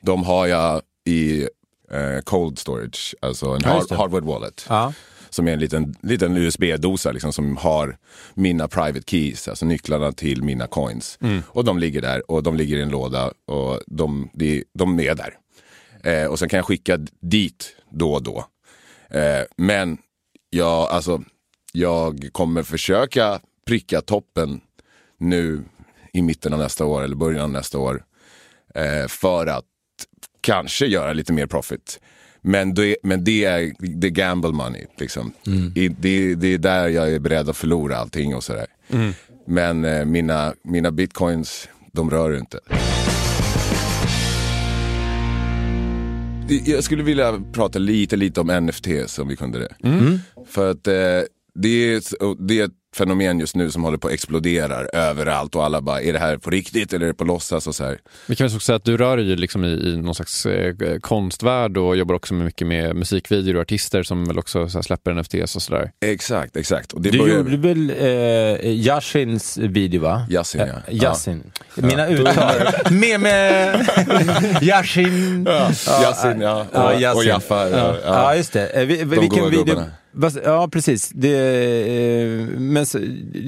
De 0.00 0.24
har 0.24 0.46
jag 0.46 0.82
i 1.04 1.42
eh, 1.90 2.20
cold 2.24 2.58
storage, 2.58 3.14
alltså 3.20 3.46
en 3.46 3.60
Ja, 3.64 3.84
hard, 3.90 4.24
wallet. 4.24 4.66
Ja. 4.68 4.92
Som 5.30 5.48
är 5.48 5.52
en 5.52 5.58
liten, 5.58 5.94
liten 6.02 6.36
USB-dosa 6.36 7.12
liksom, 7.12 7.32
som 7.32 7.56
har 7.56 7.96
mina 8.34 8.68
private 8.68 9.02
keys, 9.06 9.48
alltså 9.48 9.66
nycklarna 9.66 10.12
till 10.12 10.42
mina 10.42 10.66
coins. 10.66 11.18
Och 11.46 11.64
de 11.64 11.78
ligger 11.78 12.00
där 12.02 12.30
och 12.30 12.42
de 12.42 12.56
ligger 12.56 12.76
i 12.76 12.82
en 12.82 12.88
låda 12.88 13.32
och 13.46 13.80
de, 13.86 14.30
de, 14.32 14.64
de 14.74 15.00
är 15.00 15.14
där. 15.14 15.34
Eh, 16.02 16.26
och 16.26 16.38
sen 16.38 16.48
kan 16.48 16.56
jag 16.56 16.66
skicka 16.66 16.96
dit 17.20 17.76
då 17.90 18.12
och 18.12 18.22
då. 18.22 18.44
Eh, 19.10 19.44
men 19.56 19.98
jag, 20.50 20.88
alltså, 20.88 21.22
jag 21.72 22.28
kommer 22.32 22.62
försöka 22.62 23.40
pricka 23.66 24.00
toppen 24.00 24.60
nu 25.18 25.64
i 26.12 26.22
mitten 26.22 26.52
av 26.52 26.58
nästa 26.58 26.84
år 26.84 27.02
eller 27.02 27.16
början 27.16 27.42
av 27.42 27.50
nästa 27.50 27.78
år. 27.78 28.04
Eh, 28.74 29.06
för 29.08 29.46
att 29.46 29.64
kanske 30.40 30.86
göra 30.86 31.12
lite 31.12 31.32
mer 31.32 31.46
profit. 31.46 32.00
Men 32.40 32.74
det, 32.74 32.96
men 33.02 33.24
det 33.24 33.44
är 33.44 33.60
är 34.06 34.08
gamble 34.08 34.52
money. 34.52 34.86
Liksom. 34.98 35.32
I, 35.74 35.88
det, 35.88 36.34
det 36.34 36.54
är 36.54 36.58
där 36.58 36.88
jag 36.88 37.12
är 37.12 37.18
beredd 37.18 37.48
att 37.48 37.56
förlora 37.56 37.96
allting 37.96 38.34
och 38.34 38.44
sådär. 38.44 38.66
Men 39.44 39.84
eh, 39.84 40.04
mina, 40.04 40.54
mina 40.62 40.90
bitcoins, 40.90 41.68
de 41.92 42.10
rör 42.10 42.38
inte. 42.38 42.60
Jag 46.48 46.84
skulle 46.84 47.02
vilja 47.02 47.40
prata 47.52 47.78
lite, 47.78 48.16
lite 48.16 48.40
om 48.40 48.66
NFT 48.66 48.88
om 49.18 49.28
vi 49.28 49.36
kunde 49.36 49.58
det. 49.58 49.74
För 50.48 50.70
att 50.70 50.86
eh, 50.86 50.94
det, 51.62 51.68
är, 51.68 51.96
ett- 51.98 52.12
det 52.48 52.60
är 52.60 52.64
ett 52.64 52.70
fenomen 52.96 53.40
just 53.40 53.56
nu 53.56 53.70
som 53.70 53.84
håller 53.84 53.98
på 53.98 54.08
att 54.08 54.14
explodera 54.14 54.74
överallt 54.92 55.54
och 55.54 55.64
alla 55.64 55.80
bara, 55.80 56.00
är 56.02 56.12
det 56.12 56.18
här 56.18 56.36
på 56.36 56.50
riktigt 56.50 56.92
eller 56.92 57.04
är 57.06 57.08
det 57.08 57.14
på 57.14 57.24
låtsas 57.24 57.66
och 57.66 57.74
så 57.74 57.84
här. 57.84 57.98
Vi 58.26 58.36
kan 58.36 58.46
väl 58.46 58.56
också 58.56 58.64
säga 58.66 58.76
att 58.76 58.84
du 58.84 58.96
rör 58.96 59.16
dig 59.16 59.36
liksom 59.36 59.64
i, 59.64 59.68
i 59.68 59.96
någon 59.96 60.14
slags 60.14 60.46
eh, 60.46 60.74
konstvärld 61.00 61.76
och 61.76 61.96
jobbar 61.96 62.14
också 62.14 62.34
med 62.34 62.44
mycket 62.44 62.66
med 62.66 62.96
musikvideor 62.96 63.54
och 63.56 63.62
artister 63.62 64.02
som 64.02 64.24
väl 64.24 64.38
också 64.38 64.68
så 64.68 64.78
här, 64.78 64.82
släpper 64.82 65.14
NFTs 65.14 65.56
och 65.56 65.62
sådär. 65.62 65.90
Exakt, 66.00 66.56
exakt. 66.56 66.92
Och 66.92 67.00
det 67.02 67.10
Du 67.10 67.18
börjar- 67.18 67.36
gjorde 67.36 67.56
väl 67.56 67.90
eh, 67.90 68.70
Yashins 68.70 69.58
video 69.58 70.02
va? 70.02 70.26
Yasin, 70.30 70.60
ja. 70.60 70.66
Eh, 70.66 71.02
Yasin. 71.02 71.42
Mina 71.74 72.08
uttal. 72.08 72.54
med 72.90 73.20
med 73.20 73.86
Yashin. 74.62 75.44
Ja, 75.48 75.70
Yasin, 76.02 76.40
ja. 76.40 76.66
Och, 76.72 77.00
Ja, 77.02 77.14
och. 77.14 77.24
Jaffar. 77.24 77.66
Ja, 77.66 77.96
ja 78.04 78.34
just 78.36 78.52
det. 78.52 78.66
Eh, 78.68 78.86
vi- 78.86 79.04
vilken 79.04 79.44
video? 79.50 79.64
gubbarna. 79.64 79.86
Ja, 80.44 80.68
precis. 80.72 81.10
Det, 81.14 81.36
eh, 81.86 82.58
men 82.58 82.86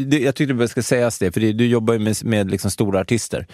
det, 0.07 0.19
jag 0.19 0.35
tyckte 0.35 0.55
det 0.55 0.69
ska 0.69 0.83
sägas 0.83 1.19
det, 1.19 1.33
för 1.33 1.41
det, 1.41 1.53
du 1.53 1.67
jobbar 1.67 1.95
ju 1.95 2.01
med, 2.01 2.17
med 2.25 2.51
liksom 2.51 2.71
stora 2.71 3.01
artister. 3.01 3.47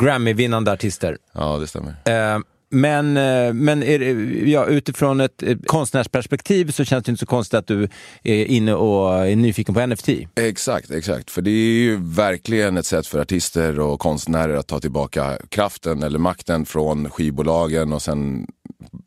Grammy-vinnande 0.00 0.72
artister. 0.72 1.18
Ja, 1.34 1.58
det 1.58 1.66
stämmer. 1.66 1.90
Eh, 2.04 2.38
men 2.70 3.16
eh, 3.16 3.52
men 3.52 3.80
det- 3.80 4.50
ja, 4.50 4.66
utifrån 4.66 5.20
ett, 5.20 5.42
ett 5.42 5.58
konstnärsperspektiv 5.66 6.70
så 6.70 6.84
känns 6.84 7.04
det 7.04 7.10
inte 7.10 7.20
så 7.20 7.26
konstigt 7.26 7.54
att 7.58 7.66
du 7.66 7.88
är 8.22 8.44
inne 8.44 8.74
och 8.74 9.14
är 9.26 9.36
nyfiken 9.36 9.74
på 9.74 9.86
NFT. 9.86 10.08
Exakt, 10.40 10.90
exakt. 10.90 11.30
För 11.30 11.42
det 11.42 11.50
är 11.50 11.54
ju 11.82 11.98
verkligen 12.02 12.76
ett 12.76 12.86
sätt 12.86 13.06
för 13.06 13.18
artister 13.20 13.80
och 13.80 14.00
konstnärer 14.00 14.54
att 14.56 14.66
ta 14.66 14.80
tillbaka 14.80 15.38
kraften 15.48 16.02
eller 16.02 16.18
makten 16.18 16.66
från 16.66 17.10
skivbolagen 17.10 17.92
och 17.92 18.02
sen 18.02 18.46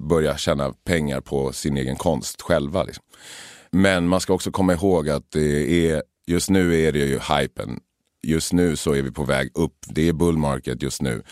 börja 0.10 0.38
tjäna 0.38 0.74
pengar 0.86 1.22
på 1.22 1.52
sin 1.52 1.78
egen 1.78 1.96
konst 1.96 2.42
själva. 2.42 2.84
Liksom. 2.84 3.04
Men 3.72 4.08
man 4.08 4.22
ska 4.22 4.34
också 4.34 4.52
komma 4.52 4.74
ihåg 4.74 5.10
att 5.10 5.32
det 5.32 5.90
är, 5.90 6.04
just 6.28 6.50
nu 6.50 6.82
är 6.82 6.92
det 6.92 7.00
ju 7.00 7.20
hypen. 7.20 7.80
Just 8.24 8.54
nu 8.54 8.76
så 8.76 8.94
är 8.94 9.02
vi 9.02 9.12
på 9.12 9.24
väg 9.24 9.52
upp. 9.54 9.76
Det 9.88 10.08
är 10.10 10.14
bull 10.14 10.38
market 10.38 10.84
just 10.84 11.02
nu. 11.02 11.24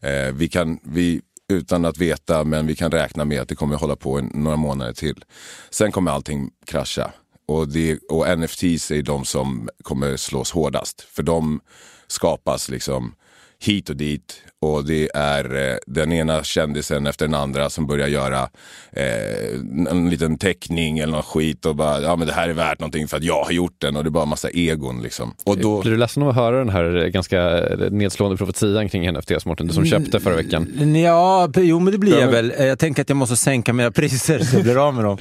Eh, 0.00 0.34
vi 0.34 0.48
kan, 0.48 0.78
vi, 0.82 1.20
utan 1.48 1.84
att 1.84 1.98
veta, 1.98 2.44
men 2.44 2.66
vi 2.66 2.76
kan 2.76 2.90
räkna 2.90 3.24
med 3.24 3.40
att 3.40 3.48
det 3.48 3.54
kommer 3.54 3.76
hålla 3.76 3.96
på 3.96 4.18
en, 4.18 4.30
några 4.34 4.56
månader 4.56 4.92
till. 4.92 5.24
Sen 5.70 5.92
kommer 5.92 6.10
allting 6.10 6.50
krascha. 6.66 7.12
Och, 7.48 7.68
det, 7.68 7.98
och 8.08 8.38
NFTs 8.38 8.90
är 8.90 9.02
de 9.02 9.24
som 9.24 9.68
kommer 9.82 10.16
slås 10.16 10.52
hårdast. 10.52 11.00
För 11.00 11.22
de 11.22 11.60
skapas 12.06 12.68
liksom 12.68 13.14
hit 13.62 13.90
och 13.90 13.96
dit. 13.96 14.42
Och 14.60 14.84
det 14.84 15.10
är 15.14 15.70
eh, 15.70 15.76
den 15.86 16.12
ena 16.12 16.42
kändisen 16.44 17.06
efter 17.06 17.26
den 17.26 17.34
andra 17.34 17.70
som 17.70 17.86
börjar 17.86 18.08
göra 18.08 18.48
eh, 18.92 19.90
en 19.90 20.10
liten 20.10 20.38
teckning 20.38 20.98
eller 20.98 21.12
någon 21.12 21.22
skit 21.22 21.66
och 21.66 21.76
bara, 21.76 22.00
ja 22.00 22.16
men 22.16 22.26
det 22.26 22.32
här 22.34 22.48
är 22.48 22.52
värt 22.52 22.80
någonting 22.80 23.08
för 23.08 23.16
att 23.16 23.22
jag 23.22 23.44
har 23.44 23.50
gjort 23.52 23.74
den 23.78 23.96
och 23.96 24.04
det 24.04 24.08
är 24.08 24.10
bara 24.10 24.24
massa 24.24 24.50
egon 24.50 25.02
liksom. 25.02 25.34
Och 25.44 25.58
då, 25.58 25.80
Blir 25.82 25.92
du 25.92 25.98
ledsen 25.98 26.22
av 26.22 26.28
att 26.28 26.34
höra 26.34 26.58
den 26.58 26.68
här 26.68 27.06
ganska 27.08 27.62
nedslående 27.90 28.36
profetian 28.36 28.88
kring 28.88 29.12
NFTs, 29.12 29.46
Mårten, 29.46 29.66
du 29.66 29.74
som 29.74 29.86
köpte 29.86 30.20
förra 30.20 30.36
veckan? 30.36 30.94
Ja, 31.04 31.48
jo 31.56 31.80
men 31.80 31.92
det 31.92 31.98
blir 31.98 32.12
Ja, 32.12 32.20
jag 32.20 32.28
väl. 32.28 32.52
Eh, 32.58 32.64
Jag 32.66 32.78
tänker 32.78 33.02
att 33.02 33.08
jag 33.08 33.16
måste 33.16 33.36
sänka 33.36 33.72
mina 33.72 33.90
priser 33.92 34.38
så 34.38 34.56
jag 34.56 34.62
blir 34.62 34.86
av 34.88 34.94
med 34.94 35.04
dem. 35.04 35.18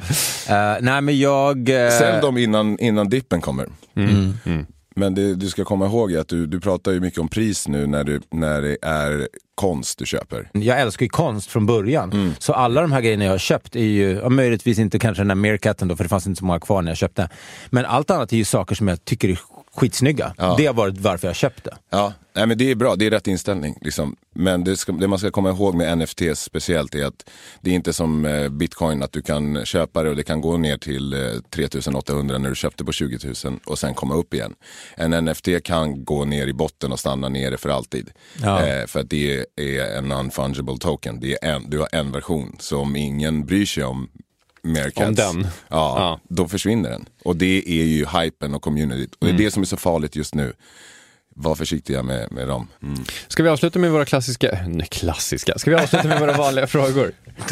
Eh, 0.49 0.75
nej 0.81 1.01
men 1.01 1.19
jag... 1.19 1.69
eh, 1.69 1.89
Sälj 1.89 2.21
dem 2.21 2.37
innan, 2.37 2.79
innan 2.79 3.09
dippen 3.09 3.41
kommer. 3.41 3.67
Mm. 3.95 4.65
Men 4.95 5.15
det, 5.15 5.35
du 5.35 5.49
ska 5.49 5.65
komma 5.65 5.85
ihåg 5.85 6.15
att 6.15 6.27
du, 6.27 6.45
du 6.45 6.59
pratar 6.59 6.91
ju 6.91 6.99
mycket 6.99 7.19
om 7.19 7.27
pris 7.27 7.67
nu 7.67 7.87
när, 7.87 8.03
du, 8.03 8.21
när 8.31 8.61
det 8.61 8.77
är 8.81 9.27
konst 9.55 9.99
du 9.99 10.05
köper. 10.05 10.49
Jag 10.53 10.81
älskar 10.81 11.05
ju 11.05 11.09
konst 11.09 11.49
från 11.49 11.65
början. 11.65 12.11
Mm. 12.11 12.33
Så 12.39 12.53
alla 12.53 12.81
de 12.81 12.91
här 12.91 13.01
grejerna 13.01 13.23
jag 13.23 13.31
har 13.31 13.37
köpt 13.37 13.75
är 13.75 13.79
ju, 13.79 14.11
ja, 14.11 14.29
möjligtvis 14.29 14.79
inte 14.79 14.99
kanske 14.99 15.21
den 15.21 15.27
där 15.27 15.35
Meerkatten 15.35 15.87
då, 15.87 15.95
för 15.95 16.03
det 16.03 16.09
fanns 16.09 16.27
inte 16.27 16.39
så 16.39 16.45
många 16.45 16.59
kvar 16.59 16.81
när 16.81 16.91
jag 16.91 16.97
köpte. 16.97 17.29
Men 17.69 17.85
allt 17.85 18.11
annat 18.11 18.33
är 18.33 18.37
ju 18.37 18.45
saker 18.45 18.75
som 18.75 18.87
jag 18.87 19.05
tycker 19.05 19.29
är 19.29 19.39
skitsnygga. 19.75 20.33
Ja. 20.37 20.55
Det 20.57 20.65
har 20.65 20.73
varit 20.73 20.97
varför 20.97 21.27
jag 21.27 21.35
köpte. 21.35 21.77
Ja, 21.89 22.13
nej, 22.33 22.45
men 22.47 22.57
det 22.57 22.71
är 22.71 22.75
bra, 22.75 22.95
det 22.95 23.05
är 23.05 23.11
rätt 23.11 23.27
inställning. 23.27 23.77
Liksom. 23.81 24.15
Men 24.33 24.63
det, 24.63 24.77
ska, 24.77 24.91
det 24.91 25.07
man 25.07 25.19
ska 25.19 25.31
komma 25.31 25.49
ihåg 25.49 25.75
med 25.75 25.97
NFTs 25.97 26.39
speciellt 26.39 26.95
är 26.95 27.05
att 27.05 27.29
det 27.61 27.71
är 27.71 27.75
inte 27.75 27.93
som 27.93 28.25
eh, 28.25 28.49
bitcoin 28.49 29.03
att 29.03 29.11
du 29.11 29.21
kan 29.21 29.65
köpa 29.65 30.03
det 30.03 30.09
och 30.09 30.15
det 30.15 30.23
kan 30.23 30.41
gå 30.41 30.57
ner 30.57 30.77
till 30.77 31.13
eh, 31.13 31.19
3800 31.49 32.37
när 32.37 32.49
du 32.49 32.55
köpte 32.55 32.85
på 32.85 32.91
20 32.91 33.33
000 33.45 33.59
och 33.65 33.79
sen 33.79 33.93
komma 33.93 34.15
upp 34.15 34.33
igen. 34.33 34.53
En 34.97 35.25
NFT 35.25 35.47
kan 35.63 36.05
gå 36.05 36.25
ner 36.25 36.47
i 36.47 36.53
botten 36.53 36.91
och 36.91 36.99
stanna 36.99 37.29
nere 37.29 37.57
för 37.57 37.69
alltid. 37.69 38.09
Ja. 38.41 38.65
Eh, 38.65 38.85
för 38.85 38.99
att 38.99 39.09
det 39.09 39.45
är 39.55 39.97
en 39.97 40.11
non-fungible 40.11 40.79
token. 40.79 41.19
Det 41.19 41.43
är 41.43 41.55
en, 41.55 41.69
du 41.69 41.79
har 41.79 41.89
en 41.91 42.11
version. 42.11 42.55
Så 42.59 42.79
om 42.79 42.95
ingen 42.95 43.45
bryr 43.45 43.65
sig 43.65 43.83
om 43.83 44.09
Meerkats, 44.65 45.07
Om 45.07 45.15
den? 45.15 45.41
Ja, 45.43 45.47
Ja. 45.69 46.19
då 46.29 46.47
försvinner 46.47 46.89
den. 46.89 47.05
Och 47.23 47.35
det 47.35 47.63
är 47.69 47.83
ju 47.85 48.05
hypen 48.05 48.53
och 48.53 48.61
communityt. 48.61 49.15
Och 49.19 49.25
det 49.27 49.33
är 49.33 49.37
det 49.37 49.51
som 49.51 49.61
är 49.61 49.67
så 49.67 49.77
farligt 49.77 50.15
just 50.15 50.35
nu. 50.35 50.53
Var 51.37 51.55
försiktiga 51.55 52.03
med, 52.03 52.31
med 52.31 52.47
dem. 52.47 52.67
Mm. 52.83 53.03
Ska 53.27 53.43
vi 53.43 53.49
avsluta 53.49 53.79
med 53.79 53.91
våra 53.91 54.05
klassiska, 54.05 54.59
nej 54.67 54.87
klassiska, 54.91 55.57
ska 55.57 55.71
vi 55.71 55.77
avsluta 55.77 56.07
med 56.07 56.19
våra 56.19 56.33
vanliga 56.37 56.67
frågor? 56.67 57.11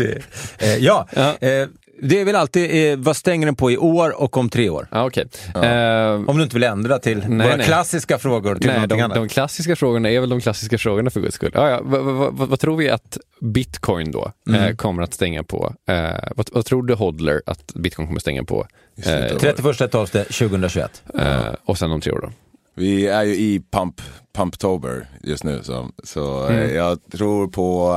Eh, 0.59 0.76
ja, 0.78 1.07
Ja. 1.16 1.38
Eh, 1.47 1.68
det 2.04 2.22
är 2.22 2.26
väl 2.26 2.36
alltid, 2.36 2.91
eh, 2.93 2.97
vad 2.99 3.18
stänger 3.18 3.45
den 3.45 3.56
på 3.56 3.72
i 3.72 3.78
år 3.78 4.22
och 4.22 4.38
om 4.38 4.49
tre 4.49 4.70
år? 4.70 4.88
Ja, 4.91 5.06
okej. 5.06 5.28
Eh, 5.56 6.30
Om 6.30 6.38
du 6.38 6.43
inte 6.43 6.56
vill 6.56 6.64
ändra 6.64 6.99
till 6.99 7.18
Nej, 7.28 7.47
våra 7.47 7.56
nej. 7.58 7.66
klassiska 7.66 8.18
frågor 8.20 8.56
till 8.56 8.68
Nej, 8.68 8.76
någonting 8.76 8.97
de, 8.97 9.04
annat. 9.04 9.16
de 9.16 9.30
klassiska 9.30 9.76
frågorna 9.76 10.10
är 10.12 10.20
väl 10.20 10.30
de 10.30 10.41
klassiska 10.41 10.78
frågorna 10.78 11.10
för 11.10 11.22
guds 11.22 11.36
skull. 11.36 11.51
Ja, 11.54 11.70
ja. 11.70 11.80
Vad, 11.84 12.01
vad, 12.04 12.34
vad, 12.34 12.49
vad 12.49 12.60
tror 12.60 12.78
vi 12.78 12.89
att 12.89 13.18
bitcoin 13.41 14.12
då 14.12 14.32
Mm. 14.47 14.64
eh, 14.64 14.76
kommer 14.76 15.04
att 15.04 15.14
stänga 15.14 15.43
på? 15.43 15.74
Eh, 15.88 16.10
vad, 16.36 16.49
vad 16.51 16.66
tror 16.66 16.84
du 16.84 16.93
Hodler 16.93 17.41
att 17.45 17.74
bitcoin 17.76 18.08
kommer 18.08 18.20
stänga 18.20 18.43
på? 18.43 18.68
Eh, 19.06 19.24
av 19.34 19.38
31 19.39 19.91
12 19.91 20.08
2021. 20.08 21.04
eh, 21.20 21.38
och 21.66 21.78
sen 21.78 21.91
om 21.91 22.01
tre 22.01 22.12
år 22.12 22.20
då? 22.22 22.32
Vi 22.76 23.08
är 23.08 23.24
ju 23.24 23.34
i 23.36 23.62
pump, 23.72 24.01
Pumptober 24.36 25.08
just 25.24 25.43
nu. 25.43 25.60
Så, 25.64 25.89
så 26.04 26.45
Mm. 26.47 26.60
eh, 26.64 26.72
jag 26.76 26.99
tror 27.12 27.47
på 27.47 27.93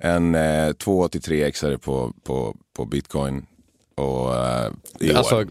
eh, 0.00 0.14
en 0.14 0.34
eh, 0.34 0.72
283 0.72 1.50
xare 1.52 1.78
på, 1.78 2.12
på, 2.24 2.56
på 2.76 2.84
bitcoin. 2.84 3.46
Och, 3.94 4.36
eh, 4.36 4.70
i 5.00 5.12
Alltså 5.12 5.36
år. 5.36 5.46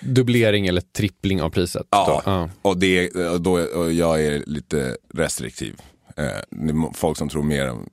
dubblering 0.00 0.66
eller 0.66 0.80
trippling 0.80 1.42
av 1.42 1.50
priset? 1.50 1.86
Ja, 1.90 2.22
Då. 2.24 2.30
ja. 2.30 2.48
och, 2.62 2.76
det, 2.78 3.10
och, 3.10 3.40
då, 3.40 3.52
och 3.52 3.92
jag 3.92 4.24
är 4.24 4.42
lite 4.46 4.96
restriktiv. 5.14 5.74
Eh, 6.16 6.24
det 6.50 6.70
är 6.70 6.94
folk 6.96 7.18
som 7.18 7.28
tror 7.28 7.42
mer 7.42 7.70
om... 7.70 7.88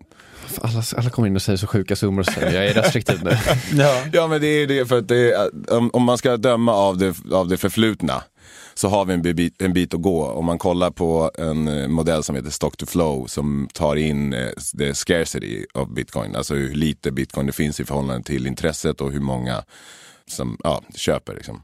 Alla, 0.62 0.84
alla 0.98 1.10
kommer 1.10 1.28
in 1.28 1.36
och 1.36 1.42
säger 1.42 1.58
så 1.58 1.68
sjuka 1.68 1.96
summor 1.96 2.20
och 2.20 2.26
säger 2.26 2.52
jag 2.62 2.66
är 2.66 2.74
restriktiv 2.74 3.24
nu. 3.24 3.32
Ja. 3.84 4.04
Ja 4.14 4.28
men 4.28 4.42
det 4.42 4.48
är 4.48 4.68
det 4.68 4.86
för 4.86 4.98
att 4.98 5.08
det 5.08 5.32
är, 5.34 5.50
om, 5.74 5.90
om 5.94 6.04
man 6.04 6.18
ska 6.18 6.38
döma 6.38 6.74
av 6.74 6.98
det, 6.98 7.16
av 7.32 7.48
det 7.48 7.58
förflutna 7.58 8.24
så 8.80 8.88
har 8.88 9.06
vi 9.06 9.14
en 9.14 9.22
bit, 9.22 9.62
en 9.62 9.74
bit 9.74 9.94
att 9.94 10.02
gå. 10.02 10.26
Om 10.26 10.46
man 10.46 10.58
kollar 10.58 10.92
på 10.92 11.32
en 11.38 11.68
eh, 11.68 11.88
modell 11.88 12.24
som 12.24 12.36
heter 12.36 12.50
stock 12.50 12.78
to 12.78 12.86
flow 12.86 13.28
som 13.28 13.70
tar 13.74 13.96
in 13.96 14.34
eh, 14.34 14.50
the 14.78 14.96
scarcity 14.96 15.66
av 15.74 15.94
bitcoin. 15.94 16.36
Alltså 16.36 16.56
hur 16.56 16.76
lite 16.76 17.12
bitcoin 17.12 17.46
det 17.46 17.52
finns 17.52 17.80
i 17.80 17.86
förhållande 17.86 18.24
till 18.24 18.48
intresset 18.48 19.02
och 19.02 19.12
hur 19.12 19.20
många 19.20 19.64
som 20.28 20.58
ja, 20.64 20.82
köper. 20.96 21.36
Liksom. 21.36 21.64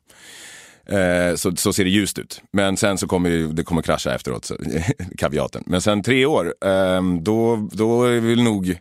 Eh, 0.85 1.35
så, 1.35 1.55
så 1.55 1.73
ser 1.73 1.83
det 1.83 1.89
ljust 1.89 2.19
ut. 2.19 2.41
Men 2.53 2.77
sen 2.77 2.97
så 2.97 3.07
kommer 3.07 3.29
det, 3.29 3.53
det 3.53 3.63
kommer 3.63 3.81
krascha 3.81 4.15
efteråt, 4.15 4.45
så, 4.45 4.57
kaviaten. 5.17 5.63
Men 5.65 5.81
sen 5.81 6.03
tre 6.03 6.25
år, 6.25 6.55
ehm, 6.65 7.23
då, 7.23 7.69
då 7.71 8.03
är 8.03 8.19
vi 8.19 8.43
nog 8.43 8.77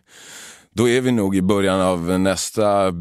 då 0.73 0.89
är 0.89 1.01
vi 1.01 1.11
nog 1.11 1.35
i 1.35 1.41
början 1.41 1.81
av 1.81 2.19
nästa 2.19 2.91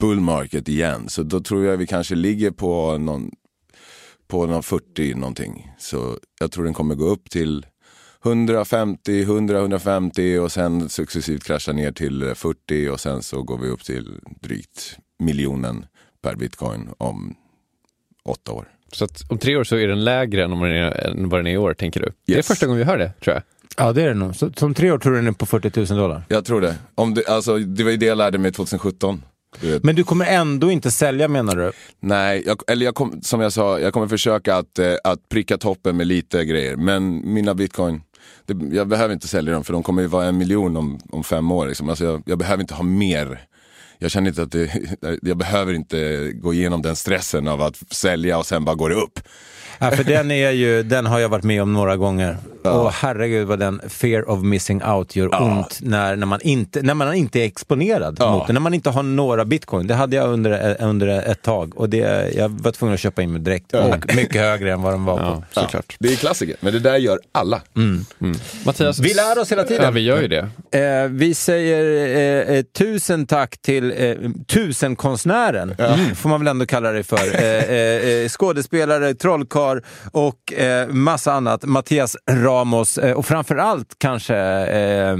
bull 0.00 0.20
market 0.20 0.68
igen. 0.68 1.08
Så 1.08 1.22
då 1.22 1.40
tror 1.40 1.64
jag 1.64 1.76
vi 1.76 1.86
kanske 1.86 2.14
ligger 2.14 2.50
på 2.50 2.98
någon, 2.98 3.30
på 4.30 4.46
någon 4.46 4.62
40 4.62 5.14
någonting. 5.14 5.72
Så 5.78 6.18
jag 6.40 6.52
tror 6.52 6.64
den 6.64 6.74
kommer 6.74 6.94
gå 6.94 7.04
upp 7.04 7.30
till 7.30 7.66
150, 8.24 9.22
100, 9.22 9.58
150 9.58 10.38
och 10.38 10.52
sen 10.52 10.88
successivt 10.88 11.44
krascha 11.44 11.72
ner 11.72 11.92
till 11.92 12.32
40 12.34 12.88
och 12.88 13.00
sen 13.00 13.22
så 13.22 13.42
går 13.42 13.58
vi 13.58 13.68
upp 13.68 13.84
till 13.84 14.20
drygt 14.40 14.96
miljonen 15.18 15.86
per 16.22 16.34
bitcoin 16.36 16.88
om 16.98 17.34
åtta 18.24 18.52
år. 18.52 18.68
Så 18.92 19.04
att 19.04 19.30
om 19.30 19.38
tre 19.38 19.56
år 19.56 19.64
så 19.64 19.76
är 19.76 19.88
den 19.88 20.04
lägre 20.04 20.44
än, 20.44 20.52
om 20.52 20.60
den 20.60 20.70
är, 20.70 21.06
än 21.06 21.28
vad 21.28 21.38
den 21.40 21.46
är 21.46 21.50
i 21.52 21.56
år, 21.58 21.74
tänker 21.74 22.00
du? 22.00 22.12
Det 22.26 22.32
är 22.32 22.36
Yes. 22.36 22.46
första 22.48 22.66
gången 22.66 22.78
vi 22.78 22.84
hör 22.84 22.98
det, 22.98 23.12
tror 23.20 23.34
jag. 23.34 23.42
ja, 23.86 23.92
det 23.92 24.02
är 24.02 24.08
det 24.08 24.14
nog. 24.14 24.36
Så, 24.36 24.52
som 24.56 24.74
tre 24.74 24.90
år 24.92 24.98
tror 24.98 25.12
du 25.12 25.18
den 25.18 25.26
är 25.26 25.32
på 25.32 25.46
40 25.46 25.92
000 25.94 26.00
dollar. 26.02 26.22
Jag 26.28 26.44
tror 26.44 26.60
det. 26.60 26.76
Om 26.94 27.14
det, 27.14 27.26
alltså, 27.28 27.58
det 27.58 27.84
var 27.84 27.90
ju 27.90 27.96
det 27.96 28.06
jag 28.06 28.18
lärde 28.18 28.38
mig 28.38 28.52
2017. 28.52 29.22
Men 29.82 29.94
du 29.94 30.04
kommer 30.04 30.26
ändå 30.26 30.70
inte 30.70 30.90
sälja 30.90 31.28
menar 31.28 31.56
du? 31.56 31.72
Nej, 32.00 32.42
jag, 32.46 32.62
eller 32.70 32.84
jag 32.84 32.94
kom, 32.94 33.22
som 33.22 33.40
jag 33.40 33.52
sa, 33.52 33.80
jag 33.80 33.92
kommer 33.92 34.08
försöka 34.08 34.56
att, 34.56 34.78
eh, 34.78 34.94
att 35.04 35.28
pricka 35.28 35.58
toppen 35.58 35.96
med 35.96 36.06
lite 36.06 36.44
grejer. 36.44 36.76
Men 36.76 37.32
mina 37.34 37.54
bitcoin, 37.54 38.02
det, 38.46 38.76
jag 38.76 38.88
behöver 38.88 39.14
inte 39.14 39.28
sälja 39.28 39.52
dem 39.52 39.64
för 39.64 39.72
de 39.72 39.82
kommer 39.82 40.02
ju 40.02 40.08
vara 40.08 40.26
en 40.26 40.38
miljon 40.38 40.76
om, 40.76 40.98
om 41.10 41.24
fem 41.24 41.50
år. 41.50 41.66
Liksom. 41.66 41.88
Alltså 41.88 42.04
jag, 42.04 42.22
jag 42.26 42.38
behöver 42.38 42.60
inte 42.60 42.74
ha 42.74 42.82
mer. 42.82 43.46
Jag 43.98 44.10
känner 44.10 44.28
inte 44.28 44.42
att 44.42 44.52
det, 44.52 44.70
jag 45.22 45.36
behöver 45.36 45.72
inte 45.72 46.30
gå 46.32 46.54
igenom 46.54 46.82
den 46.82 46.96
stressen 46.96 47.48
av 47.48 47.62
att 47.62 47.92
sälja 47.92 48.38
och 48.38 48.46
sen 48.46 48.64
bara 48.64 48.76
går 48.76 48.88
det 48.88 48.96
upp. 48.96 49.20
Ja, 49.78 49.90
för 49.90 50.04
den, 50.04 50.30
är 50.30 50.50
ju, 50.50 50.82
den 50.82 51.06
har 51.06 51.18
jag 51.18 51.28
varit 51.28 51.44
med 51.44 51.62
om 51.62 51.72
några 51.72 51.96
gånger. 51.96 52.36
Och 52.62 52.92
herregud 52.92 53.46
vad 53.48 53.58
den 53.58 53.80
fear 53.88 54.30
of 54.30 54.42
missing 54.42 54.84
out 54.84 55.16
gör 55.16 55.42
ont 55.42 55.78
när, 55.82 56.16
när, 56.16 56.26
man 56.26 56.40
inte, 56.42 56.82
när 56.82 56.94
man 56.94 57.14
inte 57.14 57.40
är 57.40 57.44
exponerad 57.44 58.16
Ja. 58.20 58.32
mot 58.32 58.46
det. 58.46 58.52
När 58.52 58.60
man 58.60 58.74
inte 58.74 58.90
har 58.90 59.02
några 59.02 59.44
bitcoin. 59.44 59.86
Det 59.86 59.94
hade 59.94 60.16
jag 60.16 60.28
under, 60.28 60.76
under 60.82 61.08
ett 61.08 61.42
tag 61.42 61.76
och 61.78 61.88
det, 61.88 62.30
jag 62.36 62.48
var 62.48 62.72
tvungen 62.72 62.94
att 62.94 63.00
köpa 63.00 63.22
in 63.22 63.32
mig 63.32 63.40
direkt. 63.42 63.74
Och 63.74 64.14
mycket 64.16 64.40
högre 64.40 64.72
än 64.72 64.82
vad 64.82 64.92
de 64.94 65.04
var 65.04 65.16
på. 65.16 65.44
Ja, 65.54 65.62
såklart. 65.62 65.96
Det 65.98 66.12
är 66.12 66.16
klassiker, 66.16 66.56
men 66.60 66.72
det 66.72 66.78
där 66.78 66.96
gör 66.96 67.18
alla. 67.32 67.60
Mattias, 68.64 68.98
Vi 68.98 69.14
lär 69.14 69.38
oss 69.38 69.52
hela 69.52 69.64
tiden. 69.64 69.84
Ja, 69.84 69.90
vi 69.90 70.00
gör 70.00 70.22
ju 70.22 70.28
det. 70.28 70.48
Eh, 70.78 71.08
vi 71.08 71.34
säger 71.34 72.16
eh, 72.48 72.56
eh, 72.56 72.62
tusen 72.62 73.26
tack 73.26 73.58
till 73.62 73.92
eh, 73.96 74.14
tusenkonstnären, 74.46 75.74
får 76.16 76.28
man 76.28 76.40
väl 76.40 76.48
ändå 76.48 76.66
kalla 76.66 76.92
det 76.92 77.02
för. 77.02 77.34
Eh, 77.34 77.44
eh, 77.44 78.22
eh, 78.22 78.28
skådespelare, 78.28 79.14
trollkarl 79.14 79.59
och 80.12 80.52
eh, 80.52 80.88
massa 80.88 81.32
annat. 81.32 81.64
Mattias 81.64 82.16
Ramos 82.30 82.98
eh, 82.98 83.12
och 83.12 83.26
framförallt 83.26 83.88
kanske 83.98 84.36
eh, 84.36 85.10
eh, 85.10 85.16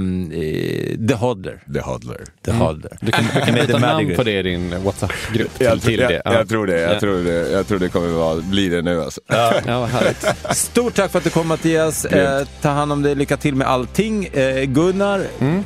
The 1.07 1.13
Hodler. 1.13 1.63
The 1.73 1.79
Hodler. 1.81 2.21
The 2.45 2.51
Hodler. 2.51 2.97
Du 3.01 3.11
kan, 3.11 3.23
du 3.35 3.41
kan 3.41 3.53
Med 3.53 3.67
byta 3.67 3.77
namn 3.79 4.15
på 4.15 4.23
det 4.23 4.39
i 4.39 4.43
din 4.43 4.83
WhatsApp-grupp 4.83 5.57
till, 5.57 5.65
Jag, 5.67 5.81
till 5.81 5.99
jag, 5.99 6.09
det. 6.11 6.21
jag, 6.25 6.49
tror 6.49 6.67
det, 6.67 6.79
jag, 6.81 6.95
Ja. 6.95 6.99
tror 6.99 7.23
det. 7.23 7.49
jag 7.51 7.67
tror 7.67 7.79
det 7.79 7.89
kommer 7.89 8.07
vara, 8.07 8.41
bli 8.41 8.69
det 8.69 8.81
nu 8.81 9.01
alltså. 9.03 9.21
Ja, 9.27 9.85
härligt. 9.91 10.25
Stort 10.57 10.93
tack 10.95 11.11
för 11.11 11.17
att 11.17 11.23
du 11.23 11.29
kom 11.29 11.47
Mattias. 11.47 12.05
Eh, 12.05 12.47
ta 12.61 12.69
hand 12.69 12.91
om 12.91 13.01
dig, 13.01 13.15
lycka 13.15 13.37
till 13.37 13.55
med 13.55 13.67
allting. 13.67 14.25
Eh, 14.25 14.63
Gunnar, 14.63 15.21
Mm. 15.39 15.63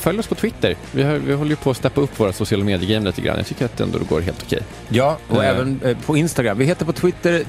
Följa 0.00 0.20
oss 0.20 0.26
på 0.26 0.34
Twitter. 0.34 0.76
Vi, 0.92 1.02
har, 1.02 1.14
vi 1.14 1.32
håller 1.34 1.50
ju 1.50 1.56
på 1.56 1.70
att 1.70 1.76
steppa 1.76 2.00
upp 2.00 2.20
våra 2.20 2.32
sociala 2.32 2.64
medier-game 2.64 3.06
lite 3.06 3.20
grann. 3.20 3.36
Jag 3.36 3.46
tycker 3.46 3.64
att 3.64 3.76
det 3.76 3.84
ändå 3.84 3.98
går 4.08 4.20
helt 4.20 4.42
okej. 4.46 4.62
ja, 4.88 5.18
och 5.28 5.44
Eh. 5.44 5.50
även 5.50 5.80
eh, 5.84 5.96
på 6.06 6.16
Instagram. 6.16 6.58
Vi 6.58 6.64
heter 6.64 6.84
på 6.84 6.92
Twitter 6.92 7.44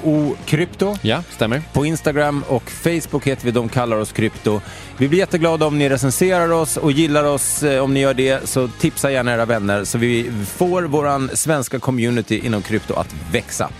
DKO 0.00 0.36
Krypto. 0.44 0.96
Ja, 1.02 1.22
stämmer. 1.30 1.62
På 1.72 1.86
Instagram 1.86 2.44
och 2.48 2.70
Facebook 2.70 3.26
heter 3.26 3.44
vi 3.44 3.50
De 3.50 3.68
kallar 3.68 3.96
oss 3.96 4.12
krypto. 4.12 4.60
Vi 4.98 5.08
blir 5.08 5.18
jätteglada 5.18 5.66
om 5.66 5.78
ni 5.78 5.88
recenserar 5.88 6.50
oss 6.52 6.76
och 6.76 6.92
gillar 6.92 7.24
oss. 7.24 7.62
Eh, 7.62 7.82
Om 7.82 7.94
ni 7.94 8.00
gör 8.00 8.14
det 8.14 8.48
så 8.48 8.68
tipsa 8.68 9.10
gärna 9.10 9.34
era 9.34 9.44
vänner 9.44 9.84
så 9.84 9.98
vi 9.98 10.30
får 10.56 10.82
våran 10.82 11.30
svenska 11.34 11.78
community 11.78 12.40
inom 12.46 12.62
krypto 12.62 12.94
att 12.94 13.14
växa. 13.32 13.70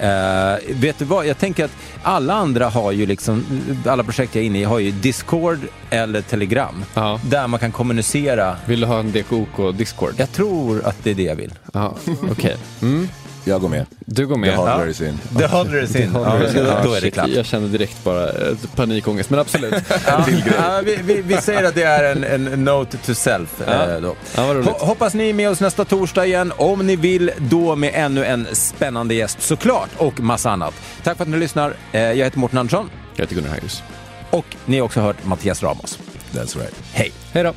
Eh, 0.00 0.54
vet 0.70 0.98
du 0.98 1.04
vad, 1.04 1.26
jag 1.26 1.38
tänker 1.38 1.64
att 1.64 1.70
alla 2.02 2.34
andra 2.34 2.68
har 2.68 2.92
ju 2.92 3.06
liksom, 3.06 3.44
alla 3.86 4.04
projekt 4.04 4.34
jag 4.34 4.42
är 4.42 4.46
inne 4.46 4.60
i 4.60 4.64
har 4.64 4.78
ju 4.78 4.90
Discord 4.90 5.58
eller 5.90 6.20
Telegram. 6.22 6.84
Ja. 6.94 7.20
Där 7.24 7.46
man 7.46 7.60
kan 7.60 7.72
kommunicera. 7.72 8.56
Vill 8.66 8.80
du 8.80 8.86
ha 8.86 8.98
en 8.98 9.12
DKOK 9.12 9.76
Discord? 9.78 10.14
Jag 10.16 10.32
tror 10.32 10.84
att 10.84 10.96
det 11.04 11.10
är 11.10 11.14
det 11.14 11.22
jag 11.22 11.36
vill. 11.36 11.54
Ja, 11.72 11.94
okej. 12.30 12.56
Mm. 12.82 13.08
Jag 13.46 13.60
går 13.60 13.68
med. 13.68 13.86
Du 14.06 14.26
går 14.26 14.34
The 14.34 14.40
med. 14.40 14.56
Hodler 14.56 14.86
is 14.88 15.00
in. 15.00 15.18
Det 15.30 15.46
håller 15.46 15.80
det 15.80 15.86
sin. 15.86 16.10
Ja, 16.14 16.80
då 16.84 16.92
är 16.94 17.00
det 17.00 17.10
klart. 17.10 17.28
Jag 17.28 17.46
känner 17.46 17.68
direkt 17.68 18.04
bara 18.04 18.28
eh, 18.30 18.56
panikångest, 18.76 19.30
men 19.30 19.38
absolut. 19.38 19.74
Ja, 20.06 20.24
ja, 20.58 20.80
vi, 20.84 20.98
vi, 21.04 21.22
vi 21.22 21.36
säger 21.36 21.64
att 21.64 21.74
det 21.74 21.82
är 21.82 22.12
en, 22.16 22.24
en 22.24 22.64
note 22.64 22.96
to 22.96 23.14
self. 23.14 23.62
Ja. 23.66 23.72
eh, 23.94 24.00
Då. 24.00 24.16
Ja, 24.36 24.54
hoppas 24.78 25.14
ni 25.14 25.28
är 25.30 25.34
med 25.34 25.50
oss 25.50 25.60
nästa 25.60 25.84
torsdag 25.84 26.26
igen. 26.26 26.52
Om 26.56 26.86
ni 26.86 26.96
vill, 26.96 27.30
då 27.38 27.76
med 27.76 27.90
ännu 27.94 28.24
en 28.24 28.46
spännande 28.52 29.14
gäst 29.14 29.42
såklart 29.42 29.90
och 29.96 30.20
massa 30.20 30.50
annat. 30.50 30.74
Tack 31.02 31.16
för 31.16 31.24
att 31.24 31.30
ni 31.30 31.36
lyssnar. 31.38 31.74
Eh, 31.92 32.00
Jag 32.00 32.14
heter 32.24 32.38
Mårten 32.38 32.58
Andersson 32.58 32.90
Jag 33.16 33.22
heter 33.22 33.34
Gunnar 33.34 33.50
Hagus. 33.50 33.82
och 34.30 34.56
ni 34.66 34.78
har 34.78 34.84
också 34.84 35.00
hört 35.00 35.24
Mattias 35.24 35.62
Ramos. 35.62 35.98
That's 36.32 36.58
right. 36.58 36.74
Hej! 36.92 37.12
Hej 37.32 37.42
då. 37.44 37.52